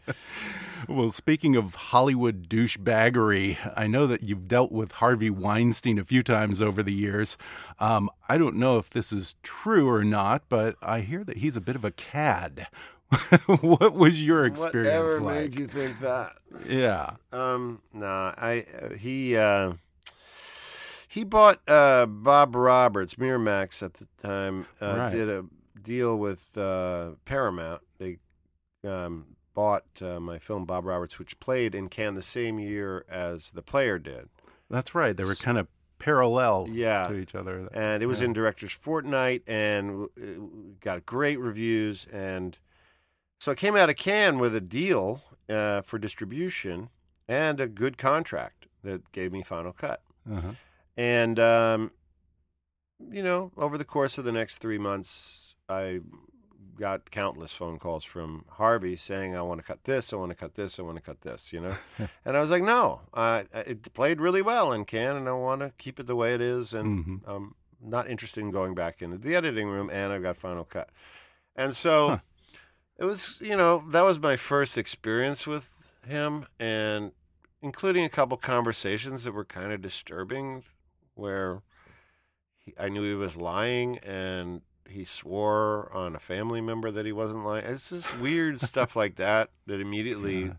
Well, 0.88 1.10
speaking 1.10 1.56
of 1.56 1.74
Hollywood 1.74 2.48
douchebaggery, 2.48 3.58
I 3.76 3.86
know 3.86 4.06
that 4.06 4.22
you've 4.22 4.48
dealt 4.48 4.72
with 4.72 4.92
Harvey 4.92 5.30
Weinstein 5.30 5.98
a 5.98 6.04
few 6.04 6.22
times 6.22 6.62
over 6.62 6.82
the 6.82 6.92
years. 6.92 7.36
Um, 7.78 8.10
I 8.28 8.38
don't 8.38 8.56
know 8.56 8.78
if 8.78 8.90
this 8.90 9.12
is 9.12 9.34
true 9.42 9.88
or 9.88 10.04
not, 10.04 10.44
but 10.48 10.76
I 10.82 11.00
hear 11.00 11.22
that 11.24 11.38
he's 11.38 11.56
a 11.56 11.60
bit 11.60 11.76
of 11.76 11.84
a 11.84 11.90
cad. 11.90 12.66
what 13.60 13.92
was 13.94 14.24
your 14.24 14.46
experience 14.46 15.18
Whatever 15.18 15.20
like? 15.20 15.34
made 15.34 15.58
you 15.58 15.66
think 15.66 16.00
that? 16.00 16.32
Yeah. 16.68 17.16
Um, 17.32 17.82
nah, 17.92 18.34
I 18.36 18.64
uh, 18.80 18.94
he 18.94 19.36
uh, 19.36 19.72
he 21.10 21.24
bought 21.24 21.60
uh, 21.68 22.06
Bob 22.06 22.54
Roberts, 22.54 23.16
Miramax 23.16 23.82
at 23.82 23.94
the 23.94 24.06
time, 24.22 24.66
uh, 24.80 24.94
Right. 24.96 25.12
did 25.12 25.28
a 25.28 25.44
deal 25.82 26.16
with 26.18 26.56
uh, 26.56 27.12
Paramount. 27.24 27.82
They 27.98 28.18
um, 28.86 29.36
bought 29.54 29.84
uh, 30.00 30.20
my 30.20 30.38
film 30.38 30.64
Bob 30.66 30.84
Roberts, 30.84 31.18
which 31.18 31.40
played 31.40 31.74
in 31.74 31.88
Cannes 31.88 32.14
the 32.14 32.22
same 32.22 32.58
year 32.60 33.04
as 33.08 33.50
The 33.52 33.62
Player 33.62 33.98
did, 33.98 34.28
That's 34.70 34.94
right. 34.94 35.16
They 35.16 35.24
were 35.24 35.34
kind 35.34 35.58
of 35.58 35.66
parallel 35.98 36.66
Yeah. 36.70 37.08
to 37.08 37.16
each 37.18 37.34
other. 37.34 37.68
and 37.74 38.02
it 38.02 38.06
was 38.06 38.20
Yeah. 38.20 38.26
in 38.26 38.32
Directors 38.32 38.72
Fortnight, 38.72 39.42
and 39.48 40.08
got 40.80 41.04
great 41.06 41.38
reviews. 41.40 42.06
And 42.12 42.56
so 43.40 43.50
I 43.52 43.54
came 43.56 43.74
out 43.76 43.90
of 43.90 43.96
Cannes 43.96 44.38
with 44.38 44.54
a 44.54 44.60
deal 44.60 45.22
uh, 45.48 45.82
for 45.82 45.98
distribution 45.98 46.88
and 47.26 47.60
a 47.60 47.66
good 47.66 47.98
contract 47.98 48.66
that 48.84 49.10
gave 49.12 49.32
me 49.32 49.42
Final 49.42 49.72
Cut. 49.72 50.02
Uh-huh. 50.30 50.52
And, 50.96 51.38
um, 51.38 51.92
you 53.10 53.22
know, 53.22 53.52
over 53.56 53.78
the 53.78 53.84
course 53.84 54.18
of 54.18 54.24
the 54.24 54.32
next 54.32 54.58
three 54.58 54.78
months, 54.78 55.54
I 55.68 56.00
got 56.78 57.10
countless 57.10 57.52
phone 57.52 57.78
calls 57.78 58.04
from 58.04 58.44
Harvey 58.52 58.96
saying, 58.96 59.36
I 59.36 59.42
want 59.42 59.60
to 59.60 59.66
cut 59.66 59.84
this, 59.84 60.12
I 60.12 60.16
want 60.16 60.30
to 60.30 60.36
cut 60.36 60.54
this, 60.54 60.78
I 60.78 60.82
want 60.82 60.96
to 60.96 61.02
cut 61.02 61.20
this, 61.20 61.52
you 61.52 61.60
know? 61.60 61.76
and 62.24 62.36
I 62.36 62.40
was 62.40 62.50
like, 62.50 62.62
no, 62.62 63.02
uh, 63.12 63.44
it 63.52 63.92
played 63.92 64.20
really 64.20 64.42
well 64.42 64.72
in 64.72 64.84
Cannes, 64.84 65.16
and 65.16 65.28
I 65.28 65.32
want 65.32 65.60
to 65.60 65.72
keep 65.78 66.00
it 66.00 66.06
the 66.06 66.16
way 66.16 66.34
it 66.34 66.40
is. 66.40 66.72
And 66.72 67.04
Mhm. 67.04 67.20
I'm 67.26 67.54
not 67.82 68.08
interested 68.08 68.40
in 68.40 68.50
going 68.50 68.74
back 68.74 69.02
into 69.02 69.18
the 69.18 69.34
editing 69.34 69.68
room, 69.68 69.90
and 69.90 70.12
I've 70.12 70.22
got 70.22 70.36
Final 70.36 70.64
Cut. 70.64 70.90
And 71.56 71.76
so 71.76 72.08
Huh. 72.08 72.18
it 72.98 73.04
was, 73.04 73.38
you 73.40 73.56
know, 73.56 73.84
that 73.90 74.02
was 74.02 74.18
my 74.18 74.36
first 74.36 74.76
experience 74.78 75.46
with 75.46 75.72
him, 76.06 76.46
and 76.58 77.12
including 77.62 78.04
a 78.04 78.08
couple 78.10 78.36
conversations 78.38 79.24
that 79.24 79.32
were 79.32 79.44
kind 79.44 79.72
of 79.72 79.82
disturbing, 79.82 80.64
where 81.14 81.62
he, 82.58 82.74
I 82.78 82.88
knew 82.88 83.02
he 83.02 83.14
was 83.14 83.36
lying 83.36 83.98
and 83.98 84.62
he 84.88 85.04
swore 85.04 85.90
on 85.92 86.16
a 86.16 86.20
family 86.20 86.60
member 86.60 86.90
that 86.90 87.06
he 87.06 87.12
wasn't 87.12 87.44
lying. 87.44 87.64
It's 87.64 87.90
just 87.90 88.18
weird 88.18 88.60
stuff 88.60 88.96
like 88.96 89.16
that 89.16 89.50
that 89.66 89.80
immediately 89.80 90.42
Yeah. 90.46 90.52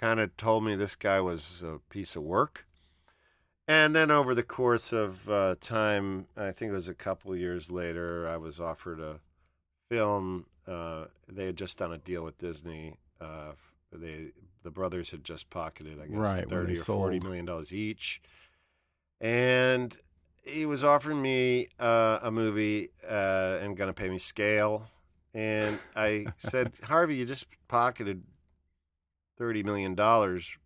kind 0.00 0.20
of 0.20 0.36
told 0.36 0.64
me 0.64 0.74
this 0.74 0.96
guy 0.96 1.20
was 1.20 1.62
a 1.64 1.78
piece 1.90 2.16
of 2.16 2.22
work. 2.22 2.66
And 3.66 3.96
then 3.96 4.10
over 4.10 4.34
the 4.34 4.42
course 4.42 4.92
of 4.92 5.26
uh, 5.28 5.54
time, 5.60 6.26
I 6.36 6.52
think 6.52 6.72
it 6.72 6.74
was 6.74 6.88
a 6.88 6.94
couple 6.94 7.32
of 7.32 7.38
years 7.38 7.70
later, 7.70 8.28
I 8.28 8.36
was 8.36 8.60
offered 8.60 9.00
a 9.00 9.20
film. 9.88 10.46
Uh, 10.66 11.06
they 11.28 11.46
had 11.46 11.56
just 11.56 11.78
done 11.78 11.92
a 11.92 11.98
deal 11.98 12.24
with 12.24 12.36
Disney. 12.38 12.98
Uh, 13.20 13.52
they 13.92 14.32
the 14.62 14.70
brothers 14.70 15.10
had 15.10 15.24
just 15.24 15.48
pocketed, 15.50 15.98
I 16.00 16.06
guess, 16.08 16.18
Right, 16.18 16.48
thirty 16.48 16.72
or 16.74 16.76
forty 16.84 17.16
sold. 17.16 17.22
million 17.24 17.44
dollars 17.46 17.72
each, 17.72 18.20
and 19.24 19.96
he 20.42 20.66
was 20.66 20.84
offering 20.84 21.22
me 21.22 21.68
uh, 21.80 22.18
a 22.22 22.30
movie 22.30 22.90
uh, 23.08 23.58
and 23.62 23.74
going 23.74 23.88
to 23.88 23.94
pay 23.94 24.10
me 24.10 24.18
scale. 24.18 24.88
And 25.32 25.78
I 25.96 26.26
said, 26.36 26.74
Harvey, 26.84 27.16
you 27.16 27.24
just 27.24 27.46
pocketed 27.66 28.22
thirty 29.38 29.62
million 29.62 29.94
dollars. 29.94 30.58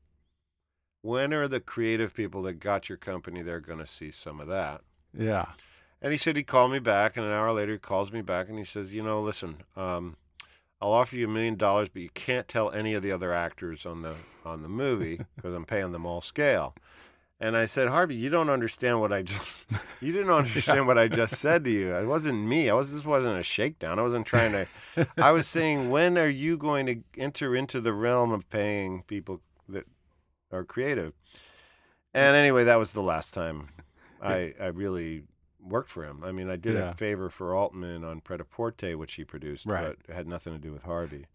When 1.02 1.32
are 1.32 1.46
the 1.46 1.60
creative 1.60 2.12
people 2.12 2.42
that 2.42 2.54
got 2.54 2.88
your 2.88 2.98
company 2.98 3.40
there 3.42 3.60
going 3.60 3.78
to 3.78 3.86
see 3.86 4.10
some 4.10 4.40
of 4.40 4.48
that? 4.48 4.80
Yeah. 5.16 5.46
And 6.02 6.10
he 6.10 6.18
said 6.18 6.34
he'd 6.34 6.48
call 6.48 6.66
me 6.66 6.80
back, 6.80 7.16
and 7.16 7.24
an 7.24 7.32
hour 7.32 7.52
later 7.52 7.72
he 7.72 7.78
calls 7.78 8.10
me 8.10 8.20
back 8.20 8.48
and 8.48 8.58
he 8.58 8.64
says, 8.64 8.92
you 8.92 9.02
know, 9.02 9.20
listen, 9.20 9.58
um, 9.76 10.16
I'll 10.80 10.92
offer 10.92 11.16
you 11.16 11.26
a 11.26 11.30
million 11.30 11.56
dollars, 11.56 11.88
but 11.92 12.02
you 12.02 12.10
can't 12.10 12.48
tell 12.48 12.70
any 12.72 12.94
of 12.94 13.02
the 13.02 13.12
other 13.12 13.32
actors 13.32 13.86
on 13.86 14.02
the 14.02 14.16
on 14.44 14.62
the 14.62 14.68
movie 14.68 15.20
because 15.36 15.54
I'm 15.54 15.64
paying 15.64 15.92
them 15.92 16.04
all 16.04 16.20
scale. 16.20 16.74
And 17.40 17.56
I 17.56 17.66
said, 17.66 17.86
Harvey, 17.86 18.16
you 18.16 18.30
don't 18.30 18.50
understand 18.50 19.00
what 19.00 19.12
I 19.12 19.22
just 19.22 19.64
you 20.00 20.12
didn't 20.12 20.30
understand 20.32 20.86
what 20.88 20.98
I 20.98 21.06
just 21.08 21.36
said 21.36 21.62
to 21.64 21.70
you. 21.70 21.94
It 21.94 22.06
wasn't 22.06 22.40
me. 22.40 22.68
I 22.68 22.74
was 22.74 22.92
this 22.92 23.04
wasn't 23.04 23.38
a 23.38 23.42
shakedown. 23.44 23.98
I 23.98 24.02
wasn't 24.02 24.26
trying 24.26 24.52
to 24.52 24.66
I 25.18 25.30
was 25.32 25.46
saying, 25.46 25.90
when 25.90 26.18
are 26.18 26.28
you 26.28 26.56
going 26.56 26.86
to 26.86 26.96
enter 27.16 27.54
into 27.54 27.80
the 27.80 27.92
realm 27.92 28.32
of 28.32 28.48
paying 28.50 29.02
people 29.06 29.40
that 29.68 29.86
are 30.50 30.64
creative? 30.64 31.12
And 32.14 32.34
anyway, 32.34 32.64
that 32.64 32.76
was 32.76 32.92
the 32.92 33.02
last 33.02 33.34
time 33.34 33.68
I 34.20 34.54
I 34.60 34.66
really 34.66 35.22
worked 35.60 35.90
for 35.90 36.02
him. 36.04 36.24
I 36.24 36.32
mean, 36.32 36.50
I 36.50 36.56
did 36.56 36.74
Yeah. 36.74 36.90
a 36.90 36.94
favor 36.94 37.28
for 37.30 37.54
Altman 37.54 38.02
on 38.02 38.20
Pret 38.20 38.40
a 38.40 38.44
Porter, 38.44 38.96
which 38.96 39.14
he 39.14 39.24
produced, 39.24 39.66
Right. 39.66 39.96
but 40.06 40.10
it 40.12 40.14
had 40.16 40.26
nothing 40.26 40.52
to 40.54 40.58
do 40.58 40.72
with 40.72 40.82
Harvey. 40.84 41.26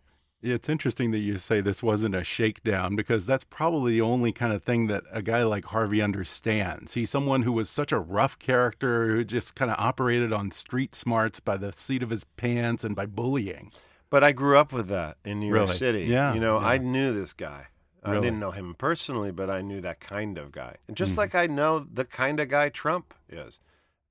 Yeah, 0.44 0.56
It's 0.56 0.68
interesting 0.68 1.12
that 1.12 1.20
you 1.20 1.38
say 1.38 1.62
this 1.62 1.82
wasn't 1.82 2.16
a 2.16 2.24
shakedown 2.24 2.98
because 2.98 3.26
that's 3.26 3.46
probably 3.46 3.94
the 3.94 4.02
only 4.02 4.34
kind 4.34 4.52
of 4.52 4.62
thing 4.62 4.88
that 4.88 5.04
a 5.10 5.22
guy 5.22 5.44
like 5.44 5.66
Harvey 5.66 6.02
understands. 6.02 6.96
He's 6.96 7.10
someone 7.10 7.44
who 7.44 7.54
was 7.54 7.70
such 7.70 7.94
a 7.94 8.00
rough 8.00 8.38
character 8.40 9.08
who 9.08 9.24
just 9.24 9.56
kind 9.56 9.72
of 9.72 9.78
operated 9.80 10.34
on 10.34 10.52
street 10.52 10.96
smarts 10.96 11.40
by 11.40 11.56
the 11.56 11.72
seat 11.72 12.04
of 12.04 12.10
his 12.10 12.26
pants 12.26 12.84
and 12.84 12.94
by 12.94 13.06
bullying. 13.06 13.72
But 14.10 14.24
I 14.24 14.34
grew 14.34 14.58
up 14.58 14.74
with 14.74 14.90
that 14.90 15.18
in 15.24 15.40
New 15.40 15.48
York 15.48 15.62
Really? 15.62 15.78
City. 15.78 16.04
Yeah, 16.04 16.34
You 16.34 16.42
know, 16.42 16.60
yeah. 16.60 16.68
I 16.68 16.78
knew 16.78 17.14
this 17.14 17.34
guy. 17.34 17.68
I 18.06 18.16
didn't 18.16 18.40
know 18.40 18.52
him 18.52 18.76
personally, 18.78 19.32
but 19.32 19.50
I 19.50 19.62
knew 19.62 19.80
that 19.80 20.02
kind 20.02 20.38
of 20.38 20.52
guy. 20.52 20.76
And 20.90 20.98
just 20.98 21.14
mm-hmm. 21.14 21.20
like 21.20 21.36
I 21.36 21.48
know 21.48 21.80
the 21.80 22.04
kind 22.04 22.42
of 22.42 22.50
guy 22.50 22.68
Trump 22.68 23.14
is 23.30 23.62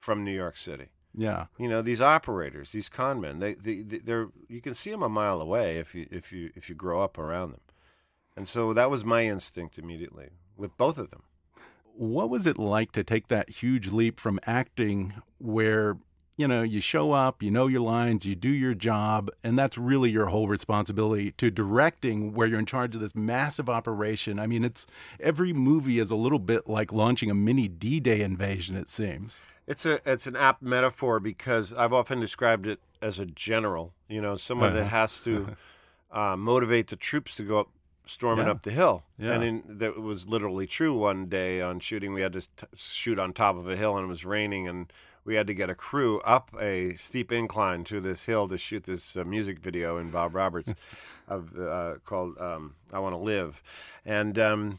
from 0.01 0.25
New 0.25 0.33
York 0.33 0.57
City. 0.57 0.92
Yeah. 1.14 1.46
You 1.59 1.68
know, 1.68 1.83
these 1.83 2.01
operators, 2.01 2.72
these 2.72 2.88
con 2.88 3.20
men, 3.20 3.38
they, 3.38 3.55
they, 3.55 3.83
they- 3.83 3.98
they're 3.98 4.29
you 4.48 4.61
can 4.61 4.75
see 4.75 4.90
them 4.90 5.03
a 5.03 5.09
mile 5.09 5.40
away 5.40 5.77
if 5.77 5.94
you 5.94 6.07
if 6.11 6.33
you 6.33 6.51
if 6.55 6.68
you 6.68 6.75
grow 6.75 7.03
up 7.03 7.18
around 7.18 7.53
them. 7.53 7.61
And 8.37 8.48
so 8.48 8.72
that 8.72 8.90
was 8.90 9.05
my 9.05 9.25
instinct 9.27 9.79
immediately 9.79 10.31
with 10.57 10.77
both 10.79 10.96
of 10.96 11.11
them. 11.11 11.25
What 11.94 12.31
was 12.31 12.46
it 12.46 12.57
like 12.57 12.92
to 12.92 13.05
take 13.05 13.29
that 13.29 13.51
huge 13.51 13.88
leap 13.88 14.18
from 14.18 14.40
acting 14.46 15.12
where, 15.37 15.98
you 16.38 16.48
know, 16.48 16.62
you 16.62 16.81
show 16.81 17.12
up, 17.12 17.42
you 17.42 17.51
know 17.51 17.66
your 17.66 17.83
lines, 17.83 18.25
you 18.25 18.35
do 18.35 18.48
your 18.48 18.72
job, 18.72 19.31
and 19.44 19.59
that's 19.59 19.77
really 19.77 20.11
your 20.11 20.29
whole 20.29 20.48
responsibility 20.48 21.33
to 21.33 21.51
directing 21.51 22.33
where 22.33 22.46
you're 22.48 22.59
in 22.59 22.64
charge 22.64 22.94
of 22.94 23.03
this 23.03 23.14
massive 23.14 23.68
operation? 23.68 24.38
I 24.38 24.46
mean, 24.46 24.64
it's 24.64 24.87
every 25.20 25.53
movie 25.53 25.98
is 25.98 26.11
a 26.11 26.16
little 26.16 26.38
bit 26.38 26.66
like 26.66 26.90
launching 26.90 27.31
a 27.31 27.35
mini 27.35 27.68
D-Day 27.68 28.22
invasion 28.22 28.75
it 28.77 28.88
seems. 28.88 29.38
It's 29.66 29.87
a 29.87 30.01
it's 30.11 30.27
an 30.27 30.37
apt 30.37 30.62
metaphor 30.62 31.20
because 31.20 31.72
I've 31.72 31.92
often 31.92 32.20
described 32.20 32.66
it 32.66 32.81
as 33.01 33.18
a 33.18 33.27
general. 33.27 33.94
You 34.09 34.20
know, 34.20 34.37
someone 34.37 34.75
that 34.75 34.81
Uh-huh. 34.87 34.88
has 34.96 35.20
to 35.20 35.57
uh, 36.11 36.37
motivate 36.37 36.88
the 36.88 36.96
troops 36.96 37.37
to 37.37 37.42
go 37.44 37.61
up 37.61 37.68
storming 38.07 38.46
Yeah. 38.46 38.53
up 38.53 38.62
the 38.62 38.72
hill. 38.72 39.05
Yeah. 39.18 39.33
And 39.33 39.44
in, 39.44 39.62
that 39.79 39.98
was 40.01 40.27
literally 40.27 40.66
true. 40.66 40.92
One 40.94 41.27
day 41.27 41.61
on 41.61 41.79
shooting, 41.81 42.12
we 42.12 42.20
had 42.22 42.33
to 42.33 42.40
t- 42.40 42.66
shoot 42.77 43.18
on 43.18 43.33
top 43.33 43.57
of 43.57 43.68
a 43.68 43.77
hill, 43.77 43.96
and 43.96 44.07
it 44.07 44.09
was 44.09 44.25
raining, 44.25 44.66
and 44.66 44.92
we 45.25 45.37
had 45.37 45.46
to 45.46 45.55
get 45.55 45.70
a 45.70 45.75
crew 45.77 46.20
up 46.22 46.51
a 46.61 46.94
steep 46.96 47.31
incline 47.31 47.85
to 47.85 48.01
this 48.01 48.25
hill 48.25 48.48
to 48.48 48.59
shoot 48.59 48.83
this 48.85 49.16
uh, 49.16 49.22
music 49.25 49.61
video 49.61 49.96
in 49.96 50.11
Bob 50.11 50.35
Roberts 50.35 50.75
of 51.29 51.57
uh, 51.57 51.94
called 52.05 52.37
um, 52.40 52.75
"I 52.92 52.98
Want 52.98 53.12
to 53.14 53.18
Live," 53.18 53.62
and. 54.05 54.37
Um, 54.38 54.79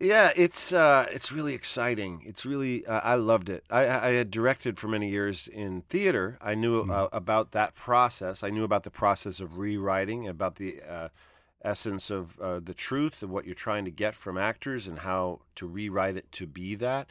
yeah, 0.00 0.30
it's 0.34 0.72
uh, 0.72 1.06
it's 1.12 1.30
really 1.30 1.54
exciting. 1.54 2.22
It's 2.24 2.46
really 2.46 2.86
uh, 2.86 3.00
I 3.04 3.16
loved 3.16 3.50
it. 3.50 3.64
I, 3.70 3.80
I 3.80 4.08
had 4.12 4.30
directed 4.30 4.78
for 4.78 4.88
many 4.88 5.10
years 5.10 5.46
in 5.46 5.82
theater. 5.82 6.38
I 6.40 6.54
knew 6.54 6.82
uh, 6.82 7.08
about 7.12 7.52
that 7.52 7.74
process. 7.74 8.42
I 8.42 8.48
knew 8.48 8.64
about 8.64 8.84
the 8.84 8.90
process 8.90 9.40
of 9.40 9.58
rewriting, 9.58 10.26
about 10.26 10.56
the 10.56 10.80
uh, 10.88 11.08
essence 11.62 12.10
of 12.10 12.38
uh, 12.40 12.60
the 12.60 12.72
truth 12.72 13.22
of 13.22 13.30
what 13.30 13.44
you're 13.44 13.54
trying 13.54 13.84
to 13.84 13.90
get 13.90 14.14
from 14.14 14.38
actors 14.38 14.86
and 14.86 15.00
how 15.00 15.40
to 15.56 15.66
rewrite 15.66 16.16
it 16.16 16.32
to 16.32 16.46
be 16.46 16.74
that. 16.76 17.10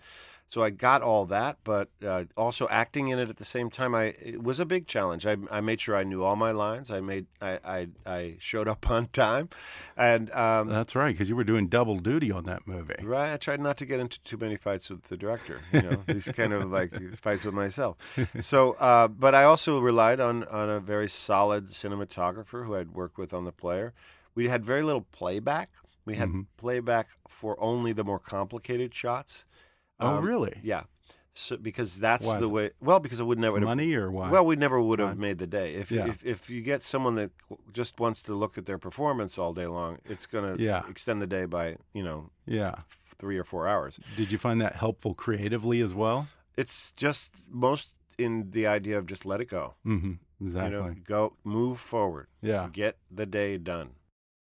So 0.52 0.64
I 0.64 0.72
got 0.72 1.04
all 1.04 1.26
that, 1.28 1.58
but 1.64 1.90
uh, 2.04 2.24
also 2.36 2.68
acting 2.70 3.10
in 3.10 3.20
it 3.20 3.30
at 3.30 3.38
the 3.38 3.46
same 3.46 3.70
time. 3.70 3.94
I 3.94 4.16
it 4.20 4.42
was 4.42 4.60
a 4.60 4.66
big 4.66 4.88
challenge. 4.88 5.28
I, 5.28 5.38
I 5.52 5.62
made 5.62 5.80
sure 5.80 5.96
I 5.96 6.04
knew 6.04 6.24
all 6.24 6.36
my 6.36 6.50
lines. 6.50 6.90
I 6.90 7.02
made 7.02 7.28
I 7.40 7.60
I, 7.64 7.88
I 8.08 8.36
showed 8.40 8.68
up 8.68 8.90
on 8.96 9.06
time, 9.08 9.50
and 9.96 10.32
um, 10.32 10.68
That's 10.70 10.96
right, 10.96 11.12
because 11.14 11.30
you 11.30 11.36
were 11.36 11.44
doing 11.44 11.68
double 11.68 12.00
duty 12.00 12.32
on 12.32 12.46
that 12.46 12.68
movie. 12.68 12.96
Right. 13.04 13.32
I 13.32 13.38
tried 13.38 13.60
not 13.62 13.78
to 13.78 13.86
get 13.86 14.00
into 14.00 14.20
too 14.24 14.38
many 14.38 14.56
fights 14.56 14.90
with 14.90 15.04
the 15.04 15.18
director. 15.18 15.62
You 15.72 15.84
know, 15.84 16.04
these 16.08 16.28
kind 16.30 16.52
of 16.52 16.72
like 16.72 16.92
fights 17.16 17.46
with 17.46 17.54
myself. 17.54 17.98
So, 18.40 18.74
uh, 18.80 19.08
but 19.08 19.36
I 19.36 19.44
also 19.44 19.80
relied 19.80 20.20
on 20.20 20.46
on 20.46 20.68
a 20.68 20.80
very 20.80 21.10
solid 21.10 21.68
cinematographer 21.68 22.66
who 22.66 22.76
I'd 22.76 22.92
worked 22.96 23.20
with 23.20 23.36
on 23.36 23.46
the 23.46 23.52
player. 23.52 23.94
We 24.34 24.48
had 24.50 24.66
very 24.66 24.82
little 24.82 25.06
playback. 25.12 25.70
We 26.06 26.16
had 26.16 26.30
Mhm. 26.30 26.48
playback 26.58 27.10
for 27.28 27.56
only 27.62 27.94
the 27.94 28.04
more 28.04 28.18
complicated 28.20 28.96
shots. 28.96 29.46
Oh, 30.00 30.18
Um, 30.18 30.26
really? 30.26 30.58
Yeah. 30.64 30.84
So, 31.34 31.56
because 31.56 32.00
that's 32.00 32.28
Why 32.28 32.40
the 32.40 32.50
way. 32.50 32.72
Well, 32.82 33.00
because 33.00 33.22
I 33.22 33.24
would 33.24 33.40
never 33.40 33.60
Money 33.62 33.94
or 33.94 34.12
why? 34.12 34.30
Well, 34.30 34.46
we 34.46 34.56
never 34.58 34.82
would 34.82 35.00
have 35.00 35.18
made 35.18 35.38
the 35.38 35.48
day. 35.48 35.74
If, 35.76 35.90
Yeah. 35.92 36.08
if 36.08 36.26
if 36.26 36.50
you 36.50 36.62
get 36.62 36.82
someone 36.82 37.16
that 37.16 37.32
just 37.72 38.00
wants 38.00 38.22
to 38.24 38.34
look 38.34 38.58
at 38.58 38.66
their 38.66 38.78
performance 38.78 39.38
all 39.38 39.54
day 39.54 39.68
long, 39.68 40.00
it's 40.06 40.26
going 40.26 40.58
to 40.58 40.62
Yeah. 40.62 40.82
extend 40.90 41.22
the 41.22 41.28
day 41.28 41.46
by 41.46 41.78
you 41.94 42.04
know 42.04 42.32
yeah. 42.46 42.80
three 43.20 43.38
or 43.38 43.46
four 43.46 43.68
hours. 43.68 44.00
Did 44.18 44.32
you 44.32 44.38
find 44.38 44.60
that 44.60 44.76
helpful 44.76 45.14
creatively 45.14 45.82
as 45.82 45.94
well? 45.94 46.28
It's 46.58 46.92
just 46.92 47.32
most 47.50 47.94
in 48.18 48.52
the 48.52 48.68
idea 48.68 48.98
of 48.98 49.06
just 49.06 49.26
let 49.26 49.40
it 49.40 49.50
go. 49.50 49.76
Mm-hmm. 49.86 50.14
Exactly. 50.42 50.78
You 50.78 50.84
know, 50.84 50.96
go 51.06 51.34
move 51.46 51.80
forward. 51.80 52.28
yeah. 52.42 52.68
Get 52.74 52.98
the 53.10 53.26
day 53.26 53.58
done. 53.58 53.92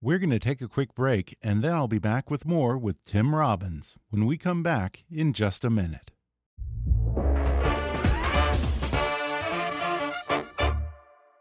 We're 0.03 0.19
going 0.19 0.31
to 0.31 0.39
take 0.39 0.63
a 0.63 0.69
quick 0.69 0.95
break, 0.95 1.37
and 1.43 1.61
then 1.63 1.75
I'll 1.75 1.87
be 1.87 1.99
back 1.99 2.31
with 2.31 2.47
more 2.47 2.79
with 2.79 3.05
Tim 3.05 3.35
Robbins 3.35 3.97
when 4.09 4.25
we 4.25 4.39
come 4.39 4.63
back 4.63 5.05
in 5.11 5.35
just 5.35 5.63
a 5.63 5.69
minute. 5.69 6.11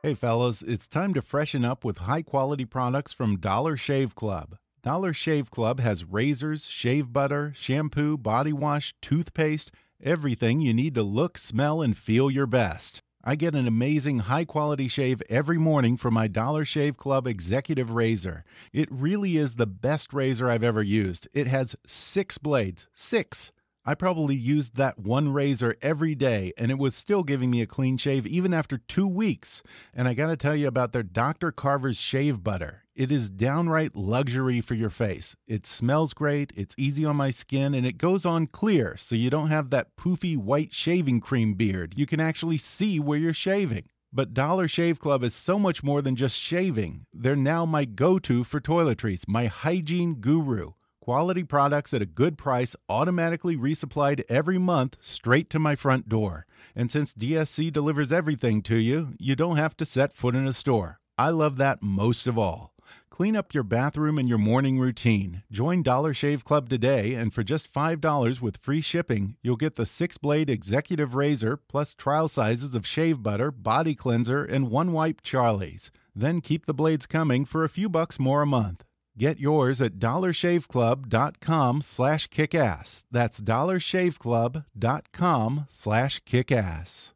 Hey, 0.04 0.13
fellas, 0.13 0.62
it's 0.62 0.89
time 0.89 1.13
to 1.13 1.22
freshen 1.22 1.63
up 1.63 1.86
with 1.86 2.00
high 2.00 2.22
quality 2.22 2.65
products 2.65 3.13
from 3.13 3.39
Dollar 3.39 3.78
Shave 3.78 4.13
Club. 4.13 4.58
Dollar 4.84 5.13
Shave 5.13 5.50
Club 5.50 5.80
has 5.80 6.04
razors, 6.04 6.67
shave 6.67 7.13
butter, 7.13 7.54
shampoo, 7.56 8.17
body 8.17 8.52
wash, 8.52 8.93
toothpaste, 9.02 9.72
everything 10.04 10.60
you 10.60 10.74
need 10.74 10.95
to 10.95 11.04
look, 11.04 11.38
smell, 11.38 11.82
and 11.82 11.95
feel 11.95 12.30
your 12.30 12.48
best. 12.48 13.04
I 13.22 13.36
get 13.36 13.54
an 13.54 13.68
amazing 13.68 14.20
high 14.20 14.46
quality 14.46 14.88
shave 14.88 15.22
every 15.30 15.58
morning 15.58 15.98
from 15.98 16.14
my 16.14 16.30
Dollar 16.30 16.64
Shave 16.64 16.96
Club 16.96 17.28
Executive 17.28 17.92
Razor. 17.92 18.46
It 18.72 18.88
really 18.90 19.36
is 19.36 19.56
the 19.56 19.68
best 19.68 20.14
razor 20.14 20.50
I've 20.50 20.64
ever 20.64 20.82
used. 20.82 21.28
It 21.34 21.48
has 21.48 21.76
six 21.86 22.38
blades. 22.38 22.88
Six! 22.94 23.52
I 23.86 23.94
probably 23.94 24.36
used 24.36 24.78
that 24.78 25.00
one 25.00 25.34
razor 25.34 25.76
every 25.82 26.16
day, 26.16 26.54
and 26.58 26.72
it 26.72 26.78
was 26.78 26.96
still 26.96 27.24
giving 27.24 27.52
me 27.52 27.62
a 27.62 27.68
clean 27.68 27.98
shave 27.98 28.26
even 28.26 28.54
after 28.54 28.78
two 28.78 29.08
weeks. 29.08 29.64
And 29.94 30.08
I 30.08 30.14
gotta 30.14 30.38
tell 30.38 30.56
you 30.56 30.68
about 30.68 30.94
their 30.94 31.04
Dr. 31.04 31.52
Carver's 31.52 32.00
shave 32.00 32.42
butter. 32.42 32.84
It 33.00 33.14
is 33.14 33.30
downright 33.30 33.96
luxury 33.96 34.60
for 34.60 34.74
your 34.74 34.90
face. 34.90 35.34
It 35.48 35.66
smells 35.66 36.14
great, 36.14 36.52
it's 36.54 36.76
easy 36.78 37.06
on 37.06 37.16
my 37.16 37.30
skin, 37.30 37.74
and 37.74 37.86
it 37.86 37.98
goes 37.98 38.26
on 38.26 38.48
clear, 38.48 38.98
so 38.98 39.16
you 39.16 39.30
don't 39.30 39.48
have 39.48 39.70
that 39.70 39.96
poofy 39.96 40.36
white 40.36 40.74
shaving 40.74 41.22
cream 41.22 41.54
beard. 41.54 41.94
You 41.96 42.06
can 42.06 42.20
actually 42.20 42.58
see 42.58 43.00
where 43.00 43.18
you're 43.18 43.34
shaving. 43.34 43.86
But 44.12 44.34
Dollar 44.34 44.68
Shave 44.68 45.00
Club 45.00 45.24
is 45.24 45.34
so 45.34 45.58
much 45.58 45.82
more 45.82 46.02
than 46.02 46.18
just 46.18 46.38
shaving. 46.38 47.06
They're 47.14 47.38
now 47.38 47.66
my 47.66 47.86
go 47.86 48.20
to 48.20 48.44
for 48.44 48.60
toiletries, 48.60 49.24
my 49.30 49.46
hygiene 49.46 50.16
guru. 50.16 50.74
Quality 51.00 51.46
products 51.46 51.94
at 51.94 52.02
a 52.02 52.06
good 52.06 52.38
price, 52.38 52.76
automatically 52.90 53.56
resupplied 53.56 54.24
every 54.28 54.58
month 54.58 54.98
straight 55.00 55.50
to 55.52 55.58
my 55.58 55.78
front 55.78 56.10
door. 56.10 56.48
And 56.76 56.92
since 56.92 57.14
DSC 57.14 57.72
delivers 57.72 58.12
everything 58.12 58.62
to 58.64 58.76
you, 58.76 59.14
you 59.18 59.38
don't 59.38 59.56
have 59.56 59.78
to 59.78 59.86
set 59.86 60.18
foot 60.18 60.36
in 60.36 60.46
a 60.46 60.52
store. 60.52 61.00
I 61.18 61.30
love 61.30 61.56
that 61.58 61.82
most 61.82 62.28
of 62.28 62.38
all. 62.38 62.74
Clean 63.20 63.36
up 63.36 63.54
your 63.54 63.64
bathroom 63.64 64.18
and 64.18 64.30
your 64.30 64.38
morning 64.38 64.80
routine. 64.80 65.44
Join 65.52 65.84
Dollar 65.84 66.14
Shave 66.14 66.46
Club 66.46 66.70
today, 66.70 67.16
and 67.16 67.34
for 67.34 67.44
just 67.44 67.70
$5 67.70 68.40
with 68.40 68.64
free 68.64 68.80
shipping, 68.80 69.36
you'll 69.44 69.58
get 69.58 69.76
the 69.76 69.86
six 69.86 70.18
blade 70.18 70.50
executive 70.50 71.16
razor 71.16 71.58
plus 71.58 71.94
trial 71.94 72.30
sizes 72.30 72.74
of 72.74 72.88
shave 72.88 73.22
butter, 73.22 73.52
body 73.52 73.94
cleanser, 73.94 74.46
and 74.46 74.72
one 74.72 74.94
wipe 74.94 75.22
Charlie's. 75.22 75.92
Then 76.16 76.40
keep 76.40 76.66
the 76.66 76.74
blades 76.74 77.06
coming 77.06 77.44
for 77.44 77.66
a 77.66 77.70
few 77.70 77.90
bucks 77.90 78.22
more 78.22 78.42
a 78.42 78.46
month. 78.46 78.86
Get 79.18 79.38
yours 79.38 79.82
at 79.82 80.00
dollarshaveclub.com 80.00 81.82
slash 81.82 82.30
kickass. 82.30 83.04
That's 83.12 83.42
dollarshaveclub.com 83.42 85.66
slash 85.68 86.24
kickass. 86.24 87.12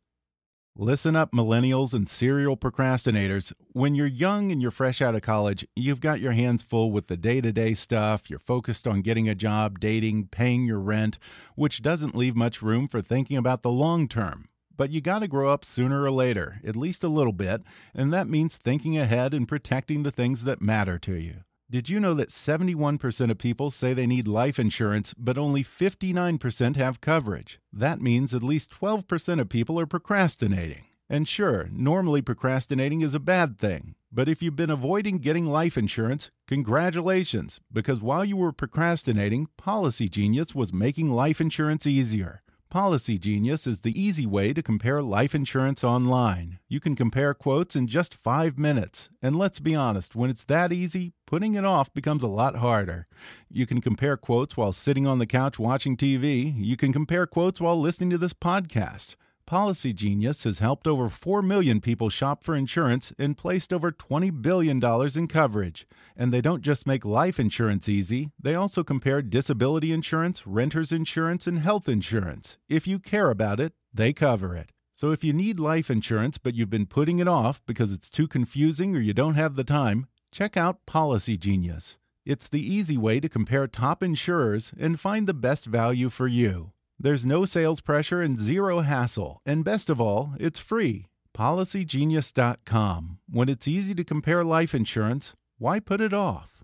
Listen 0.75 1.15
up, 1.15 1.31
millennials 1.33 1.93
and 1.93 2.09
serial 2.09 2.57
procrastinators. 2.57 3.53
When 3.73 3.93
you're 3.93 4.07
young 4.07 4.51
and 4.51 4.59
you're 4.59 4.71
fresh 4.71 5.03
out 5.03 5.13
of 5.13 5.21
college, 5.21 5.67
you've 5.75 6.01
got 6.01 6.19
your 6.19 6.31
hands 6.31 6.63
full 6.63 6.91
with 6.91 7.05
the 7.05 7.15
day 7.15 7.41
to 7.41 7.51
day 7.53 7.75
stuff. 7.75 8.27
You're 8.27 8.39
focused 8.39 8.87
on 8.87 9.03
getting 9.03 9.29
a 9.29 9.35
job, 9.35 9.79
dating, 9.79 10.29
paying 10.29 10.65
your 10.65 10.79
rent, 10.79 11.19
which 11.55 11.83
doesn't 11.83 12.15
leave 12.15 12.35
much 12.35 12.63
room 12.63 12.87
for 12.87 13.03
thinking 13.03 13.37
about 13.37 13.61
the 13.61 13.69
long 13.69 14.07
term. 14.07 14.47
But 14.75 14.89
you 14.89 14.99
got 14.99 15.19
to 15.19 15.27
grow 15.27 15.51
up 15.51 15.63
sooner 15.63 16.01
or 16.01 16.09
later, 16.09 16.59
at 16.65 16.75
least 16.75 17.03
a 17.03 17.07
little 17.07 17.33
bit, 17.33 17.61
and 17.93 18.11
that 18.11 18.27
means 18.27 18.57
thinking 18.57 18.97
ahead 18.97 19.35
and 19.35 19.47
protecting 19.47 20.01
the 20.01 20.09
things 20.09 20.43
that 20.45 20.59
matter 20.59 20.97
to 20.97 21.13
you. 21.13 21.41
Did 21.69 21.89
you 21.89 21.99
know 21.99 22.13
that 22.13 22.29
71% 22.29 23.31
of 23.31 23.37
people 23.37 23.71
say 23.71 23.93
they 23.93 24.05
need 24.05 24.27
life 24.27 24.59
insurance, 24.59 25.13
but 25.17 25.37
only 25.37 25.63
59% 25.63 26.75
have 26.75 27.01
coverage? 27.01 27.59
That 27.71 28.01
means 28.01 28.35
at 28.35 28.43
least 28.43 28.69
12% 28.79 29.39
of 29.39 29.49
people 29.49 29.79
are 29.79 29.87
procrastinating. 29.87 30.85
And 31.09 31.27
sure, 31.27 31.69
normally 31.71 32.21
procrastinating 32.21 33.01
is 33.01 33.15
a 33.15 33.19
bad 33.19 33.57
thing. 33.57 33.95
But 34.11 34.29
if 34.29 34.43
you've 34.43 34.55
been 34.55 34.69
avoiding 34.69 35.17
getting 35.17 35.47
life 35.47 35.75
insurance, 35.75 36.29
congratulations, 36.47 37.59
because 37.71 37.99
while 37.99 38.23
you 38.23 38.37
were 38.37 38.51
procrastinating, 38.51 39.47
Policy 39.57 40.07
Genius 40.07 40.53
was 40.53 40.71
making 40.71 41.09
life 41.09 41.41
insurance 41.41 41.87
easier. 41.87 42.42
Policy 42.73 43.19
Genius 43.19 43.67
is 43.67 43.81
the 43.81 44.01
easy 44.01 44.25
way 44.25 44.51
to 44.51 44.63
compare 44.63 45.03
life 45.03 45.35
insurance 45.35 45.83
online. 45.83 46.57
You 46.67 46.79
can 46.79 46.95
compare 46.95 47.35
quotes 47.35 47.75
in 47.75 47.85
just 47.85 48.15
five 48.15 48.57
minutes. 48.57 49.11
And 49.21 49.35
let's 49.35 49.59
be 49.59 49.75
honest, 49.75 50.15
when 50.15 50.31
it's 50.31 50.43
that 50.45 50.73
easy, 50.73 51.13
putting 51.27 51.53
it 51.53 51.65
off 51.65 51.93
becomes 51.93 52.23
a 52.23 52.27
lot 52.27 52.55
harder. 52.55 53.05
You 53.47 53.67
can 53.67 53.79
compare 53.79 54.17
quotes 54.17 54.57
while 54.57 54.73
sitting 54.73 55.05
on 55.05 55.19
the 55.19 55.27
couch 55.27 55.59
watching 55.59 55.95
TV. 55.95 56.51
You 56.57 56.75
can 56.75 56.91
compare 56.91 57.27
quotes 57.27 57.61
while 57.61 57.79
listening 57.79 58.09
to 58.09 58.17
this 58.17 58.33
podcast. 58.33 59.17
Policy 59.45 59.91
Genius 59.93 60.45
has 60.45 60.59
helped 60.59 60.87
over 60.87 61.09
4 61.09 61.41
million 61.41 61.81
people 61.81 62.09
shop 62.09 62.43
for 62.43 62.55
insurance 62.55 63.13
and 63.19 63.37
placed 63.37 63.73
over 63.73 63.91
$20 63.91 64.41
billion 64.41 64.81
in 65.15 65.27
coverage. 65.27 65.85
And 66.15 66.31
they 66.31 66.41
don't 66.41 66.61
just 66.61 66.87
make 66.87 67.03
life 67.03 67.39
insurance 67.39 67.89
easy, 67.89 68.31
they 68.41 68.55
also 68.55 68.83
compare 68.83 69.21
disability 69.21 69.91
insurance, 69.91 70.47
renter's 70.47 70.91
insurance, 70.91 71.45
and 71.45 71.59
health 71.59 71.89
insurance. 71.89 72.57
If 72.69 72.87
you 72.87 72.99
care 72.99 73.29
about 73.29 73.59
it, 73.59 73.73
they 73.93 74.13
cover 74.13 74.55
it. 74.55 74.69
So 74.95 75.11
if 75.11 75.23
you 75.23 75.33
need 75.33 75.59
life 75.59 75.89
insurance 75.89 76.37
but 76.37 76.55
you've 76.55 76.69
been 76.69 76.85
putting 76.85 77.19
it 77.19 77.27
off 77.27 77.61
because 77.65 77.91
it's 77.91 78.09
too 78.09 78.27
confusing 78.27 78.95
or 78.95 78.99
you 78.99 79.13
don't 79.13 79.35
have 79.35 79.55
the 79.55 79.63
time, 79.63 80.07
check 80.31 80.55
out 80.55 80.85
Policy 80.85 81.35
Genius. 81.35 81.97
It's 82.25 82.47
the 82.47 82.61
easy 82.61 82.97
way 82.97 83.19
to 83.19 83.27
compare 83.27 83.67
top 83.67 84.01
insurers 84.01 84.71
and 84.79 84.99
find 84.99 85.27
the 85.27 85.33
best 85.33 85.65
value 85.65 86.09
for 86.09 86.27
you. 86.27 86.71
There's 87.03 87.25
no 87.25 87.43
sales 87.43 87.81
pressure 87.81 88.21
and 88.21 88.39
zero 88.39 88.79
hassle. 88.79 89.41
And 89.45 89.65
best 89.65 89.89
of 89.89 89.99
all, 89.99 90.35
it's 90.39 90.61
free. 90.61 91.07
PolicyGenius.com. 91.37 93.19
When 93.29 93.49
it's 93.49 93.67
easy 93.67 93.93
to 93.95 94.05
compare 94.05 94.41
life 94.41 94.73
insurance, 94.73 95.33
why 95.57 95.81
put 95.81 95.99
it 95.99 96.13
off? 96.13 96.63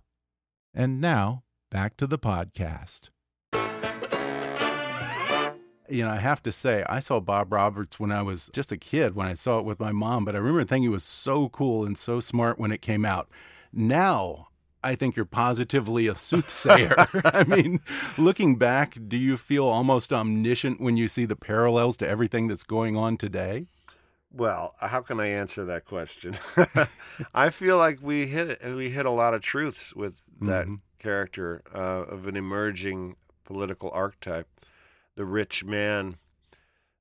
And 0.73 1.01
now, 1.01 1.43
back 1.69 1.97
to 1.97 2.07
the 2.07 2.17
podcast. 2.17 3.09
You 5.89 6.05
know, 6.05 6.11
I 6.11 6.19
have 6.19 6.41
to 6.43 6.53
say, 6.53 6.85
I 6.87 7.01
saw 7.01 7.19
Bob 7.19 7.51
Roberts 7.51 7.99
when 7.99 8.13
I 8.13 8.21
was 8.21 8.49
just 8.53 8.71
a 8.71 8.77
kid 8.77 9.15
when 9.15 9.27
I 9.27 9.33
saw 9.33 9.59
it 9.59 9.65
with 9.65 9.81
my 9.81 9.91
mom, 9.91 10.23
but 10.23 10.35
I 10.35 10.37
remember 10.37 10.63
thinking 10.63 10.87
it 10.87 10.93
was 10.93 11.03
so 11.03 11.49
cool 11.49 11.85
and 11.85 11.97
so 11.97 12.21
smart 12.21 12.57
when 12.57 12.71
it 12.71 12.81
came 12.81 13.03
out. 13.03 13.27
Now, 13.73 14.47
I 14.83 14.95
think 14.95 15.15
you're 15.15 15.25
positively 15.25 16.07
a 16.07 16.15
soothsayer. 16.15 16.95
I 17.25 17.43
mean, 17.43 17.81
looking 18.17 18.55
back, 18.55 18.97
do 19.07 19.17
you 19.17 19.35
feel 19.37 19.65
almost 19.65 20.13
omniscient 20.13 20.79
when 20.79 20.95
you 20.97 21.07
see 21.07 21.25
the 21.25 21.35
parallels 21.35 21.97
to 21.97 22.07
everything 22.07 22.47
that's 22.47 22.63
going 22.63 22.95
on 22.95 23.17
today? 23.17 23.67
Well, 24.31 24.75
how 24.79 25.01
can 25.01 25.19
I 25.19 25.27
answer 25.27 25.65
that 25.65 25.85
question? 25.85 26.35
I 27.33 27.49
feel 27.49 27.77
like 27.77 27.99
we 28.01 28.27
hit 28.27 28.63
we 28.63 28.91
hit 28.91 29.05
a 29.07 29.11
lot 29.11 29.33
of 29.33 29.41
truths 29.41 29.93
with 29.95 30.15
that 30.41 30.67
Mhm. 30.67 30.81
character 30.99 31.61
uh, 31.73 32.05
of 32.13 32.27
an 32.27 32.37
emerging 32.37 33.15
political 33.43 33.89
archetype, 33.91 34.47
the 35.15 35.25
rich 35.25 35.63
man 35.65 36.17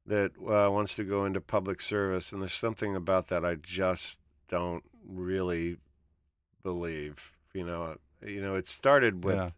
that 0.06 0.32
uh, 0.38 0.70
wants 0.72 0.96
to 0.96 1.04
go 1.04 1.26
into 1.26 1.40
public 1.42 1.82
service, 1.82 2.32
and 2.32 2.40
there's 2.40 2.54
something 2.54 2.96
about 2.96 3.28
that 3.28 3.44
I 3.44 3.56
just 3.56 4.20
don't 4.48 4.82
really 5.06 5.76
believe. 6.62 7.32
You 7.54 7.64
know, 7.64 7.96
you 8.26 8.40
know, 8.40 8.54
it 8.54 8.66
started 8.66 9.24
with 9.24 9.37
Yeah. 9.37 9.50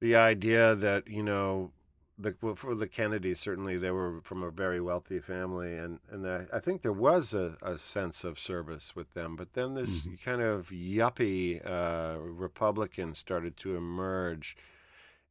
the 0.00 0.16
idea 0.16 0.74
that 0.74 1.08
you 1.08 1.22
know 1.22 1.72
the 2.18 2.36
well, 2.40 2.54
for 2.54 2.74
the 2.74 2.86
Kennedys 2.86 3.40
certainly 3.40 3.76
they 3.76 3.90
were 3.90 4.20
from 4.22 4.42
a 4.42 4.50
very 4.50 4.80
wealthy 4.80 5.18
family 5.18 5.76
and 5.76 5.98
and 6.10 6.24
the, 6.24 6.46
I 6.52 6.60
think 6.60 6.82
there 6.82 6.92
was 6.92 7.34
a, 7.34 7.56
a 7.62 7.76
sense 7.78 8.22
of 8.22 8.38
service 8.38 8.94
with 8.94 9.14
them 9.14 9.34
but 9.34 9.54
then 9.54 9.74
this 9.74 10.06
kind 10.24 10.40
of 10.40 10.68
yuppie 10.68 11.60
uh, 11.66 12.18
Republican 12.20 13.14
started 13.14 13.56
to 13.58 13.76
emerge 13.76 14.56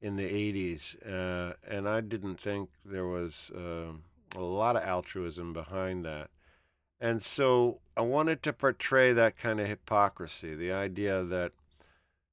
in 0.01 0.17
the 0.17 0.27
80s 0.27 0.95
uh, 1.07 1.53
and 1.65 1.87
I 1.87 2.01
didn't 2.01 2.39
think 2.41 2.69
there 2.83 3.07
was 3.07 3.49
uh, 3.55 3.93
a 4.35 4.41
lot 4.41 4.75
of 4.75 4.83
altruism 4.83 5.53
behind 5.53 6.03
that 6.03 6.29
and 7.03 7.21
so 7.21 7.79
I 7.97 8.01
wanted 8.01 8.41
to 8.43 8.53
portray 8.53 9.11
that 9.13 9.37
kind 9.37 9.59
of 9.59 9.67
hypocrisy 9.67 10.55
the 10.55 10.71
idea 10.71 11.23
that 11.23 11.51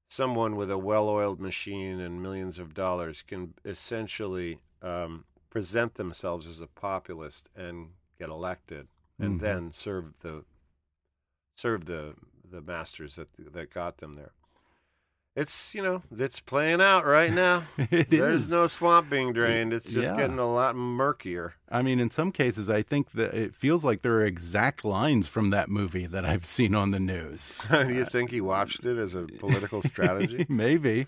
someone 0.08 0.56
with 0.56 0.70
a 0.70 0.78
well-oiled 0.78 1.40
machine 1.40 2.00
and 2.00 2.22
millions 2.22 2.58
of 2.58 2.72
dollars 2.74 3.22
can 3.26 3.54
essentially 3.64 4.60
um, 4.82 5.24
present 5.50 5.94
themselves 5.94 6.46
as 6.46 6.60
a 6.60 6.68
populist 6.68 7.48
and 7.56 7.90
get 8.18 8.28
elected, 8.30 8.88
and 9.18 9.38
Mhm. 9.38 9.40
then 9.40 9.72
serve 9.72 10.14
the 10.20 10.44
serve 11.56 11.84
the 11.86 12.14
the 12.44 12.60
masters 12.60 13.16
that 13.16 13.28
that 13.38 13.70
got 13.70 13.98
them 13.98 14.14
there. 14.14 14.32
It's 15.36 15.74
you 15.76 15.82
know 15.82 16.02
it's 16.16 16.40
playing 16.40 16.80
out 16.80 17.06
right 17.06 17.32
now. 17.32 17.62
There's 17.90 18.44
is. 18.44 18.50
no 18.50 18.66
swamp 18.66 19.08
being 19.10 19.32
drained. 19.32 19.72
It's 19.72 19.88
just 19.90 20.10
Yeah. 20.12 20.16
getting 20.18 20.40
a 20.40 20.52
lot 20.52 20.74
murkier. 20.74 21.54
I 21.70 21.82
mean, 21.82 22.00
in 22.00 22.10
some 22.10 22.32
cases, 22.32 22.68
I 22.68 22.82
think 22.82 23.12
that 23.12 23.32
it 23.32 23.54
feels 23.54 23.84
like 23.84 24.02
there 24.02 24.14
are 24.14 24.24
exact 24.24 24.84
lines 24.84 25.28
from 25.28 25.50
that 25.50 25.68
movie 25.68 26.06
that 26.06 26.24
I've 26.24 26.44
seen 26.44 26.74
on 26.74 26.90
the 26.90 26.98
news. 26.98 27.56
Do 27.70 27.94
you 27.94 28.04
think 28.04 28.32
he 28.32 28.40
watched 28.40 28.84
it 28.84 28.98
as 28.98 29.14
a 29.14 29.22
political 29.38 29.82
strategy? 29.82 30.46
Maybe. 30.48 31.06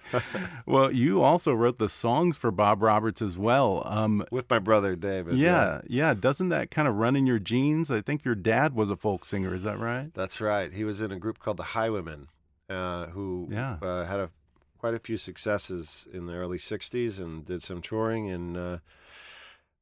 well, 0.66 0.92
you 0.92 1.20
also 1.20 1.52
wrote 1.52 1.78
the 1.78 1.88
songs 1.88 2.36
for 2.36 2.52
Bob 2.52 2.80
Roberts 2.80 3.20
as 3.20 3.36
well. 3.36 3.82
Um, 3.86 4.24
With 4.30 4.48
my 4.48 4.60
brother 4.60 4.94
David. 4.94 5.34
yeah, 5.36 5.80
yeah. 5.88 6.14
Doesn't 6.14 6.50
that 6.50 6.70
kind 6.70 6.86
of 6.86 6.94
run 6.94 7.16
in 7.16 7.26
your 7.26 7.40
genes? 7.40 7.90
I 7.90 8.00
think 8.00 8.24
your 8.24 8.36
dad 8.36 8.72
was 8.72 8.88
a 8.88 8.96
folk 8.96 9.24
singer. 9.24 9.52
Is 9.52 9.64
that 9.64 9.80
right? 9.80 10.14
That's 10.14 10.40
right. 10.40 10.72
He 10.72 10.84
was 10.84 11.00
in 11.00 11.10
a 11.10 11.18
group 11.18 11.40
called 11.40 11.56
the 11.56 11.62
Highwaymen, 11.64 12.28
uh, 12.72 13.06
who 13.08 13.48
Yeah. 13.50 13.76
uh, 13.82 14.04
had 14.06 14.18
a, 14.20 14.30
quite 14.78 14.94
a 14.94 14.98
few 14.98 15.16
successes 15.16 16.08
in 16.12 16.26
the 16.26 16.34
early 16.34 16.58
'60s 16.58 17.18
and 17.18 17.44
did 17.44 17.62
some 17.62 17.80
touring. 17.82 18.30
And 18.30 18.56
uh, 18.56 18.78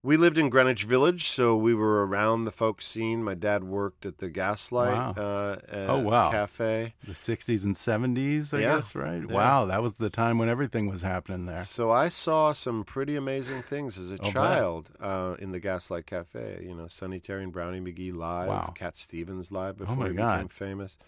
we 0.02 0.16
lived 0.16 0.38
in 0.38 0.48
Greenwich 0.48 0.84
Village, 0.84 1.24
so 1.28 1.54
we 1.56 1.74
were 1.74 2.06
around 2.06 2.44
the 2.46 2.50
folk 2.50 2.80
scene. 2.80 3.22
My 3.22 3.34
dad 3.34 3.64
worked 3.64 4.06
at 4.06 4.16
the 4.16 4.30
Gaslight 4.30 4.96
Wow. 4.96 5.14
uh, 5.16 5.56
uh, 5.70 5.86
Oh, 5.88 5.98
wow. 5.98 6.30
cafe. 6.30 6.94
The 7.06 7.12
60s 7.14 7.64
and 7.64 7.76
70s, 7.76 8.54
I 8.54 8.60
Yeah. 8.60 8.76
guess, 8.76 8.94
right? 8.94 9.20
Yeah. 9.20 9.34
Wow, 9.34 9.66
that 9.66 9.82
was 9.82 9.96
the 9.96 10.08
time 10.08 10.38
when 10.38 10.48
everything 10.48 10.88
was 10.88 11.02
happening 11.02 11.44
there. 11.44 11.60
So 11.62 11.90
I 11.90 12.08
saw 12.08 12.52
some 12.54 12.82
pretty 12.82 13.14
amazing 13.14 13.62
things 13.62 13.98
as 13.98 14.10
a 14.10 14.16
bet. 14.16 14.32
child 14.32 14.90
uh, 15.00 15.36
in 15.38 15.50
the 15.52 15.60
Gaslight 15.60 16.06
Cafe. 16.06 16.64
You 16.66 16.74
know, 16.74 16.86
Sonny 16.86 17.20
Terry 17.20 17.42
and 17.42 17.52
Brownie 17.52 17.80
McGhee 17.80 18.14
live, 18.16 18.48
Wow. 18.48 18.66
Oh 18.70 18.72
Cat 18.72 18.96
Stevens 18.96 19.52
live 19.52 19.76
before 19.76 19.96
my 19.96 20.08
he 20.08 20.14
God. 20.14 20.32
became 20.34 20.48
famous. 20.48 20.98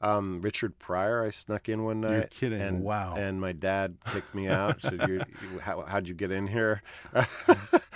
Um, 0.00 0.40
Richard 0.42 0.78
Pryor, 0.78 1.24
I 1.24 1.30
snuck 1.30 1.68
in 1.68 1.82
one 1.84 2.00
night. 2.00 2.12
You're 2.12 2.22
kidding. 2.50 2.60
And, 2.60 2.84
Wow. 2.84 3.14
And 3.16 3.40
my 3.40 3.50
dad 3.52 3.96
kicked 4.12 4.32
me 4.32 4.46
out. 4.48 4.80
Said, 4.80 5.02
you, 5.08 5.24
how, 5.60 5.80
"How'd 5.82 6.06
you 6.06 6.14
get 6.14 6.30
in 6.30 6.46
here?" 6.46 6.82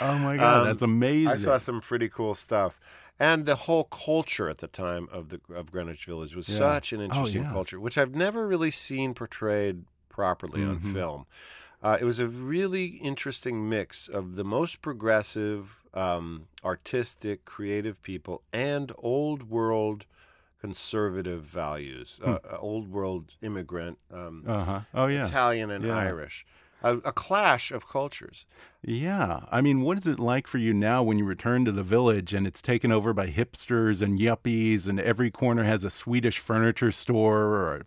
Oh 0.05 0.19
my 0.19 0.37
God, 0.43 0.59
Um, 0.61 0.65
that's 0.67 0.83
amazing. 0.83 1.31
I 1.33 1.37
saw 1.37 1.59
some 1.59 1.81
pretty 1.81 2.09
cool 2.09 2.35
stuff. 2.35 2.79
And 3.19 3.47
the 3.47 3.55
whole 3.55 3.85
culture 3.85 4.49
at 4.49 4.59
the 4.59 4.67
time 4.69 5.09
of 5.13 5.29
the 5.29 5.41
of 5.55 5.71
Greenwich 5.71 6.05
Village 6.07 6.35
was 6.35 6.49
Yeah. 6.49 6.59
such 6.59 6.93
an 6.93 7.01
Oh, 7.01 7.05
interesting 7.05 7.43
yeah. 7.43 7.51
culture, 7.51 7.79
which 7.79 7.97
I've 7.97 8.15
never 8.15 8.47
really 8.49 8.71
seen 8.71 9.15
portrayed 9.15 9.85
properly 10.09 10.63
on 10.65 10.81
Mhm. 10.81 10.93
film. 10.93 11.27
Uh, 11.83 11.99
it 12.01 12.05
was 12.05 12.19
a 12.19 12.29
really 12.29 12.87
interesting 12.87 13.69
mix 13.69 14.09
of 14.09 14.37
the 14.37 14.45
most 14.45 14.83
progressive, 14.83 15.77
um, 15.95 16.47
artistic, 16.65 17.45
creative 17.45 18.03
people 18.03 18.43
and 18.53 18.93
old 18.99 19.51
world 19.51 20.05
conservative 20.61 21.43
values, 21.43 22.17
uh, 22.25 22.39
uh, 22.51 22.57
old 22.61 22.89
world 22.91 23.33
immigrant, 23.43 23.99
um, 24.13 24.45
Uh 24.47 24.65
huh. 24.65 24.81
Oh 24.95 25.07
yeah. 25.07 25.27
Italian 25.27 25.71
and 25.71 25.85
Yeah. 25.85 25.97
Irish. 25.99 26.47
A, 26.83 26.97
a 26.99 27.13
clash 27.13 27.71
of 27.71 27.89
cultures. 27.89 28.45
Yeah. 28.83 29.41
I 29.51 29.61
mean, 29.61 29.83
what 29.83 29.99
is 29.99 30.07
it 30.07 30.19
like 30.19 30.47
for 30.47 30.59
you 30.59 30.73
now 30.75 31.03
when 31.03 31.19
you 31.19 31.25
return 31.25 31.65
to 31.67 31.73
the 31.73 31.83
village 31.83 32.35
and 32.35 32.47
it's 32.47 32.63
taken 32.63 32.91
over 32.91 33.13
by 33.13 33.29
hipsters 33.29 34.03
and 34.03 34.19
yuppies 34.19 34.89
and 34.89 34.99
every 35.01 35.31
corner 35.31 35.65
has 35.65 35.85
a 35.85 35.91
Swedish 35.91 36.39
furniture 36.39 36.91
store 36.93 37.41
or 37.43 37.75
an 37.77 37.85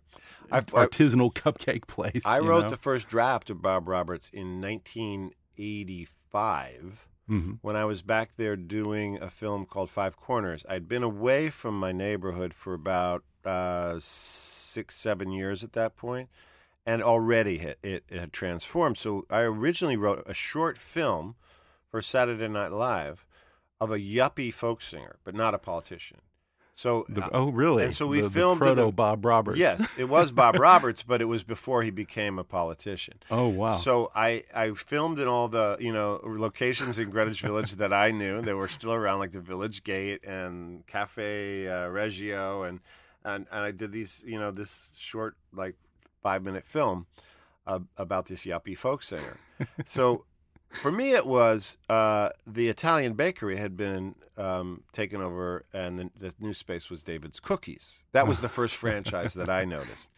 I've- 0.50 0.72
I- 0.74 0.86
artisanal 0.86 1.32
cupcake 1.34 1.86
place? 1.86 2.22
I 2.24 2.38
wrote 2.40 2.62
know? 2.64 2.68
the 2.70 2.76
first 2.76 3.08
draft 3.08 3.50
of 3.50 3.60
Bob 3.60 3.88
Roberts 3.88 4.30
in 4.32 4.60
1985 4.60 7.08
Mhm. 7.28 7.58
when 7.60 7.74
I 7.76 7.84
was 7.84 8.02
back 8.02 8.36
there 8.36 8.56
doing 8.56 9.20
a 9.20 9.28
film 9.30 9.66
called 9.66 9.90
Five 9.90 10.16
Corners. 10.16 10.64
I'd 10.68 10.88
been 10.88 11.02
away 11.02 11.50
from 11.50 11.78
my 11.78 11.92
neighborhood 11.92 12.54
for 12.54 12.72
about 12.74 13.24
uh, 13.44 13.96
six, 14.00 14.96
seven 14.96 15.30
years 15.30 15.62
at 15.62 15.72
that 15.74 15.96
point, 15.96 16.28
and 16.86 17.02
already 17.02 17.58
it, 17.58 17.78
it, 17.82 18.04
it 18.08 18.18
had 18.20 18.32
transformed. 18.32 18.96
So 18.96 19.26
I 19.28 19.40
originally 19.40 19.96
wrote 19.96 20.22
a 20.26 20.34
short 20.34 20.78
film 20.78 21.34
for 21.90 22.00
Saturday 22.00 22.48
Night 22.48 22.70
Live 22.70 23.26
of 23.80 23.90
a 23.90 23.98
yuppie 23.98 24.54
folk 24.54 24.80
singer, 24.80 25.16
but 25.24 25.34
not 25.34 25.52
a 25.52 25.58
politician. 25.58 26.18
So 26.76 27.06
The- 27.08 27.24
uh, 27.24 27.30
oh, 27.32 27.48
really? 27.48 27.84
and 27.84 27.94
so 27.94 28.06
we 28.06 28.20
the, 28.20 28.28
filmed 28.28 28.60
the 28.60 28.66
proto 28.74 28.92
Bob 28.92 29.24
Roberts. 29.24 29.58
Yes, 29.58 29.98
it 29.98 30.10
was 30.10 30.30
Bob 30.30 30.56
Roberts, 30.60 31.02
but 31.02 31.22
it 31.22 31.24
was 31.24 31.42
before 31.42 31.82
he 31.82 31.90
became 31.90 32.38
a 32.38 32.44
politician. 32.44 33.14
Oh 33.30 33.48
wow. 33.48 33.72
So 33.72 34.10
I, 34.14 34.42
I 34.54 34.72
filmed 34.72 35.18
in 35.18 35.26
all 35.26 35.48
the 35.48 35.78
you 35.80 35.92
know 35.92 36.20
locations 36.22 36.98
in 36.98 37.08
Greenwich 37.08 37.40
Village 37.40 37.72
that 37.76 37.94
I 37.94 38.10
knew 38.10 38.42
that 38.42 38.54
were 38.54 38.68
still 38.68 38.92
around, 38.92 39.20
like 39.20 39.32
the 39.32 39.40
Village 39.40 39.84
Gate 39.84 40.24
and 40.26 40.86
Cafe 40.86 41.66
uh, 41.66 41.88
Reggio, 41.88 42.64
and, 42.64 42.80
and 43.24 43.46
and 43.50 43.64
I 43.64 43.70
did 43.70 43.90
these 43.90 44.22
you 44.26 44.38
know 44.38 44.50
this 44.50 44.92
short 44.98 45.34
like 45.54 45.76
five 46.26 46.42
minute 46.42 46.66
film 46.66 47.06
uh, 47.68 47.78
about 47.96 48.26
this 48.26 48.44
yuppie 48.44 48.76
folk 48.76 49.00
singer. 49.02 49.36
so 49.84 50.24
for 50.70 50.90
me, 50.90 51.12
it 51.12 51.24
was 51.24 51.78
uh, 51.88 52.28
the 52.46 52.68
Italian 52.68 53.12
bakery 53.14 53.56
had 53.56 53.76
been 53.76 54.16
um, 54.36 54.82
taken 54.92 55.22
over, 55.22 55.64
and 55.72 55.98
the, 55.98 56.10
the 56.18 56.34
new 56.40 56.52
space 56.52 56.90
was 56.90 57.02
David's 57.04 57.38
Cookies. 57.38 58.02
That 58.10 58.26
was 58.26 58.40
the 58.40 58.48
first 58.48 58.74
franchise 58.84 59.34
that 59.34 59.48
I 59.48 59.64
noticed, 59.64 60.10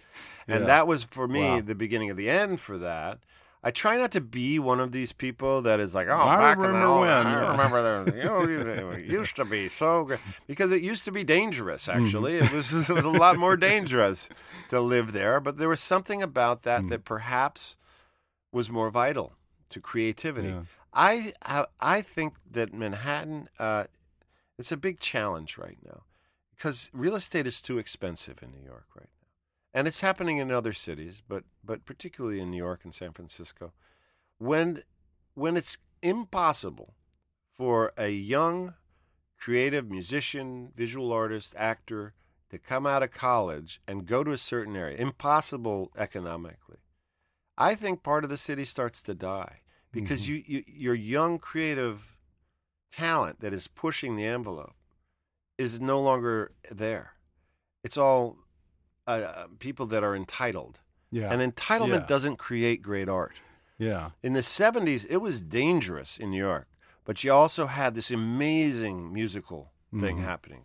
and 0.49 0.61
Yeah. 0.63 0.67
that 0.67 0.87
was 0.87 1.05
for 1.05 1.29
me 1.29 1.41
Wow. 1.57 1.61
the 1.61 1.75
beginning 1.75 2.09
of 2.11 2.17
the 2.17 2.31
end 2.31 2.59
for 2.59 2.79
that. 2.79 3.19
I 3.65 3.71
try 3.73 3.97
not 3.97 4.13
to 4.13 4.21
be 4.21 4.59
one 4.61 4.79
of 4.79 4.93
these 4.93 5.13
people 5.13 5.63
that 5.63 5.81
is 5.81 5.93
like, 5.95 6.07
oh, 6.09 6.15
I 6.17 6.37
back 6.37 6.57
in 6.59 6.63
the 6.63 6.69
remember 6.69 6.87
old- 6.87 7.01
when, 7.01 7.27
I 7.27 7.51
remember 7.51 8.05
the, 8.05 8.17
you 8.17 8.23
know, 8.25 8.93
used 8.97 9.35
to 9.37 9.45
be 9.45 9.69
so 9.69 10.05
good 10.05 10.21
because 10.47 10.71
it 10.71 10.81
used 10.81 11.05
to 11.07 11.13
be 11.13 11.25
dangerous. 11.25 11.87
Mm-hmm. 11.89 12.05
Actually, 12.05 12.35
it 12.37 12.53
was 12.53 12.73
it 12.91 12.93
was 12.95 13.05
a 13.05 13.11
lot 13.11 13.37
more 13.37 13.57
dangerous 13.57 14.29
to 14.69 14.81
live 14.81 15.13
there. 15.13 15.41
But 15.41 15.59
there 15.59 15.69
was 15.69 15.81
something 15.81 16.23
about 16.23 16.63
that 16.63 16.83
Mm. 16.83 16.91
that 16.91 17.05
perhaps 17.05 17.77
was 18.53 18.71
more 18.71 18.91
vital 18.91 19.33
to 19.71 19.81
creativity. 19.81 20.49
Yeah. 20.49 20.63
I 20.93 21.33
I, 21.45 21.65
I 21.81 22.01
think 22.01 22.35
that 22.51 22.73
Manhattan 22.73 23.49
uh, 23.59 23.85
it's 24.59 24.71
a 24.73 24.77
big 24.77 25.01
challenge 25.01 25.59
right 25.59 25.79
now 25.85 26.03
because 26.57 26.91
real 26.95 27.15
estate 27.17 27.47
is 27.47 27.61
too 27.61 27.79
expensive 27.79 28.41
in 28.43 28.51
New 28.53 28.65
York 28.65 28.87
right 28.97 29.09
and 29.75 29.87
it's 29.87 30.01
happening 30.01 30.39
in 30.39 30.51
other 30.51 30.73
cities, 30.73 31.23
but 31.27 31.45
but 31.65 31.85
particularly 31.85 32.41
in 32.41 32.51
New 32.51 32.57
York 32.57 32.85
and 32.85 32.95
San 32.95 33.13
Francisco, 33.13 33.73
when 34.39 34.83
when 35.35 35.57
it's 35.57 35.79
impossible 36.03 36.95
for 37.53 37.93
a 37.97 38.09
young 38.09 38.75
creative 39.39 39.91
musician, 39.91 40.73
visual 40.77 41.13
artist, 41.13 41.55
actor 41.57 42.15
to 42.51 42.59
come 42.59 42.87
out 42.87 43.03
of 43.03 43.11
college 43.11 43.81
and 43.87 44.07
go 44.07 44.25
to 44.25 44.33
a 44.33 44.39
certain 44.39 44.75
area, 44.75 44.97
impossible 44.97 45.93
economically. 45.97 46.79
I 47.57 47.75
think 47.75 48.03
part 48.03 48.25
of 48.25 48.31
the 48.31 48.37
city 48.37 48.65
starts 48.65 49.03
to 49.03 49.15
die 49.15 49.61
because 49.93 50.25
mm-hmm. 50.25 50.53
you, 50.53 50.59
you 50.59 50.65
your 50.67 50.95
young 50.95 51.39
creative 51.39 52.17
talent 52.91 53.41
that 53.41 53.53
is 53.53 53.69
pushing 53.69 54.17
the 54.17 54.25
envelope 54.25 54.75
is 55.59 55.81
no 55.81 56.01
longer 56.01 56.53
there. 56.71 57.15
It's 57.85 57.97
all 57.97 58.39
uh, 59.09 59.47
people 59.59 59.87
that 59.87 60.03
are 60.05 60.15
entitled. 60.15 60.81
yeah. 61.11 61.33
And 61.33 61.41
entitlement 61.41 62.01
Yeah. 62.01 62.07
doesn't 62.07 62.37
create 62.37 62.83
great 62.83 63.09
art. 63.09 63.41
yeah. 63.79 64.11
In 64.23 64.33
the 64.35 64.43
70s, 64.43 65.07
it 65.09 65.19
was 65.19 65.41
dangerous 65.43 66.19
in 66.19 66.31
New 66.33 66.45
York, 66.45 66.67
but 67.05 67.23
you 67.25 67.33
also 67.33 67.67
had 67.67 67.95
this 67.95 68.11
amazing 68.11 69.13
musical 69.13 69.73
thing 69.99 70.19
Mhm. 70.19 70.23
happening. 70.23 70.65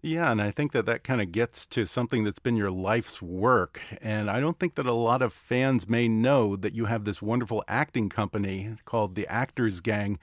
Yeah, 0.00 0.30
and 0.30 0.40
I 0.40 0.50
think 0.50 0.72
that 0.72 0.84
that 0.86 1.02
kind 1.02 1.20
of 1.22 1.32
gets 1.32 1.64
to 1.66 1.86
something 1.86 2.24
that's 2.24 2.38
been 2.38 2.56
your 2.56 2.70
life's 2.70 3.20
work. 3.22 3.80
And 4.02 4.30
I 4.30 4.38
don't 4.38 4.58
think 4.58 4.74
that 4.76 4.86
a 4.86 4.92
lot 4.92 5.22
of 5.22 5.32
fans 5.32 5.88
may 5.88 6.08
know 6.08 6.56
that 6.56 6.74
you 6.74 6.84
have 6.86 7.04
this 7.04 7.20
wonderful 7.22 7.64
acting 7.68 8.08
company 8.10 8.76
called 8.84 9.14
the 9.14 9.26
Actors 9.28 9.80
Gang 9.80 10.18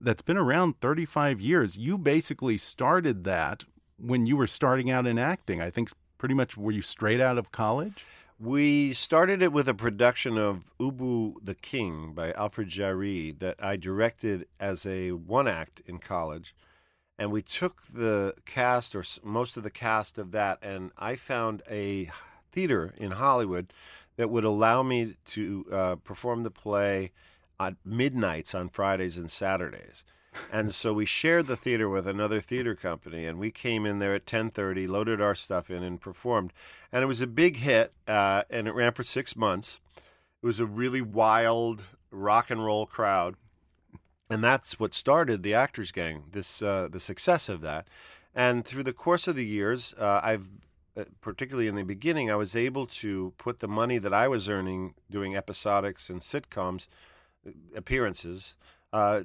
that's 0.00 0.22
been 0.22 0.36
around 0.36 0.80
35 0.80 1.40
years. 1.40 1.76
You 1.76 1.98
basically 1.98 2.56
started 2.56 3.24
that 3.24 3.64
when 3.98 4.26
you 4.26 4.36
were 4.36 4.46
starting 4.46 4.90
out 4.90 5.06
in 5.06 5.18
acting. 5.18 5.60
I 5.60 5.70
think 5.70 5.90
pretty 6.18 6.34
much 6.34 6.56
were 6.56 6.72
you 6.72 6.82
straight 6.82 7.20
out 7.20 7.38
of 7.38 7.52
college? 7.52 8.04
We 8.38 8.92
started 8.92 9.42
it 9.42 9.52
with 9.52 9.66
a 9.68 9.74
production 9.74 10.36
of 10.36 10.72
Ubu 10.78 11.36
the 11.42 11.54
King 11.54 12.12
by 12.12 12.32
Alfred 12.32 12.68
Jarry 12.68 13.34
that 13.38 13.56
I 13.62 13.76
directed 13.76 14.46
as 14.60 14.84
a 14.84 15.12
one 15.12 15.48
act 15.48 15.80
in 15.86 15.98
college. 15.98 16.54
And 17.18 17.32
we 17.32 17.40
took 17.40 17.80
the 17.84 18.34
cast, 18.44 18.94
or 18.94 19.02
most 19.24 19.56
of 19.56 19.62
the 19.62 19.70
cast 19.70 20.18
of 20.18 20.32
that, 20.32 20.58
and 20.60 20.90
I 20.98 21.16
found 21.16 21.62
a 21.70 22.10
theater 22.52 22.92
in 22.98 23.12
Hollywood 23.12 23.72
that 24.16 24.28
would 24.28 24.44
allow 24.44 24.82
me 24.82 25.14
to 25.26 25.66
uh, 25.72 25.96
perform 25.96 26.42
the 26.42 26.50
play 26.50 27.12
at 27.58 27.76
midnights 27.86 28.54
on 28.54 28.68
Fridays 28.68 29.16
and 29.16 29.30
Saturdays. 29.30 30.04
And 30.52 30.72
so 30.74 30.92
we 30.92 31.06
shared 31.06 31.46
the 31.46 31.56
theater 31.56 31.88
with 31.88 32.06
another 32.06 32.40
theater 32.40 32.74
company, 32.74 33.26
and 33.26 33.38
we 33.38 33.50
came 33.50 33.84
in 33.84 33.98
there 33.98 34.14
at 34.14 34.26
ten 34.26 34.50
thirty, 34.50 34.86
loaded 34.86 35.20
our 35.20 35.34
stuff 35.34 35.70
in, 35.70 35.82
and 35.82 36.00
performed. 36.00 36.52
And 36.92 37.02
it 37.02 37.06
was 37.06 37.20
a 37.20 37.26
big 37.26 37.56
hit, 37.56 37.92
uh, 38.06 38.42
and 38.48 38.68
it 38.68 38.74
ran 38.74 38.92
for 38.92 39.02
six 39.02 39.36
months. 39.36 39.80
It 40.42 40.46
was 40.46 40.60
a 40.60 40.66
really 40.66 41.02
wild 41.02 41.84
rock 42.10 42.50
and 42.50 42.64
roll 42.64 42.86
crowd, 42.86 43.34
and 44.30 44.42
that's 44.42 44.78
what 44.78 44.94
started 44.94 45.42
the 45.42 45.54
Actors 45.54 45.92
Gang. 45.92 46.24
This 46.30 46.62
uh, 46.62 46.88
the 46.90 47.00
success 47.00 47.48
of 47.48 47.60
that, 47.62 47.88
and 48.34 48.64
through 48.64 48.84
the 48.84 48.92
course 48.92 49.28
of 49.28 49.36
the 49.36 49.46
years, 49.46 49.94
uh, 49.98 50.20
I've 50.22 50.48
uh, 50.96 51.04
particularly 51.20 51.68
in 51.68 51.74
the 51.74 51.82
beginning, 51.82 52.30
I 52.30 52.36
was 52.36 52.56
able 52.56 52.86
to 52.86 53.34
put 53.36 53.60
the 53.60 53.68
money 53.68 53.98
that 53.98 54.14
I 54.14 54.28
was 54.28 54.48
earning 54.48 54.94
doing 55.10 55.32
episodics 55.32 56.08
and 56.08 56.20
sitcoms 56.20 56.86
uh, 57.46 57.50
appearances 57.74 58.56
uh, 58.92 59.24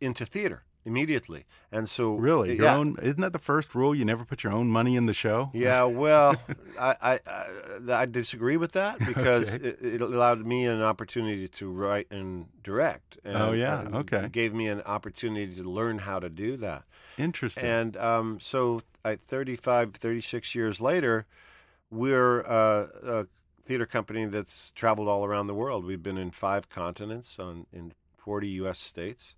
into 0.00 0.24
theater 0.26 0.64
immediately. 0.84 1.44
And 1.70 1.88
so, 1.88 2.14
Really, 2.14 2.56
your 2.56 2.64
yeah, 2.64 2.76
own 2.76 2.96
isn't 3.02 3.20
that 3.20 3.32
the 3.34 3.38
first 3.38 3.74
rule? 3.74 3.94
You 3.94 4.04
never 4.06 4.24
put 4.24 4.42
your 4.42 4.52
own 4.52 4.68
money 4.68 4.96
in 4.96 5.04
the 5.06 5.12
show. 5.14 5.50
yeah, 5.52 5.84
well, 5.84 6.36
I, 6.80 6.94
I 7.02 7.18
I 7.92 8.06
disagree 8.06 8.56
with 8.56 8.72
that 8.72 8.98
because 9.06 9.54
Okay. 9.56 9.68
it, 9.68 9.78
it 9.82 10.00
allowed 10.00 10.46
me 10.46 10.64
an 10.66 10.80
opportunity 10.82 11.48
to 11.48 11.70
write 11.70 12.06
and 12.10 12.46
direct. 12.62 13.18
And, 13.24 13.36
Oh, 13.36 13.52
yeah, 13.52 13.82
and 13.82 13.94
okay. 13.96 14.24
It 14.24 14.32
gave 14.32 14.54
me 14.54 14.68
an 14.68 14.80
opportunity 14.82 15.54
to 15.54 15.62
learn 15.62 15.98
how 15.98 16.18
to 16.18 16.28
do 16.30 16.56
that. 16.58 16.84
Interesting. 17.18 17.64
And 17.64 17.96
um, 17.98 18.38
so, 18.40 18.80
I, 19.04 19.16
35, 19.16 19.94
36 19.94 20.54
years 20.54 20.80
later, 20.80 21.26
we're 21.90 22.40
uh, 22.46 22.86
a 23.04 23.26
theater 23.66 23.84
company 23.86 24.24
that's 24.24 24.70
traveled 24.72 25.08
all 25.08 25.24
around 25.26 25.46
the 25.46 25.54
world. 25.54 25.84
We've 25.84 26.02
been 26.02 26.18
in 26.18 26.30
five 26.30 26.68
continents, 26.70 27.38
on 27.38 27.66
in 27.72 27.92
40 28.16 28.48
U.S. 28.62 28.78
states. 28.78 29.34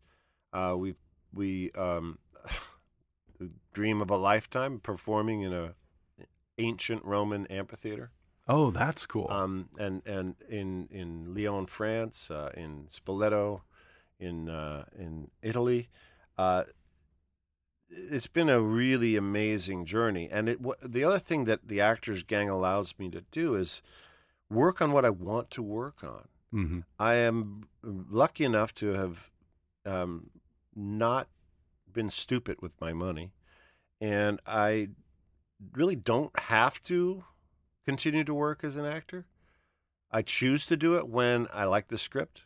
Uh, 0.53 0.75
we 0.79 0.95
we 1.33 1.71
um, 1.73 2.19
dream 3.73 4.01
of 4.01 4.11
a 4.11 4.17
lifetime 4.17 4.79
performing 4.81 5.43
in 5.43 5.53
a 5.53 5.75
ancient 6.59 7.05
Roman 7.05 7.47
amphitheater, 7.47 8.11
oh, 8.47 8.71
that's 8.71 9.07
cool. 9.07 9.31
um, 9.31 9.69
and 9.79 10.03
and 10.07 10.37
in 10.49 10.89
in 10.91 11.35
Lyon, 11.35 11.67
France, 11.67 12.31
uh, 12.31 12.51
in 12.57 12.89
Spoleto, 12.93 13.63
in 14.21 14.49
uh, 14.49 14.85
in 14.97 15.31
Italy. 15.43 15.89
Uh, 16.39 16.65
it's 17.89 18.27
been 18.27 18.49
a 18.49 18.61
really 18.61 19.17
amazing 19.17 19.85
journey, 19.85 20.29
and 20.31 20.49
it 20.49 20.61
wha- 20.61 20.75
the 20.83 21.05
other 21.05 21.19
thing 21.19 21.45
that 21.45 21.69
the 21.69 21.81
Actors 21.81 22.23
Gang 22.23 22.49
allows 22.49 22.99
me 22.99 23.11
to 23.11 23.23
do 23.31 23.55
is 23.55 23.83
work 24.49 24.81
on 24.81 24.93
what 24.93 25.05
I 25.05 25.11
want 25.11 25.51
to 25.51 25.63
work 25.63 26.03
on. 26.03 26.29
hmm 26.51 26.81
I 26.99 27.15
am 27.15 27.69
lucky 27.83 28.45
enough 28.45 28.73
to 28.75 28.93
have 28.93 29.31
um, 29.85 30.31
not 30.75 31.29
been 31.93 32.11
stupid 32.11 32.61
with 32.61 32.81
my 32.81 32.93
money, 32.93 33.33
and 34.01 34.41
I 34.47 34.91
really 35.75 35.97
don't 35.97 36.37
have 36.41 36.83
to 36.85 37.25
continue 37.85 38.25
to 38.25 38.35
work 38.35 38.65
as 38.65 38.77
an 38.77 38.85
actor. 38.85 39.27
I 40.11 40.23
choose 40.23 40.67
to 40.67 40.77
do 40.77 40.97
it 40.97 41.09
when 41.09 41.47
I 41.53 41.65
like 41.65 41.89
the 41.89 41.99
script, 41.99 42.43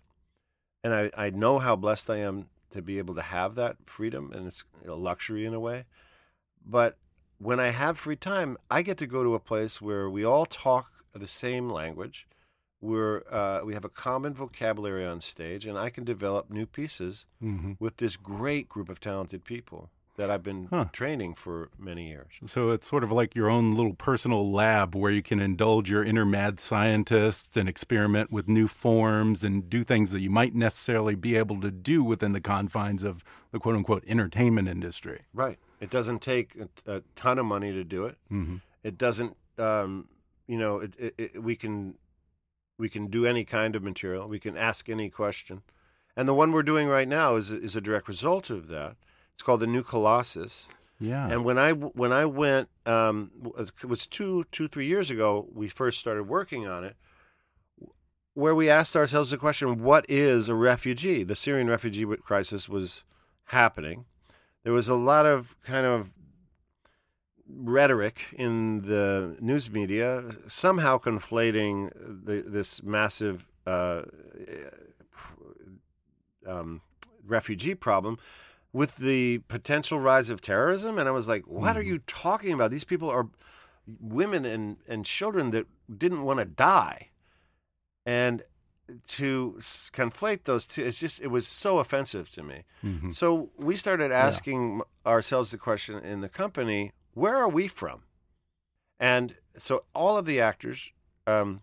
and 0.84 0.94
I, 0.94 1.10
I 1.16 1.30
know 1.30 1.58
how 1.58 1.76
blessed 1.76 2.10
I 2.10 2.18
am 2.18 2.48
to 2.70 2.82
be 2.82 2.98
able 2.98 3.14
to 3.14 3.22
have 3.22 3.54
that 3.56 3.76
freedom, 3.86 4.32
and 4.32 4.46
it's 4.46 4.64
a 4.86 4.94
luxury 4.94 5.44
in 5.44 5.54
a 5.54 5.60
way. 5.60 5.84
But 6.64 6.98
when 7.38 7.60
I 7.60 7.68
have 7.68 7.98
free 7.98 8.16
time, 8.16 8.56
I 8.70 8.82
get 8.82 8.98
to 8.98 9.06
go 9.06 9.22
to 9.22 9.34
a 9.34 9.40
place 9.40 9.80
where 9.80 10.08
we 10.08 10.24
all 10.24 10.46
talk 10.46 10.90
the 11.14 11.28
same 11.28 11.68
language. 11.68 12.26
We're 12.86 13.22
uh, 13.30 13.60
we 13.64 13.74
have 13.74 13.84
a 13.84 13.88
common 13.88 14.32
vocabulary 14.34 15.04
on 15.04 15.20
stage, 15.20 15.66
and 15.66 15.76
I 15.76 15.90
can 15.90 16.04
develop 16.04 16.50
new 16.50 16.66
pieces 16.66 17.26
hmm 17.40 17.72
with 17.80 17.96
this 17.96 18.16
great 18.16 18.68
group 18.68 18.88
of 18.88 19.00
talented 19.00 19.44
people 19.44 19.90
that 20.16 20.30
I've 20.30 20.42
been 20.42 20.68
Huh. 20.70 20.86
training 20.92 21.34
for 21.34 21.68
many 21.78 22.08
years. 22.08 22.32
So 22.46 22.70
it's 22.70 22.86
sort 22.88 23.04
of 23.04 23.12
like 23.12 23.34
your 23.34 23.50
own 23.50 23.74
little 23.74 23.92
personal 23.92 24.50
lab 24.50 24.94
where 24.94 25.12
you 25.12 25.20
can 25.22 25.40
indulge 25.40 25.90
your 25.90 26.02
inner 26.02 26.24
mad 26.24 26.58
scientists 26.58 27.54
and 27.56 27.68
experiment 27.68 28.30
with 28.32 28.48
new 28.48 28.66
forms 28.66 29.44
and 29.44 29.68
do 29.68 29.84
things 29.84 30.12
that 30.12 30.20
you 30.20 30.30
might 30.30 30.54
necessarily 30.54 31.14
be 31.16 31.36
able 31.36 31.60
to 31.60 31.70
do 31.70 32.02
within 32.02 32.32
the 32.32 32.40
confines 32.40 33.02
of 33.04 33.22
the 33.50 33.58
quote 33.58 33.74
unquote 33.76 34.04
entertainment 34.06 34.68
industry. 34.68 35.22
Right. 35.34 35.58
It 35.80 35.90
doesn't 35.90 36.20
take 36.22 36.56
a, 36.56 36.68
a 36.96 37.02
ton 37.14 37.38
of 37.38 37.44
money 37.44 37.72
to 37.72 37.84
do 37.84 38.06
it. 38.06 38.16
hmm 38.28 38.56
It 38.82 38.96
doesn't. 38.96 39.36
Um, 39.58 40.08
you 40.46 40.56
know, 40.56 40.78
it, 40.78 40.92
it, 40.98 41.14
it, 41.18 41.42
we 41.42 41.56
can 41.56 41.96
we 42.78 42.88
can 42.88 43.06
do 43.06 43.26
any 43.26 43.44
kind 43.44 43.74
of 43.74 43.82
material. 43.82 44.28
We 44.28 44.38
can 44.38 44.56
ask 44.56 44.88
any 44.88 45.10
question, 45.10 45.62
and 46.16 46.28
the 46.28 46.34
one 46.34 46.52
we're 46.52 46.62
doing 46.62 46.88
right 46.88 47.08
now 47.08 47.36
is 47.36 47.50
is 47.50 47.76
a 47.76 47.80
direct 47.80 48.08
result 48.08 48.50
of 48.50 48.68
that. 48.68 48.96
It's 49.34 49.42
called 49.42 49.60
the 49.60 49.66
New 49.66 49.82
Colossus. 49.82 50.68
Yeah. 50.98 51.28
And 51.28 51.44
when 51.44 51.58
I 51.58 51.72
when 51.72 52.12
I 52.12 52.24
went, 52.24 52.68
um, 52.86 53.30
it 53.56 53.84
was 53.84 54.06
two 54.06 54.44
two 54.50 54.68
three 54.68 54.86
years 54.86 55.10
ago. 55.10 55.46
We 55.52 55.68
first 55.68 55.98
started 55.98 56.24
working 56.24 56.66
on 56.66 56.84
it, 56.84 56.96
where 58.34 58.54
we 58.54 58.70
asked 58.70 58.96
ourselves 58.96 59.30
the 59.30 59.36
question: 59.36 59.82
What 59.82 60.06
is 60.08 60.48
a 60.48 60.54
refugee? 60.54 61.22
The 61.22 61.36
Syrian 61.36 61.68
refugee 61.68 62.06
crisis 62.16 62.68
was 62.68 63.04
happening. 63.46 64.06
There 64.64 64.72
was 64.72 64.88
a 64.88 64.94
lot 64.94 65.26
of 65.26 65.54
kind 65.62 65.86
of 65.86 66.12
rhetoric 67.48 68.26
in 68.32 68.82
the 68.82 69.36
news 69.40 69.70
media, 69.70 70.32
somehow 70.46 70.98
conflating 70.98 71.90
the, 71.94 72.44
this 72.46 72.82
massive 72.82 73.46
uh, 73.66 74.02
um, 76.46 76.80
refugee 77.26 77.74
problem 77.74 78.18
with 78.72 78.96
the 78.96 79.38
potential 79.48 79.98
rise 79.98 80.28
of 80.28 80.40
terrorism. 80.40 80.98
And 80.98 81.08
I 81.08 81.12
was 81.12 81.28
like, 81.28 81.44
what 81.46 81.76
are 81.76 81.82
you 81.82 81.98
talking 82.06 82.52
about? 82.52 82.70
These 82.70 82.84
people 82.84 83.08
are 83.10 83.28
women 84.00 84.44
and, 84.44 84.76
and 84.86 85.04
children 85.04 85.50
that 85.50 85.66
didn't 85.96 86.24
want 86.24 86.40
to 86.40 86.44
die. 86.44 87.10
And 88.04 88.42
to 89.06 89.56
conflate 89.92 90.44
those 90.44 90.66
two, 90.66 90.84
it's 90.84 91.00
just, 91.00 91.20
it 91.20 91.28
was 91.28 91.46
so 91.46 91.78
offensive 91.78 92.30
to 92.32 92.42
me. 92.42 92.64
Mhm. 92.84 93.12
So 93.12 93.50
we 93.56 93.76
started 93.76 94.12
asking 94.12 94.82
ourselves 95.04 95.50
the 95.50 95.58
question 95.58 95.98
in 96.04 96.20
the 96.20 96.28
company 96.28 96.92
where 97.16 97.34
are 97.34 97.48
we 97.48 97.66
from? 97.66 98.02
And 99.00 99.36
so 99.56 99.84
all 99.94 100.16
of 100.18 100.26
the 100.26 100.38
actors 100.40 100.90
um, 101.26 101.62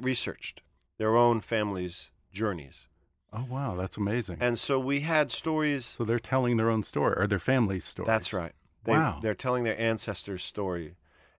researched 0.00 0.62
their 0.98 1.16
own 1.16 1.40
families' 1.40 2.10
journeys. 2.32 2.86
Oh 3.32 3.44
wow, 3.48 3.74
that's 3.76 3.96
amazing. 3.96 4.38
And 4.40 4.58
so 4.58 4.78
we 4.78 5.00
had 5.00 5.30
stories. 5.30 5.84
so 5.84 6.04
they're 6.04 6.18
telling 6.20 6.56
their 6.56 6.70
own 6.70 6.82
story 6.82 7.14
or 7.16 7.26
their 7.26 7.38
family's 7.38 7.84
story. 7.84 8.06
That's 8.06 8.32
right. 8.32 8.52
They, 8.84 8.92
Wow. 8.92 9.18
They're 9.22 9.34
telling 9.34 9.64
their 9.64 9.80
ancestors' 9.80 10.44
story. 10.44 10.94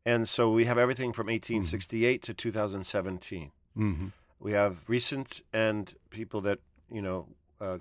And 0.05 0.27
so 0.27 0.51
we 0.51 0.65
have 0.65 0.77
everything 0.77 1.13
from 1.13 1.27
1868 1.27 2.21
to 2.23 2.33
2017. 2.33 3.51
hmm 3.75 4.07
We 4.39 4.51
have 4.51 4.89
recent 4.89 5.41
and 5.53 5.93
people 6.09 6.41
that, 6.41 6.59
you 6.91 7.01
know, 7.01 7.27
uh, 7.61 7.77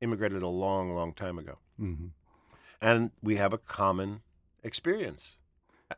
immigrated 0.00 0.42
a 0.42 0.48
long, 0.48 0.94
long 0.94 1.12
time 1.14 1.38
ago. 1.38 1.58
hmm 1.78 2.08
And 2.80 3.10
we 3.22 3.36
have 3.36 3.52
a 3.52 3.58
common 3.58 4.20
experience. 4.68 5.36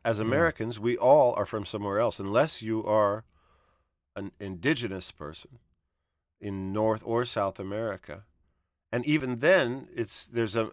As 0.03 0.17
hmm. 0.17 0.23
Americans, 0.23 0.81
we 0.81 0.97
all 0.97 1.35
are 1.35 1.45
from 1.45 1.67
somewhere 1.67 1.99
else, 1.99 2.19
unless 2.19 2.63
you 2.63 2.83
are 2.85 3.25
an 4.17 4.33
indigenous 4.41 5.11
person 5.13 5.59
in 6.41 6.73
North 6.73 7.03
or 7.05 7.25
South 7.27 7.61
America. 7.61 8.25
And 8.93 9.05
even 9.05 9.41
then, 9.41 9.89
it's 9.95 10.27
there's 10.27 10.57
a 10.57 10.71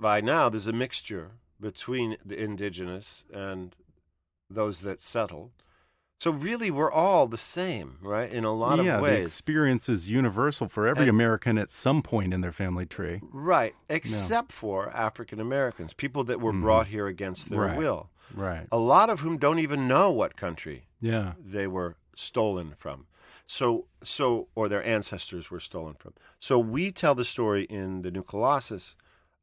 by 0.00 0.20
now 0.20 0.48
there's 0.48 0.66
a 0.66 0.72
mixture 0.72 1.32
between 1.60 2.16
the 2.24 2.42
indigenous 2.42 3.24
and 3.32 3.76
those 4.48 4.80
that 4.82 5.02
settled. 5.02 5.61
So 6.22 6.30
really, 6.30 6.70
we're 6.70 6.92
all 6.92 7.26
the 7.26 7.36
same, 7.36 7.98
right? 8.00 8.30
In 8.30 8.44
a 8.44 8.52
lot 8.52 8.78
yeah, 8.78 8.92
of 8.92 8.96
the 8.98 9.02
ways. 9.02 9.22
experience 9.22 9.88
is 9.88 10.08
universal 10.08 10.68
for 10.68 10.86
every 10.86 11.08
And- 11.08 11.10
American 11.10 11.58
at 11.58 11.68
some 11.68 12.00
point 12.00 12.32
in 12.32 12.42
their 12.42 12.52
family 12.52 12.86
tree. 12.86 13.18
Right, 13.32 13.74
except 13.88 14.52
for 14.52 14.88
African 14.90 15.40
Americans, 15.40 15.94
people 15.94 16.22
that 16.22 16.40
were 16.40 16.52
Mhm. 16.52 16.60
brought 16.60 16.86
here 16.86 17.08
against 17.08 17.50
their 17.50 17.62
Right. 17.62 17.76
will. 17.76 18.08
Right. 18.32 18.68
A 18.70 18.76
lot 18.76 19.10
of 19.10 19.18
whom 19.18 19.36
don't 19.36 19.58
even 19.58 19.88
know 19.88 20.12
what 20.12 20.36
country 20.36 20.86
Yeah. 21.00 21.32
they 21.44 21.66
were 21.66 21.96
stolen 22.14 22.74
from. 22.76 23.08
So, 23.44 23.86
so, 24.04 24.46
or 24.54 24.68
their 24.68 24.84
ancestors 24.86 25.50
were 25.50 25.58
stolen 25.58 25.94
from. 25.94 26.12
So 26.38 26.56
we 26.56 26.92
tell 26.92 27.16
the 27.16 27.24
story 27.24 27.64
in 27.64 28.02
the 28.02 28.12
New 28.12 28.22
Colossus 28.22 28.94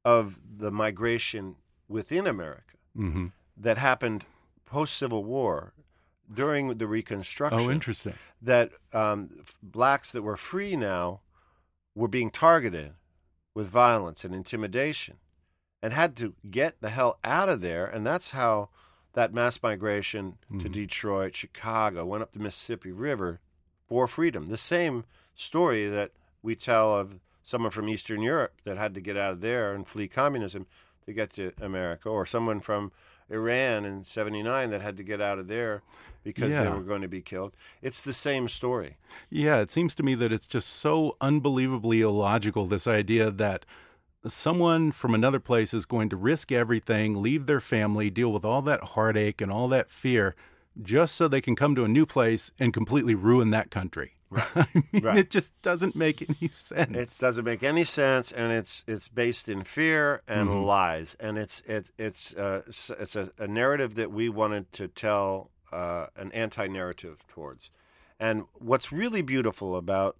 of 0.06 0.40
the 0.60 0.72
migration 0.72 1.58
within 1.90 2.26
America 2.26 2.78
hmm 2.96 3.28
that 3.58 3.78
happened 3.78 4.24
post 4.66 4.96
Civil 4.96 5.26
War 5.26 5.74
during 6.32 6.78
the 6.78 6.88
Reconstruction 6.88 7.60
Oh, 7.60 7.72
interesting. 7.72 8.14
that 8.42 8.72
um, 8.94 9.44
blacks 9.64 10.12
that 10.12 10.22
were 10.22 10.38
free 10.38 10.76
now 10.76 11.22
were 11.96 12.08
being 12.08 12.30
targeted 12.30 12.94
with 13.54 13.68
violence 13.68 14.24
and 14.24 14.34
intimidation 14.36 15.18
and 15.82 15.94
had 15.94 16.16
to 16.18 16.36
get 16.50 16.82
the 16.82 16.90
hell 16.90 17.18
out 17.24 17.50
of 17.50 17.62
there. 17.62 17.86
And 17.88 18.06
that's 18.06 18.32
how 18.32 18.70
that 19.14 19.34
mass 19.34 19.62
migration 19.64 20.38
to 20.60 20.70
Mhm. 20.70 20.72
Detroit, 20.72 21.36
Chicago, 21.36 22.06
went 22.06 22.22
up 22.22 22.32
the 22.32 22.40
Mississippi 22.40 22.92
River 22.92 23.40
for 23.88 24.08
freedom. 24.08 24.46
The 24.46 24.58
same 24.58 25.06
story 25.36 25.88
that 25.90 26.12
we 26.44 26.56
tell 26.56 26.94
of 26.96 27.20
someone 27.44 27.72
from 27.72 27.90
Eastern 27.90 28.22
Europe 28.22 28.62
that 28.66 28.78
had 28.78 28.94
to 28.94 29.02
get 29.02 29.18
out 29.18 29.32
of 29.32 29.42
there 29.42 29.74
and 29.74 29.88
flee 29.88 30.08
communism 30.08 30.68
to 31.06 31.12
get 31.14 31.32
to 31.34 31.54
America, 31.60 32.08
or 32.08 32.26
someone 32.26 32.60
from 32.60 32.92
Iran 33.30 33.84
in 33.86 34.04
'79 34.04 34.70
that 34.70 34.82
had 34.82 34.96
to 34.98 35.04
get 35.04 35.20
out 35.22 35.40
of 35.40 35.48
there 35.48 35.82
because 36.34 36.52
they 36.56 36.70
were 36.70 36.82
going 36.84 37.02
to 37.02 37.08
be 37.08 37.22
killed. 37.22 37.56
It's 37.82 38.02
the 38.02 38.14
same 38.14 38.48
story. 38.48 38.98
Yeah, 39.30 39.60
it 39.60 39.72
seems 39.72 39.94
to 39.96 40.04
me 40.04 40.16
that 40.16 40.32
it's 40.32 40.48
just 40.48 40.70
so 40.70 41.18
unbelievably 41.22 42.02
illogical 42.02 42.66
this 42.68 42.88
idea 42.88 43.32
that 43.32 43.66
someone 44.28 44.92
from 44.92 45.14
another 45.16 45.40
place 45.40 45.74
is 45.74 45.86
going 45.86 46.10
to 46.10 46.18
risk 46.18 46.52
everything, 46.52 47.22
leave 47.22 47.46
their 47.46 47.62
family, 47.62 48.10
deal 48.10 48.32
with 48.32 48.46
all 48.46 48.62
that 48.64 48.84
heartache 48.84 49.42
and 49.42 49.52
all 49.52 49.68
that 49.70 49.90
fear 49.90 50.36
just 50.82 51.16
so 51.16 51.28
they 51.28 51.42
can 51.42 51.56
come 51.56 51.76
to 51.76 51.84
a 51.84 51.88
new 51.88 52.06
place 52.06 52.52
and 52.60 52.74
completely 52.74 53.16
ruin 53.16 53.50
that 53.52 53.70
country. 53.72 54.14
I 54.36 54.66
mean, 54.94 55.04
Right. 55.04 55.18
It 55.18 55.30
just 55.32 55.60
doesn't 55.62 55.96
make 55.96 56.22
any 56.22 56.50
sense. 56.50 56.96
It 56.96 57.18
doesn't 57.20 57.44
make 57.46 57.64
any 57.64 57.84
sense, 57.84 58.32
and 58.32 58.52
it's 58.52 58.86
it's 58.88 59.08
based 59.08 59.50
in 59.50 59.64
fear 59.64 60.22
and 60.28 60.50
Mhm. 60.50 60.66
lies, 60.66 61.16
and 61.20 61.38
it's 61.40 61.62
it, 61.62 61.90
it's 61.98 62.36
uh, 62.36 62.62
it's 62.68 63.16
a, 63.16 63.32
a 63.40 63.48
narrative 63.48 63.96
that 63.96 64.12
we 64.12 64.30
wanted 64.30 64.72
to 64.74 64.88
tell 64.88 65.50
uh, 65.72 66.08
an 66.16 66.32
anti-narrative 66.32 67.26
towards. 67.28 67.72
And 68.20 68.46
what's 68.54 68.92
really 68.92 69.22
beautiful 69.22 69.76
about 69.76 70.18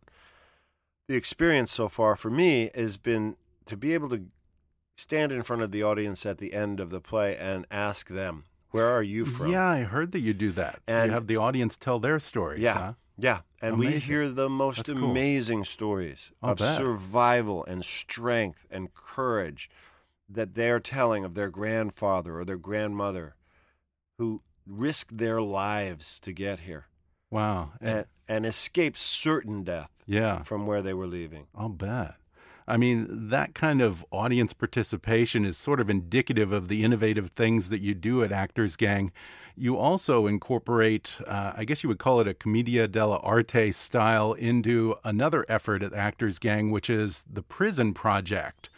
the 1.08 1.16
experience 1.16 1.72
so 1.72 1.90
far 1.90 2.16
for 2.16 2.30
me 2.30 2.70
has 2.76 2.98
been 2.98 3.36
to 3.66 3.76
be 3.76 3.94
able 3.94 4.10
to 4.10 4.26
stand 4.98 5.32
in 5.32 5.44
front 5.44 5.62
of 5.62 5.72
the 5.72 5.84
audience 5.84 6.26
at 6.26 6.38
the 6.38 6.54
end 6.54 6.80
of 6.80 6.90
the 6.90 7.02
play 7.02 7.36
and 7.38 7.66
ask 7.72 8.10
them, 8.10 8.46
"Where 8.72 8.88
are 8.88 9.04
you 9.04 9.26
from?" 9.26 9.52
Yeah, 9.52 9.68
I 9.68 9.82
heard 9.84 10.12
that 10.12 10.20
you 10.20 10.34
do 10.34 10.52
that. 10.54 10.82
And- 10.88 11.08
you 11.08 11.14
have 11.14 11.28
the 11.28 11.38
audience 11.38 11.78
tell 11.78 12.00
their 12.00 12.20
stories. 12.20 12.60
Yeah. 12.60 12.74
huh? 12.74 12.94
Yeah, 13.22 13.42
and 13.62 13.78
we 13.78 14.00
hear 14.00 14.30
the 14.30 14.48
most 14.50 14.86
That's 14.86 14.98
cool. 14.98 15.12
amazing 15.12 15.66
stories 15.66 16.32
I'll 16.42 16.52
of 16.52 16.60
bet. 16.60 16.78
survival 16.78 17.66
and 17.66 17.84
strength 17.84 18.66
and 18.72 18.94
courage 18.94 19.70
that 20.30 20.54
they're 20.54 20.80
telling 20.80 21.26
of 21.26 21.34
their 21.34 21.50
grandfather 21.50 22.38
or 22.40 22.46
their 22.46 22.58
grandmother 22.58 23.36
who 24.18 24.42
risked 24.70 25.18
their 25.18 25.42
lives 25.42 26.20
to 26.22 26.32
get 26.32 26.62
here 26.62 26.86
Wow. 27.32 27.74
And- 27.82 28.06
and, 28.28 28.46
escaped 28.46 29.00
certain 29.00 29.64
death 29.64 29.90
yeah. 30.06 30.44
from 30.44 30.68
where 30.68 30.82
they 30.84 30.94
were 30.94 31.08
leaving. 31.08 31.48
I'll 31.56 31.70
bet. 31.70 32.16
I 32.68 32.78
mean, 32.78 33.08
that 33.30 33.56
kind 33.56 33.82
of 33.82 34.06
audience 34.12 34.54
participation 34.54 35.44
is 35.44 35.58
sort 35.58 35.80
of 35.80 35.90
indicative 35.90 36.52
of 36.52 36.68
the 36.68 36.84
innovative 36.84 37.32
things 37.32 37.70
that 37.70 37.82
you 37.82 37.96
do 37.96 38.24
at 38.24 38.32
Actors 38.32 38.76
Gang. 38.76 39.12
You 39.56 39.76
also 39.78 40.28
incorporate, 40.28 41.20
uh, 41.26 41.54
I 41.58 41.66
guess 41.66 41.84
you 41.84 41.90
would 41.90 41.98
call 41.98 42.20
it 42.20 42.28
a 42.28 42.36
commedia 42.36 42.88
dell'arte 42.88 43.74
style, 43.74 44.34
into 44.34 44.96
another 45.04 45.44
effort 45.50 45.82
at 45.82 45.94
Actors 45.96 46.38
Gang, 46.38 46.70
which 46.70 46.90
is 46.90 47.26
the 47.32 47.42
Prison 47.42 47.96
Project. 47.96 48.70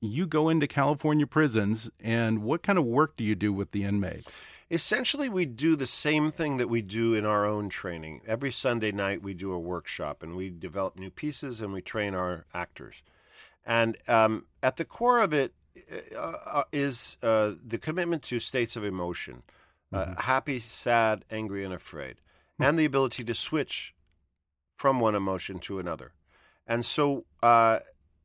You 0.00 0.26
go 0.26 0.48
into 0.48 0.66
California 0.66 1.26
prisons, 1.26 1.88
and 2.02 2.42
what 2.42 2.62
kind 2.64 2.78
of 2.78 2.84
work 2.84 3.16
do 3.16 3.22
you 3.22 3.36
do 3.36 3.52
with 3.52 3.70
the 3.70 3.84
inmates? 3.84 4.42
Essentially, 4.70 5.28
we 5.28 5.46
do 5.46 5.76
the 5.76 5.86
same 5.86 6.30
thing 6.30 6.58
that 6.58 6.68
we 6.68 6.82
do 6.82 7.14
in 7.14 7.24
our 7.24 7.46
own 7.46 7.68
training. 7.70 8.20
Every 8.26 8.52
Sunday 8.52 8.92
night, 8.92 9.22
we 9.22 9.32
do 9.32 9.52
a 9.52 9.58
workshop 9.58 10.22
and 10.22 10.36
we 10.36 10.50
develop 10.50 10.98
new 10.98 11.10
pieces 11.10 11.60
and 11.60 11.72
we 11.72 11.80
train 11.80 12.14
our 12.14 12.44
actors. 12.52 13.02
And 13.64 13.96
um, 14.08 14.46
at 14.62 14.76
the 14.76 14.84
core 14.84 15.20
of 15.20 15.32
it 15.32 15.54
uh, 16.16 16.32
uh, 16.46 16.62
is 16.72 17.16
uh, 17.22 17.52
the 17.66 17.78
commitment 17.78 18.22
to 18.24 18.40
states 18.40 18.76
of 18.76 18.84
emotion 18.84 19.42
uh, 19.92 20.14
happy, 20.22 20.58
sad, 20.58 21.24
angry, 21.30 21.64
and 21.64 21.72
afraid, 21.72 22.16
and 22.58 22.78
the 22.78 22.84
ability 22.84 23.24
to 23.24 23.34
switch 23.34 23.94
from 24.76 25.00
one 25.00 25.14
emotion 25.14 25.58
to 25.58 25.78
another. 25.78 26.12
And 26.66 26.84
so 26.84 27.24
uh, 27.42 27.78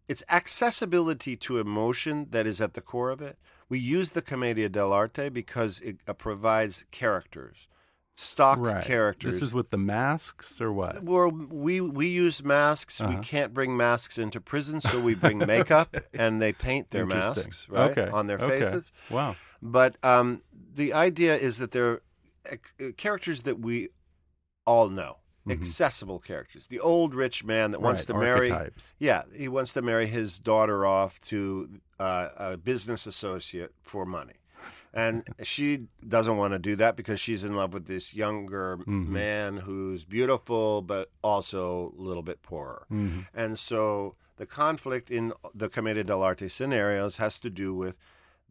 it's 0.07 0.23
accessibility 0.29 1.35
to 1.37 1.59
emotion 1.59 2.27
that 2.31 2.45
is 2.45 2.59
at 2.59 2.73
the 2.73 2.81
core 2.81 3.11
of 3.11 3.21
it. 3.21 3.37
We 3.73 3.79
use 3.79 4.11
the 4.11 4.21
commedia 4.21 4.69
dell'arte 4.69 5.33
because 5.33 5.79
it 5.79 5.97
uh, 6.07 6.13
provides 6.13 6.85
characters, 6.91 7.67
stock 8.13 8.59
right. 8.59 8.85
characters. 8.85 9.33
This 9.33 9.41
is 9.41 9.51
with 9.51 9.71
the 9.71 9.79
masks, 9.79 10.61
or 10.61 10.71
what? 10.71 11.01
Well, 11.01 11.31
we 11.31 11.81
we 11.81 12.05
use 12.05 12.43
masks. 12.43 13.01
Uh-huh. 13.01 13.15
We 13.17 13.23
can't 13.23 13.51
bring 13.51 13.75
masks 13.75 14.19
into 14.19 14.39
prison, 14.39 14.79
so 14.79 15.01
we 15.01 15.15
bring 15.15 15.39
makeup, 15.47 15.97
and 16.13 16.39
they 16.39 16.53
paint 16.53 16.91
their 16.91 17.07
masks 17.07 17.67
right 17.67 17.97
okay. 17.97 18.11
on 18.11 18.27
their 18.27 18.37
faces. 18.37 18.91
okay. 19.07 19.15
Wow. 19.15 19.35
But 19.59 19.95
um, 20.05 20.43
the 20.53 20.93
idea 20.93 21.35
is 21.35 21.57
that 21.57 21.71
they're 21.71 22.01
uh, 22.51 22.57
characters 22.95 23.41
that 23.41 23.57
we 23.57 23.89
all 24.67 24.89
know, 24.89 25.17
Mhm. 25.47 25.51
accessible 25.51 26.19
characters. 26.19 26.67
The 26.67 26.79
old 26.79 27.13
rich 27.13 27.43
man 27.43 27.71
that 27.71 27.81
wants 27.81 28.01
Right, 28.01 28.07
to 28.07 28.13
marry. 28.19 28.51
archetypes. 28.51 28.93
Yeah, 28.99 29.23
he 29.33 29.47
wants 29.47 29.73
to 29.73 29.81
marry 29.81 30.05
his 30.07 30.39
daughter 30.39 30.85
off 30.85 31.19
to 31.23 31.69
uh, 31.99 32.29
a 32.37 32.57
business 32.57 33.05
associate 33.05 33.73
for 33.81 34.05
money. 34.05 34.33
And 34.93 35.23
she 35.41 35.87
doesn't 36.07 36.37
want 36.37 36.53
to 36.53 36.59
do 36.59 36.75
that 36.75 36.95
because 36.95 37.19
she's 37.19 37.43
in 37.43 37.55
love 37.55 37.73
with 37.73 37.87
this 37.87 38.13
younger 38.13 38.77
Mhm. 38.77 39.07
man 39.07 39.57
who's 39.57 40.03
beautiful 40.05 40.81
but 40.81 41.09
also 41.23 41.93
a 41.97 42.01
little 42.01 42.21
bit 42.23 42.41
poorer. 42.43 42.85
Mhm. 42.91 43.27
And 43.33 43.57
so 43.57 44.15
the 44.37 44.45
conflict 44.45 45.09
in 45.09 45.33
the 45.55 45.69
Commedia 45.69 46.03
dell'arte 46.03 46.49
scenarios 46.51 47.17
has 47.17 47.39
to 47.39 47.49
do 47.49 47.73
with 47.73 47.97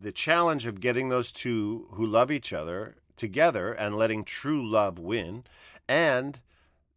the 0.01 0.13
challenge 0.13 0.67
of 0.67 0.81
getting 0.81 1.11
those 1.11 1.31
two 1.31 1.89
who 1.93 2.05
love 2.07 2.31
each 2.31 2.53
other 2.53 2.97
together 3.17 3.73
and 3.73 3.95
letting 3.97 4.25
true 4.25 4.67
love 4.67 4.99
win. 4.99 5.45
And 5.89 6.41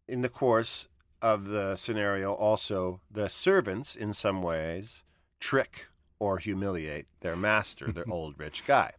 in 0.08 0.22
the 0.22 0.28
course 0.28 0.88
of 1.22 1.46
the 1.46 1.76
scenario, 1.76 2.32
also 2.34 3.00
the 3.10 3.28
servants, 3.28 3.96
in 3.96 4.12
some 4.12 4.42
ways, 4.42 5.02
trick 5.40 5.86
or 6.18 6.38
humiliate 6.38 7.06
their 7.20 7.36
master, 7.36 7.90
their 7.92 8.08
old 8.10 8.38
rich 8.38 8.64
guy. 8.66 8.92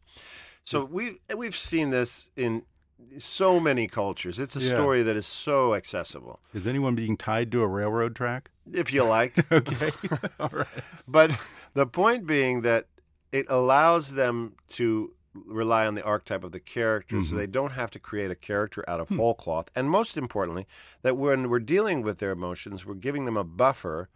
So 0.64 0.84
we 0.84 1.20
we've 1.36 1.56
seen 1.56 1.92
this 1.92 2.30
in 2.36 2.64
so 3.20 3.60
many 3.60 3.88
cultures. 3.88 4.40
It's 4.40 4.56
a 4.56 4.60
Yeah. 4.60 4.74
story 4.74 5.04
that 5.04 5.16
is 5.16 5.26
so 5.28 5.74
accessible, 5.76 6.40
Is 6.54 6.68
anyone 6.68 6.96
being 6.96 7.16
tied 7.16 7.52
to 7.54 7.62
a 7.62 7.68
railroad 7.68 8.16
track? 8.16 8.50
if 8.74 8.92
you 8.92 9.04
like. 9.06 9.34
Okay. 9.52 9.92
All 10.40 10.50
right. 10.52 10.68
But 11.08 11.32
the 11.74 11.86
point 11.88 12.26
being 12.28 12.62
that 12.62 12.88
it 13.32 13.46
allows 13.50 14.14
them 14.14 14.56
to 14.70 15.14
rely 15.46 15.86
on 15.86 15.96
the 15.96 16.04
archetype 16.04 16.44
of 16.44 16.52
the 16.52 16.60
character 16.60 17.22
so 17.22 17.34
Mhm. 17.34 17.38
they 17.38 17.48
don't 17.48 17.72
have 17.74 17.90
to 17.92 18.00
create 18.00 18.32
a 18.32 18.36
character 18.36 18.84
out 18.88 19.00
of 19.00 19.10
whole 19.10 19.34
cloth. 19.36 19.70
And 19.76 19.90
most 19.90 20.18
importantly, 20.18 20.66
that 21.02 21.18
when 21.18 21.50
we're 21.50 21.60
dealing 21.60 22.02
with 22.02 22.20
their 22.20 22.32
emotions, 22.32 22.86
we're 22.86 22.96
giving 22.96 23.26
them 23.26 23.38
a 23.38 23.44
buffer 23.44 24.10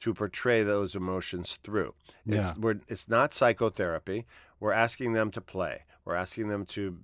to 0.00 0.12
portray 0.14 0.62
those 0.62 0.94
emotions 0.94 1.58
through. 1.62 1.94
It's, 2.26 2.48
Yeah. 2.50 2.54
we're, 2.58 2.80
it's 2.88 3.08
not 3.08 3.32
psychotherapy. 3.32 4.26
We're 4.58 4.72
asking 4.72 5.12
them 5.12 5.30
to 5.32 5.40
play. 5.40 5.82
We're 6.04 6.16
asking 6.16 6.48
them 6.48 6.66
to 6.66 6.98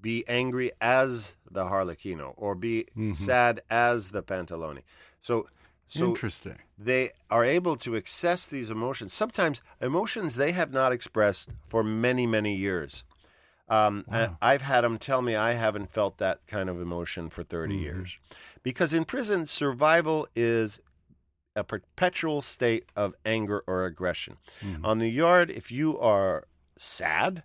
be 0.00 0.24
angry 0.28 0.72
as 0.80 1.36
the 1.50 1.64
Harlequino 1.64 2.32
or 2.36 2.54
be 2.54 2.86
Mhm. 2.96 3.14
sad 3.14 3.60
as 3.68 4.10
the 4.10 4.22
Pantalone. 4.22 4.82
So, 5.20 5.44
so 5.90 6.06
Interesting. 6.06 6.56
they 6.78 7.10
are 7.30 7.44
able 7.44 7.76
to 7.76 7.96
access 7.96 8.46
these 8.46 8.70
emotions. 8.70 9.12
Sometimes 9.12 9.60
emotions 9.80 10.36
they 10.36 10.52
have 10.52 10.72
not 10.72 10.92
expressed 10.92 11.50
for 11.66 11.82
many, 11.82 12.26
many 12.26 12.54
years. 12.54 13.04
Um, 13.68 14.04
Wow. 14.08 14.36
I, 14.40 14.52
have 14.52 14.62
had 14.62 14.80
them 14.82 14.98
tell 14.98 15.20
me 15.20 15.34
I 15.36 15.52
haven't 15.52 15.90
felt 15.92 16.18
that 16.18 16.46
kind 16.46 16.68
of 16.70 16.80
emotion 16.80 17.28
for 17.28 17.42
30 17.42 17.76
Mhm. 17.76 17.82
years. 17.82 18.18
Because 18.62 18.94
in 18.94 19.04
prison, 19.04 19.46
survival 19.46 20.28
is 20.36 20.80
a 21.56 21.64
perpetual 21.64 22.40
state 22.40 22.84
of 22.94 23.14
anger 23.26 23.62
or 23.66 23.84
aggression. 23.84 24.36
Mhm. 24.60 24.84
On 24.84 24.98
the 24.98 25.10
yard, 25.10 25.50
if 25.50 25.72
you 25.72 25.98
are 25.98 26.46
sad, 26.78 27.42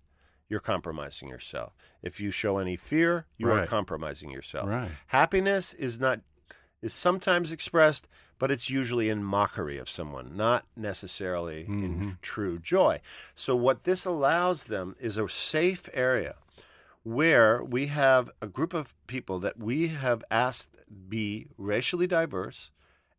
you're 0.47 0.59
compromising 0.59 1.29
yourself. 1.29 1.73
If 2.03 2.19
you 2.19 2.29
show 2.29 2.59
any 2.59 2.75
fear, 2.77 3.25
you 3.37 3.51
are 3.51 3.65
compromising 3.65 4.29
yourself. 4.29 4.69
Right. 4.69 4.91
Happiness 5.07 5.73
is 5.73 5.99
not 5.99 6.21
is 6.81 6.93
sometimes 6.93 7.51
expressed, 7.51 8.07
but 8.39 8.51
it's 8.51 8.69
usually 8.69 9.09
in 9.09 9.23
mockery 9.23 9.77
of 9.77 9.89
someone, 9.89 10.35
not 10.35 10.65
necessarily 10.75 11.61
in 11.65 11.99
Mhm. 11.99 12.21
true 12.21 12.59
joy. 12.59 12.99
So 13.33 13.55
what 13.55 13.83
this 13.85 14.05
allows 14.05 14.65
them 14.65 14.95
is 14.99 15.17
a 15.17 15.27
safe 15.29 15.89
area 15.93 16.35
where 17.03 17.63
we 17.63 17.87
have 17.87 18.31
a 18.41 18.47
group 18.47 18.73
of 18.73 18.93
people 19.07 19.39
that 19.39 19.57
we 19.57 19.89
have 19.89 20.23
asked 20.31 20.75
be 21.07 21.47
racially 21.57 22.07
diverse 22.07 22.71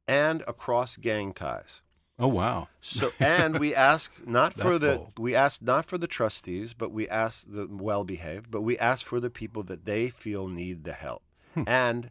and 0.09 0.43
across 0.49 0.97
gang 0.97 1.33
ties. 1.33 1.83
Oh 2.19 2.29
wow. 2.29 2.69
So 2.81 3.13
and 3.21 3.59
we 3.61 3.75
ask 3.93 4.27
not 4.27 4.55
for 4.55 4.79
the 4.79 4.97
bold. 4.97 5.19
we 5.19 5.35
ask 5.35 5.61
not 5.63 5.85
for 5.85 5.99
the 5.99 6.07
trustees, 6.07 6.73
but 6.75 6.91
we 6.91 7.09
ask 7.09 7.45
the 7.47 7.67
well 7.71 8.05
behaved, 8.05 8.51
but 8.51 8.63
we 8.63 8.79
ask 8.79 9.05
for 9.07 9.21
the 9.21 9.31
people 9.31 9.63
that 9.65 9.85
they 9.85 10.09
feel 10.09 10.49
need 10.49 10.85
the 10.85 10.93
help 10.95 11.23
Hmm. 11.55 11.63
and 11.67 12.11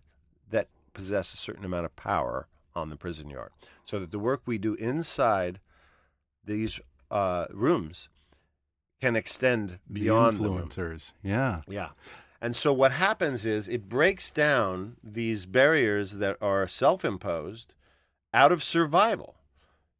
that 0.49 0.67
possess 0.93 1.33
a 1.33 1.37
certain 1.37 1.65
amount 1.65 1.85
of 1.85 1.95
power 1.95 2.47
on 2.75 2.89
the 2.89 2.95
prison 2.95 3.29
yard. 3.29 3.51
So 3.85 3.99
that 3.99 4.11
the 4.11 4.19
work 4.19 4.41
we 4.45 4.57
do 4.57 4.73
inside 4.75 5.59
these 6.43 6.79
uh, 7.09 7.45
rooms 7.51 8.09
can 9.01 9.15
extend 9.15 9.79
The 9.89 10.01
beyond 10.01 10.39
the 10.39 10.49
room. 10.49 10.67
influencers. 10.67 11.11
Yeah. 11.23 11.61
Yeah. 11.67 11.89
And 12.41 12.55
so 12.55 12.73
what 12.73 12.91
happens 12.91 13.45
is 13.45 13.67
it 13.67 13.89
breaks 13.89 14.29
down 14.31 14.97
these 15.03 15.45
barriers 15.45 16.13
that 16.13 16.37
are 16.41 16.67
self-imposed 16.67 17.73
out 18.33 18.51
of 18.51 18.61
survival. 18.61 19.35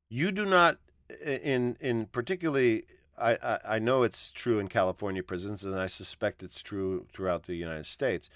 You 0.10 0.32
do 0.32 0.46
not 0.46 0.78
in 1.24 1.78
in 1.80 2.08
particularly 2.08 2.84
I, 3.18 3.38
I 3.42 3.60
I 3.76 3.80
know 3.80 4.04
it's 4.04 4.32
true 4.32 4.60
in 4.60 4.68
California 4.68 5.24
prisons, 5.24 5.64
and 5.64 5.80
I 5.80 5.88
suspect 5.88 6.44
it's 6.44 6.62
true 6.62 7.08
throughout 7.14 7.44
the 7.44 7.56
United 7.56 7.86
States. 7.86 8.30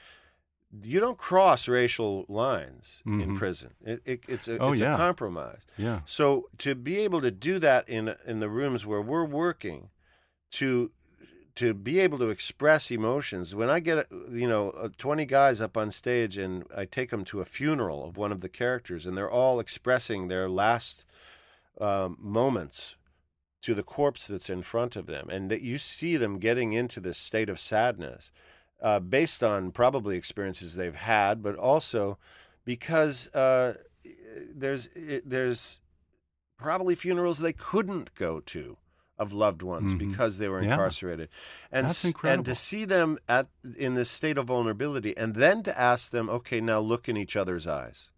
You 0.72 1.00
don't 1.00 1.18
cross 1.18 1.68
racial 1.68 2.26
lines 2.30 3.02
in 3.06 3.32
Mhm. 3.32 3.38
prison. 3.38 3.72
It, 3.84 4.02
it, 4.06 4.20
it's 4.28 4.48
a, 4.48 4.60
Oh, 4.60 4.72
it's 4.72 4.82
yeah. 4.82 4.94
a 4.94 4.98
compromise. 4.98 5.62
Yeah. 5.78 6.02
So 6.06 6.50
to 6.60 6.76
be 6.76 6.98
able 7.00 7.22
to 7.22 7.32
do 7.32 7.58
that 7.60 7.90
in 7.90 8.16
in 8.26 8.40
the 8.40 8.50
rooms 8.50 8.86
where 8.86 9.02
we're 9.02 9.26
working, 9.26 9.90
to 10.52 10.92
to 11.56 11.74
be 11.74 12.00
able 12.00 12.18
to 12.20 12.30
express 12.30 12.90
emotions. 12.92 13.54
When 13.56 13.70
I 13.70 13.80
get 13.80 14.06
you 14.32 14.48
know 14.48 14.70
uh, 14.72 14.90
twenty 14.98 15.26
guys 15.26 15.60
up 15.60 15.76
on 15.76 15.90
stage 15.92 16.38
and 16.38 16.66
I 16.78 16.86
take 16.86 17.10
them 17.10 17.26
to 17.26 17.42
a 17.42 17.46
funeral 17.46 18.04
of 18.08 18.16
one 18.18 18.32
of 18.32 18.42
the 18.42 18.50
characters, 18.50 19.06
and 19.08 19.18
they're 19.18 19.30
all 19.32 19.60
expressing 19.60 20.28
their 20.28 20.48
last 20.48 21.04
um, 21.82 22.16
moments 22.20 22.96
to 23.62 23.74
the 23.74 23.84
corpse 23.84 24.28
that's 24.28 24.50
in 24.50 24.62
front 24.62 24.96
of 24.96 25.06
them, 25.08 25.28
and 25.30 25.50
that 25.50 25.62
you 25.62 25.78
see 25.80 26.16
them 26.16 26.38
getting 26.40 26.74
into 26.74 27.00
this 27.00 27.18
state 27.18 27.50
of 27.50 27.60
sadness, 27.60 28.32
uh, 28.82 29.00
based 29.00 29.44
on 29.44 29.72
probably 29.72 30.18
experiences 30.18 30.76
they've 30.76 30.96
had, 30.96 31.42
but 31.44 31.56
also 31.56 32.18
because 32.66 33.28
uh, 33.36 33.76
there's 34.54 34.88
it, 34.96 35.30
there's 35.30 35.80
probably 36.58 36.96
funerals 36.96 37.40
they 37.40 37.54
couldn't 37.54 38.14
go 38.16 38.40
to 38.42 38.78
of 39.18 39.34
loved 39.34 39.62
ones 39.62 39.94
Mhm. 39.94 40.00
because 40.00 40.38
they 40.38 40.48
were 40.48 40.62
Yeah. 40.64 40.72
incarcerated, 40.72 41.28
and 41.72 41.88
and 42.38 42.46
to 42.46 42.56
see 42.56 42.86
them 42.86 43.18
at 43.28 43.48
in 43.78 43.96
this 43.96 44.10
state 44.10 44.38
of 44.38 44.46
vulnerability, 44.48 45.16
and 45.18 45.36
then 45.36 45.62
to 45.64 45.78
ask 45.78 46.12
them, 46.12 46.30
okay, 46.30 46.62
now 46.62 46.80
look 46.80 47.10
in 47.10 47.18
each 47.18 47.36
other's 47.36 47.68
eyes. 47.68 48.10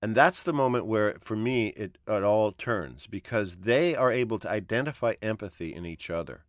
And 0.00 0.14
that's 0.14 0.44
the 0.44 0.52
moment 0.52 0.86
where, 0.86 1.16
for 1.20 1.34
me, 1.34 1.68
it, 1.70 1.98
it 2.06 2.22
all 2.22 2.52
turns 2.52 3.08
because 3.08 3.58
they 3.58 3.96
are 3.96 4.12
able 4.12 4.38
to 4.38 4.48
identify 4.48 5.14
empathy 5.20 5.74
in 5.74 5.84
each 5.84 6.08
other. 6.08 6.44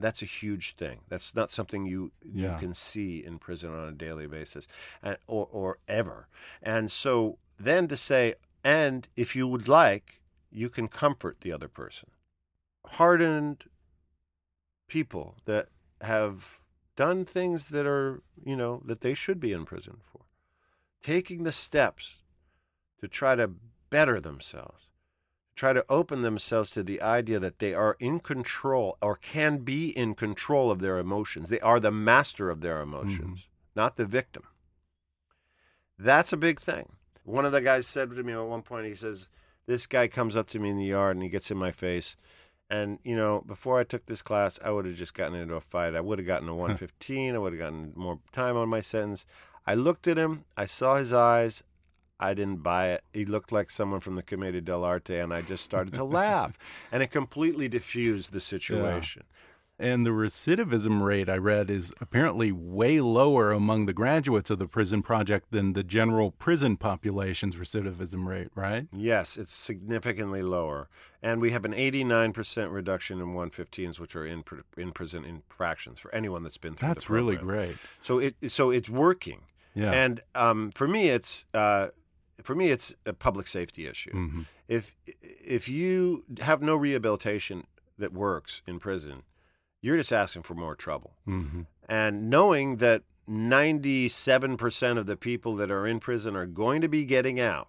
That's 0.00 0.22
a 0.22 0.26
huge 0.26 0.74
thing. 0.76 1.00
That's 1.08 1.34
not 1.34 1.50
something 1.50 1.86
you 1.86 2.12
Yeah. 2.24 2.52
you 2.52 2.58
can 2.58 2.74
see 2.74 3.24
in 3.24 3.38
prison 3.38 3.72
on 3.72 3.88
a 3.88 3.92
daily 3.92 4.26
basis, 4.26 4.66
and, 5.02 5.18
or 5.26 5.46
or 5.52 5.78
ever. 5.86 6.28
And 6.62 6.90
so 6.90 7.38
then 7.58 7.88
to 7.88 7.96
say, 7.96 8.34
and 8.64 9.08
if 9.16 9.36
you 9.36 9.46
would 9.46 9.68
like, 9.68 10.20
you 10.50 10.68
can 10.68 10.88
comfort 10.88 11.40
the 11.40 11.52
other 11.52 11.68
person. 11.68 12.10
Hardened 12.86 13.64
people 14.88 15.36
that 15.44 15.68
have 16.00 16.60
done 16.96 17.24
things 17.24 17.68
that 17.68 17.86
are, 17.86 18.22
you 18.44 18.56
know, 18.56 18.82
that 18.84 19.00
they 19.00 19.14
should 19.14 19.38
be 19.40 19.52
in 19.52 19.64
prison 19.64 19.98
for, 20.10 20.22
taking 21.02 21.44
the 21.44 21.52
steps 21.52 22.16
to 23.00 23.08
try 23.08 23.34
to 23.36 23.50
better 23.90 24.20
themselves, 24.20 24.88
try 25.56 25.72
to 25.72 25.84
open 25.88 26.22
themselves 26.22 26.70
to 26.70 26.82
the 26.82 27.02
idea 27.02 27.38
that 27.38 27.58
they 27.58 27.74
are 27.74 27.96
in 28.00 28.20
control 28.20 28.96
or 29.02 29.16
can 29.16 29.58
be 29.58 29.88
in 29.88 30.14
control 30.14 30.70
of 30.70 30.80
their 30.80 30.98
emotions. 30.98 31.48
They 31.48 31.60
are 31.60 31.80
the 31.80 31.90
master 31.90 32.50
of 32.50 32.60
their 32.60 32.80
emotions, 32.80 33.40
mm-hmm. 33.40 33.76
not 33.76 33.96
the 33.96 34.06
victim. 34.06 34.44
That's 35.98 36.32
a 36.32 36.38
big 36.38 36.60
thing. 36.60 36.92
One 37.24 37.44
of 37.44 37.52
the 37.52 37.60
guys 37.60 37.86
said 37.86 38.10
to 38.10 38.22
me 38.22 38.32
at 38.32 38.46
one 38.46 38.62
point, 38.62 38.86
he 38.86 38.94
says, 38.94 39.28
This 39.66 39.86
guy 39.86 40.08
comes 40.08 40.34
up 40.34 40.46
to 40.48 40.58
me 40.58 40.70
in 40.70 40.78
the 40.78 40.84
yard 40.84 41.16
and 41.16 41.22
he 41.22 41.28
gets 41.28 41.50
in 41.50 41.58
my 41.58 41.70
face. 41.70 42.16
And, 42.70 43.00
you 43.04 43.16
know, 43.16 43.42
before 43.46 43.78
I 43.78 43.84
took 43.84 44.06
this 44.06 44.22
class, 44.22 44.58
I 44.64 44.70
would 44.70 44.86
have 44.86 44.94
just 44.94 45.12
gotten 45.12 45.34
into 45.34 45.56
a 45.56 45.60
fight. 45.60 45.94
I 45.94 46.00
would 46.00 46.18
have 46.18 46.26
gotten 46.26 46.48
a 46.48 46.54
115. 46.54 47.34
I 47.34 47.38
would 47.38 47.52
have 47.52 47.60
gotten 47.60 47.92
more 47.96 48.20
time 48.32 48.56
on 48.56 48.68
my 48.68 48.80
sentence. 48.80 49.26
I 49.66 49.74
looked 49.74 50.08
at 50.08 50.16
him. 50.16 50.44
I 50.56 50.64
saw 50.64 50.96
his 50.96 51.12
eyes. 51.12 51.62
I 52.20 52.34
didn't 52.34 52.62
buy 52.62 52.90
it. 52.90 53.02
He 53.12 53.24
looked 53.24 53.50
like 53.50 53.70
someone 53.70 54.00
from 54.00 54.14
the 54.14 54.22
Commedia 54.22 54.60
dell'arte, 54.60 55.22
and 55.22 55.32
I 55.32 55.40
just 55.40 55.64
started 55.64 55.94
to 55.94 56.04
laugh. 56.04 56.56
And 56.92 57.02
it 57.02 57.10
completely 57.10 57.68
diffused 57.68 58.32
the 58.32 58.40
situation. 58.40 59.22
And 59.80 60.04
the 60.04 60.10
recidivism 60.10 61.02
rate 61.02 61.30
I 61.30 61.38
read 61.38 61.70
is 61.70 61.94
apparently 62.02 62.52
way 62.52 63.00
lower 63.00 63.50
among 63.50 63.86
the 63.86 63.94
graduates 63.94 64.50
of 64.50 64.58
the 64.58 64.66
prison 64.66 65.00
project 65.00 65.52
than 65.52 65.72
the 65.72 65.82
general 65.82 66.32
prison 66.32 66.76
population's 66.76 67.56
recidivism 67.56 68.26
rate, 68.26 68.48
right? 68.54 68.88
Yes, 68.92 69.38
it's 69.38 69.52
significantly 69.52 70.42
lower. 70.42 70.90
And 71.22 71.40
we 71.40 71.52
have 71.52 71.64
an 71.64 71.72
89% 71.72 72.70
reduction 72.70 73.20
in 73.20 73.28
115s, 73.28 73.98
which 73.98 74.14
are 74.14 74.26
in, 74.26 74.44
in 74.76 74.92
prison 74.92 75.24
infractions 75.24 75.98
for 75.98 76.14
anyone 76.14 76.42
that's 76.42 76.58
been 76.58 76.74
through 76.74 76.88
That's 76.88 77.08
really 77.08 77.36
great. 77.36 77.76
So 78.02 78.18
it 78.18 78.34
so 78.48 78.70
it's 78.70 78.90
working. 78.90 79.40
Yeah. 79.74 79.92
And 79.92 80.20
um, 80.34 80.72
for 80.74 80.88
me, 80.88 81.08
it's 81.08 81.46
uh, 81.54 81.88
for 82.44 82.54
me, 82.54 82.70
it's 82.70 82.94
a 83.06 83.12
public 83.12 83.46
safety 83.46 83.86
issue. 83.86 84.12
Mhm. 84.12 84.46
If 84.68 84.94
if 85.22 85.68
you 85.68 86.24
have 86.40 86.62
no 86.62 86.76
rehabilitation 86.76 87.66
that 87.98 88.12
works 88.12 88.62
in 88.66 88.78
prison, 88.78 89.22
you're 89.82 89.96
just 89.96 90.12
asking 90.12 90.42
for 90.42 90.54
more 90.54 90.74
trouble. 90.76 91.16
Mhm. 91.26 91.66
And 91.88 92.30
knowing 92.30 92.76
that 92.76 93.02
97% 93.26 94.98
of 94.98 95.06
the 95.06 95.16
people 95.16 95.56
that 95.56 95.70
are 95.70 95.86
in 95.86 96.00
prison 96.00 96.36
are 96.36 96.46
going 96.46 96.80
to 96.80 96.88
be 96.88 97.04
getting 97.04 97.40
out, 97.40 97.68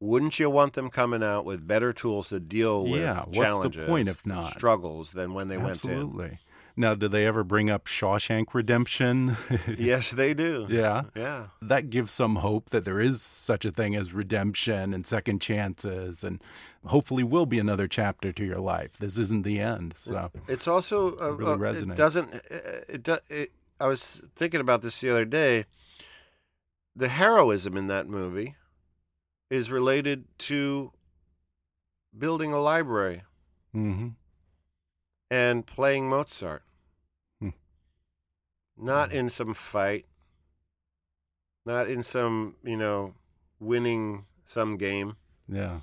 wouldn't 0.00 0.38
you 0.38 0.50
want 0.50 0.72
them 0.74 0.88
coming 0.90 1.22
out 1.22 1.44
with 1.44 1.66
better 1.66 1.92
tools 1.92 2.28
to 2.30 2.40
deal 2.40 2.84
with 2.84 3.00
Yeah, 3.00 3.20
what's 3.24 3.36
the 3.38 3.42
challenges, 3.44 3.86
point 3.86 4.08
if 4.08 4.24
not? 4.26 4.52
struggles 4.52 5.12
than 5.12 5.32
when 5.34 5.48
they 5.48 5.56
went 5.56 5.84
in? 5.84 5.90
Absolutely. 5.90 6.38
Now, 6.76 6.94
do 6.94 7.06
they 7.08 7.26
ever 7.26 7.44
bring 7.44 7.68
up 7.70 7.86
Shawshank 7.86 8.54
Redemption? 8.54 9.36
Yes, 9.78 10.10
they 10.12 10.32
do. 10.34 10.66
yeah. 10.70 11.02
Yeah. 11.14 11.46
That 11.60 11.90
gives 11.90 12.12
some 12.12 12.36
hope 12.36 12.70
that 12.70 12.84
there 12.84 13.00
is 13.00 13.20
such 13.22 13.64
a 13.64 13.70
thing 13.70 13.94
as 13.96 14.12
redemption 14.12 14.94
and 14.94 15.06
second 15.06 15.40
chances, 15.40 16.24
and 16.24 16.40
hopefully 16.86 17.22
will 17.24 17.46
be 17.46 17.58
another 17.58 17.86
chapter 17.88 18.32
to 18.32 18.44
your 18.44 18.58
life. 18.60 18.96
This 18.98 19.18
isn't 19.18 19.42
the 19.44 19.60
end. 19.60 19.94
So, 19.96 20.30
It's 20.48 20.66
also 20.66 21.18
uh, 21.20 21.32
really 21.32 21.52
uh, 21.52 21.56
resonates. 21.56 21.92
It 21.92 21.96
doesn't. 21.96 22.34
uh, 22.34 22.38
It, 22.88 23.02
do, 23.02 23.16
it. 23.28 23.50
I 23.80 23.86
was 23.86 24.22
thinking 24.34 24.60
about 24.60 24.82
this 24.82 25.00
the 25.00 25.10
other 25.10 25.24
day. 25.24 25.64
The 26.96 27.08
heroism 27.08 27.76
in 27.76 27.86
that 27.88 28.06
movie 28.08 28.54
is 29.50 29.70
related 29.70 30.24
to 30.38 30.92
building 32.16 32.52
a 32.52 32.60
library 32.60 33.22
hmm 33.72 34.08
and 35.32 35.64
playing 35.64 36.10
Mozart. 36.10 36.62
Hmm. 37.40 37.48
Not 38.76 39.12
in 39.12 39.30
some 39.30 39.54
fight. 39.54 40.04
Not 41.64 41.88
in 41.88 42.02
some 42.02 42.56
you 42.62 42.76
know 42.76 43.14
winning 43.58 44.26
some 44.44 44.76
game. 44.76 45.16
yeah. 45.48 45.80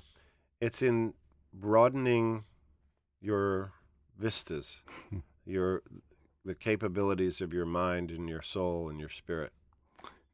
It's 0.60 0.82
in 0.82 1.14
broadening 1.52 2.44
your 3.20 3.72
vistas, 4.18 4.82
your 5.46 5.82
the 6.44 6.54
capabilities 6.54 7.40
of 7.40 7.52
your 7.52 7.66
mind 7.66 8.10
and 8.10 8.28
your 8.28 8.42
soul 8.42 8.88
and 8.88 9.00
your 9.00 9.08
spirit. 9.08 9.52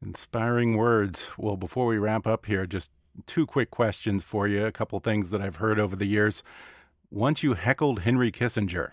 Inspiring 0.05 0.77
words. 0.77 1.29
Well, 1.37 1.57
before 1.57 1.87
we 1.87 1.97
wrap 1.97 2.27
up 2.27 2.45
here, 2.45 2.67
just 2.67 2.91
two 3.25 3.47
quick 3.47 3.71
questions 3.71 4.23
for 4.23 4.47
you. 4.47 4.65
A 4.65 4.71
couple 4.71 4.99
things 4.99 5.31
that 5.31 5.41
I've 5.41 5.55
heard 5.55 5.79
over 5.79 5.95
the 5.95 6.05
years. 6.05 6.43
Once 7.09 7.41
you 7.41 7.55
heckled 7.55 8.01
Henry 8.01 8.31
Kissinger. 8.31 8.91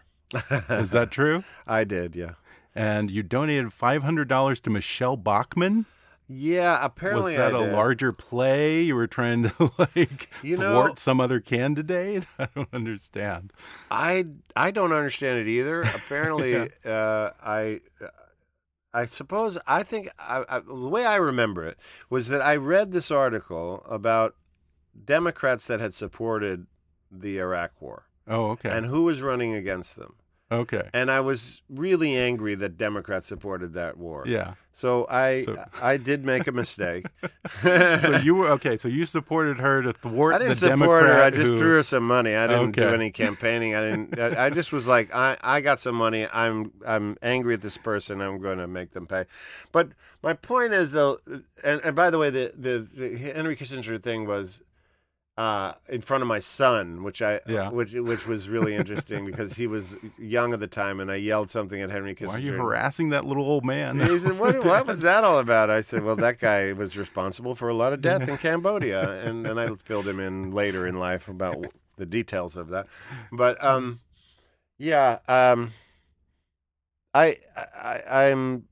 Is 0.70 0.90
that 0.92 1.10
true? 1.10 1.44
I 1.66 1.84
did, 1.84 2.14
yeah. 2.16 2.32
And 2.74 3.10
you 3.10 3.22
donated 3.22 3.66
$500 3.66 4.60
to 4.62 4.70
Michele 4.70 5.16
Bachmann? 5.16 5.86
Yeah, 6.26 6.78
apparently 6.82 7.32
Was 7.34 7.38
that 7.38 7.54
I 7.54 7.58
a 7.62 7.66
did. 7.66 7.72
larger 7.74 8.12
play? 8.12 8.80
You 8.80 8.96
were 8.96 9.06
trying 9.06 9.42
to 9.50 9.70
like 9.78 10.30
You 10.42 10.56
thwart 10.56 10.88
know- 10.90 10.94
some 10.96 11.20
other 11.20 11.38
candidate? 11.38 12.24
I 12.38 12.48
don't 12.54 12.72
understand. 12.72 13.52
I 13.90 14.24
I 14.56 14.70
don't 14.70 14.92
understand 14.92 15.38
it 15.40 15.48
either. 15.48 15.82
Apparently, 15.82 16.56
uh, 16.86 17.30
I 17.42 17.80
I 18.94 19.04
suppose 19.06 19.58
I 19.66 19.82
think 19.82 20.08
I, 20.18 20.44
I, 20.48 20.58
the 20.60 20.74
way 20.88 21.04
I 21.04 21.16
remember 21.16 21.64
it 21.66 21.78
was 22.08 22.28
that 22.28 22.40
I 22.40 22.56
read 22.56 22.92
this 22.92 23.10
article 23.10 23.84
about 23.88 24.34
Democrats 25.04 25.66
that 25.66 25.80
had 25.80 25.92
supported 25.92 26.66
the 27.10 27.38
Iraq 27.38 27.72
War 27.80 28.06
Oh, 28.26 28.50
okay. 28.52 28.70
and 28.70 28.86
who 28.86 29.02
was 29.02 29.20
running 29.20 29.54
against 29.54 29.96
them. 29.96 30.14
Okay. 30.60 30.88
And 30.92 31.10
I 31.10 31.20
was 31.20 31.62
really 31.68 32.16
angry 32.16 32.54
that 32.56 32.76
Democrats 32.78 33.26
supported 33.26 33.74
that 33.74 33.96
war. 33.96 34.24
Yeah. 34.26 34.54
So 34.72 35.06
I 35.08 35.42
So- 35.44 35.64
I 35.82 35.96
did 35.98 36.24
make 36.24 36.46
a 36.46 36.52
mistake. 36.52 37.06
So 37.62 38.16
you 38.22 38.34
were 38.34 38.48
okay. 38.52 38.76
So 38.76 38.88
you 38.88 39.06
supported 39.06 39.58
her 39.58 39.82
to 39.82 39.92
thwart 39.92 40.34
I 40.34 40.38
didn't 40.38 40.56
support 40.56 40.78
Democrat 40.80 41.16
her. 41.16 41.22
I 41.22 41.30
just 41.30 41.52
who- 41.52 41.58
threw 41.58 41.76
her 41.76 41.82
some 41.82 42.06
money. 42.06 42.34
I 42.34 42.46
didn't 42.46 42.72
do 42.72 42.88
any 42.88 43.10
campaigning. 43.10 43.74
I 43.74 43.80
didn't. 43.80 44.18
I, 44.18 44.46
I 44.46 44.50
just 44.50 44.72
was 44.72 44.86
like, 44.88 45.14
I, 45.14 45.36
I 45.42 45.60
got 45.60 45.80
some 45.80 45.94
money. 45.94 46.26
I'm 46.32 46.72
I'm 46.86 47.16
angry 47.22 47.54
at 47.54 47.62
this 47.62 47.76
person. 47.78 48.20
I'm 48.20 48.38
going 48.40 48.58
to 48.58 48.66
make 48.66 48.92
them 48.92 49.06
pay. 49.06 49.24
But 49.72 49.90
my 50.22 50.32
point 50.34 50.72
is 50.72 50.92
though, 50.92 51.18
and, 51.62 51.80
and 51.84 51.94
by 51.94 52.10
the 52.10 52.18
way, 52.18 52.30
the, 52.30 52.52
the 52.56 52.88
the 52.92 53.16
Henry 53.16 53.56
Kissinger 53.56 54.02
thing 54.02 54.26
was. 54.26 54.62
Uh, 55.36 55.72
in 55.88 56.00
front 56.00 56.22
of 56.22 56.28
my 56.28 56.38
son, 56.38 57.02
which 57.02 57.20
I, 57.20 57.40
Yeah. 57.48 57.68
which 57.70 57.92
which 57.92 58.24
was 58.24 58.48
really 58.48 58.76
interesting 58.76 59.26
because 59.30 59.54
he 59.54 59.66
was 59.66 59.96
young 60.16 60.52
at 60.52 60.60
the 60.60 60.68
time, 60.68 61.00
and 61.00 61.10
I 61.10 61.16
yelled 61.16 61.50
something 61.50 61.82
at 61.82 61.90
Henry 61.90 62.14
Kissinger. 62.14 62.28
Why 62.28 62.34
are 62.36 62.38
you 62.38 62.52
harassing 62.52 63.08
that 63.08 63.24
little 63.24 63.42
old 63.44 63.64
man? 63.64 63.98
He 63.98 64.16
said, 64.18 64.38
what, 64.38 64.64
what 64.64 64.86
was 64.86 65.00
that 65.00 65.24
all 65.24 65.40
about? 65.40 65.70
I 65.70 65.80
said, 65.80 66.04
well, 66.04 66.14
that 66.16 66.38
guy 66.38 66.72
was 66.72 66.96
responsible 66.96 67.56
for 67.56 67.68
a 67.68 67.74
lot 67.74 67.92
of 67.92 68.00
death 68.00 68.28
in 68.28 68.36
Cambodia. 68.38 69.26
And 69.26 69.44
then 69.44 69.58
I 69.58 69.74
filled 69.74 70.06
him 70.06 70.20
in 70.20 70.52
later 70.52 70.86
in 70.86 71.00
life 71.00 71.26
about 71.26 71.66
the 71.96 72.06
details 72.06 72.56
of 72.56 72.68
that. 72.68 72.86
But 73.32 73.62
um, 73.64 73.98
Yeah, 74.78 75.18
um, 75.26 75.72
I, 77.12 77.38
I, 77.76 78.02
I'm. 78.30 78.68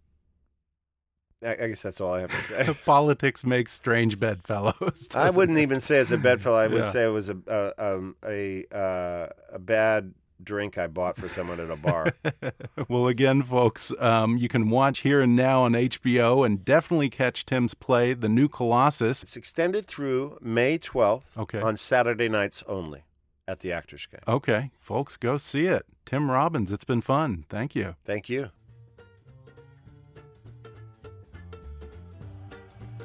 I 1.44 1.54
guess 1.68 1.82
that's 1.82 2.00
all 2.00 2.14
I 2.14 2.20
have 2.20 2.30
to 2.30 2.36
say. 2.36 2.74
Politics 2.84 3.44
makes 3.44 3.72
strange 3.72 4.18
bedfellows. 4.20 5.08
I 5.14 5.30
wouldn't 5.30 5.58
it? 5.58 5.62
even 5.62 5.80
say 5.80 5.98
it's 5.98 6.12
a 6.12 6.18
bedfellow. 6.18 6.56
I 6.56 6.68
would 6.68 6.84
Yeah. 6.84 6.90
say 6.90 7.04
it 7.04 7.08
was 7.08 7.28
a 7.28 7.36
a 7.48 7.72
um, 7.96 8.16
a, 8.24 8.64
uh, 8.72 9.26
a 9.52 9.58
bad 9.58 10.14
drink 10.42 10.76
I 10.78 10.86
bought 10.88 11.16
for 11.16 11.28
someone 11.28 11.60
at 11.60 11.70
a 11.70 11.76
bar. 11.76 12.14
well, 12.88 13.06
again, 13.06 13.42
folks, 13.42 13.92
um, 14.00 14.36
you 14.36 14.48
can 14.48 14.70
watch 14.70 15.00
Here 15.00 15.20
and 15.20 15.36
Now 15.36 15.62
on 15.62 15.72
HBO 15.72 16.44
and 16.44 16.64
definitely 16.64 17.10
catch 17.10 17.44
Tim's 17.46 17.74
play, 17.74 18.12
The 18.12 18.28
New 18.28 18.48
Colossus. 18.48 19.22
it's 19.22 19.36
extended 19.36 19.86
through 19.86 20.38
May 20.40 20.78
12th 20.78 21.36
Okay. 21.38 21.60
on 21.60 21.76
Saturday 21.76 22.28
nights 22.28 22.64
only 22.66 23.04
at 23.46 23.60
the 23.60 23.72
Actors 23.72 24.06
Gang. 24.06 24.20
Okay, 24.26 24.70
folks, 24.80 25.16
go 25.16 25.36
see 25.36 25.66
it. 25.66 25.86
Tim 26.06 26.28
Robbins, 26.30 26.72
it's 26.72 26.84
been 26.84 27.02
fun. 27.02 27.44
Thank 27.48 27.76
you. 27.76 27.94
Thank 28.04 28.28
you. 28.28 28.50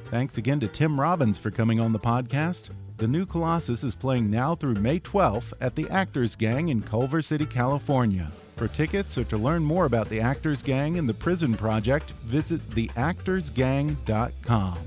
Thanks 0.09 0.37
again 0.37 0.61
to 0.61 0.69
Tim 0.69 0.97
Robbins 0.97 1.37
for 1.37 1.51
coming 1.51 1.81
on 1.81 1.91
the 1.91 1.99
podcast. 1.99 2.69
The 2.95 3.09
New 3.09 3.25
Colossus 3.25 3.83
is 3.83 3.93
playing 3.93 4.31
now 4.31 4.55
through 4.55 4.75
May 4.75 5.01
12th 5.01 5.51
at 5.59 5.75
the 5.75 5.89
Actors 5.89 6.37
Gang 6.37 6.69
in 6.69 6.81
Culver 6.81 7.21
City, 7.21 7.45
California. 7.45 8.31
For 8.55 8.69
tickets 8.69 9.17
or 9.17 9.25
to 9.25 9.37
learn 9.37 9.63
more 9.63 9.83
about 9.83 10.07
the 10.07 10.21
Actors 10.21 10.63
Gang 10.63 10.97
and 10.97 11.09
the 11.09 11.13
Prison 11.13 11.53
Project, 11.53 12.11
visit 12.23 12.61
theactorsgang.com. 12.69 14.77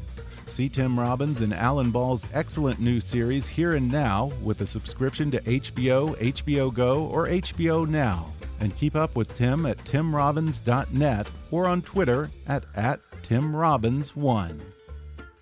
See 0.46 0.70
Tim 0.70 0.98
Robbins 0.98 1.42
and 1.42 1.52
Alan 1.52 1.90
Ball's 1.90 2.26
excellent 2.32 2.80
new 2.80 2.98
series 2.98 3.46
Here 3.46 3.74
and 3.74 3.92
Now 3.92 4.32
with 4.42 4.62
a 4.62 4.66
subscription 4.66 5.30
to 5.32 5.40
HBO, 5.42 6.16
HBO 6.16 6.72
Go, 6.72 7.04
or 7.04 7.28
HBO 7.28 7.86
Now. 7.86 8.32
And 8.58 8.74
keep 8.74 8.96
up 8.96 9.16
with 9.16 9.36
Tim 9.36 9.66
at 9.66 9.76
timrobbins.net 9.84 11.28
or 11.50 11.68
on 11.68 11.82
Twitter 11.82 12.30
at, 12.46 12.64
at 12.74 13.00
timrobbins1. 13.22 14.60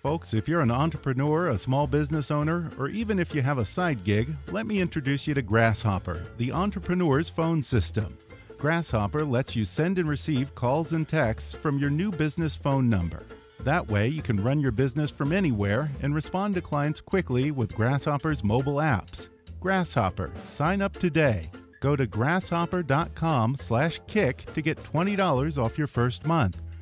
Folks, 0.01 0.33
if 0.33 0.47
you're 0.47 0.61
an 0.61 0.71
entrepreneur, 0.71 1.49
a 1.49 1.57
small 1.57 1.85
business 1.85 2.31
owner, 2.31 2.71
or 2.79 2.87
even 2.87 3.19
if 3.19 3.35
you 3.35 3.41
have 3.41 3.57
a 3.57 3.65
side 3.65 4.01
gig, 4.05 4.29
let 4.49 4.65
me 4.65 4.79
introduce 4.79 5.27
you 5.27 5.33
to 5.33 5.41
Grasshopper, 5.41 6.25
the 6.37 6.53
entrepreneur's 6.53 7.27
phone 7.27 7.61
system. 7.61 8.17
Grasshopper 8.57 9.25
lets 9.25 9.57
you 9.57 9.65
send 9.65 9.99
and 9.99 10.07
receive 10.07 10.55
calls 10.55 10.93
and 10.93 11.05
texts 11.05 11.53
from 11.53 11.79
your 11.79 11.89
new 11.89 12.11
business 12.11 12.55
phone 12.55 12.89
number. 12.89 13.23
That 13.65 13.89
way, 13.89 14.07
you 14.07 14.21
can 14.21 14.41
run 14.41 14.61
your 14.61 14.71
business 14.71 15.11
from 15.11 15.33
anywhere 15.33 15.91
and 16.01 16.15
respond 16.15 16.53
to 16.53 16.61
clients 16.61 17.01
quickly 17.01 17.51
with 17.51 17.75
Grasshopper's 17.75 18.41
mobile 18.41 18.75
apps. 18.75 19.27
Grasshopper, 19.59 20.31
sign 20.47 20.81
up 20.81 20.93
today. 20.93 21.51
Go 21.81 21.97
to 21.97 22.07
grasshopper.com/kick 22.07 24.53
to 24.53 24.61
get 24.61 24.81
$20 24.81 25.57
off 25.57 25.77
your 25.77 25.87
first 25.87 26.25
month. 26.25 26.61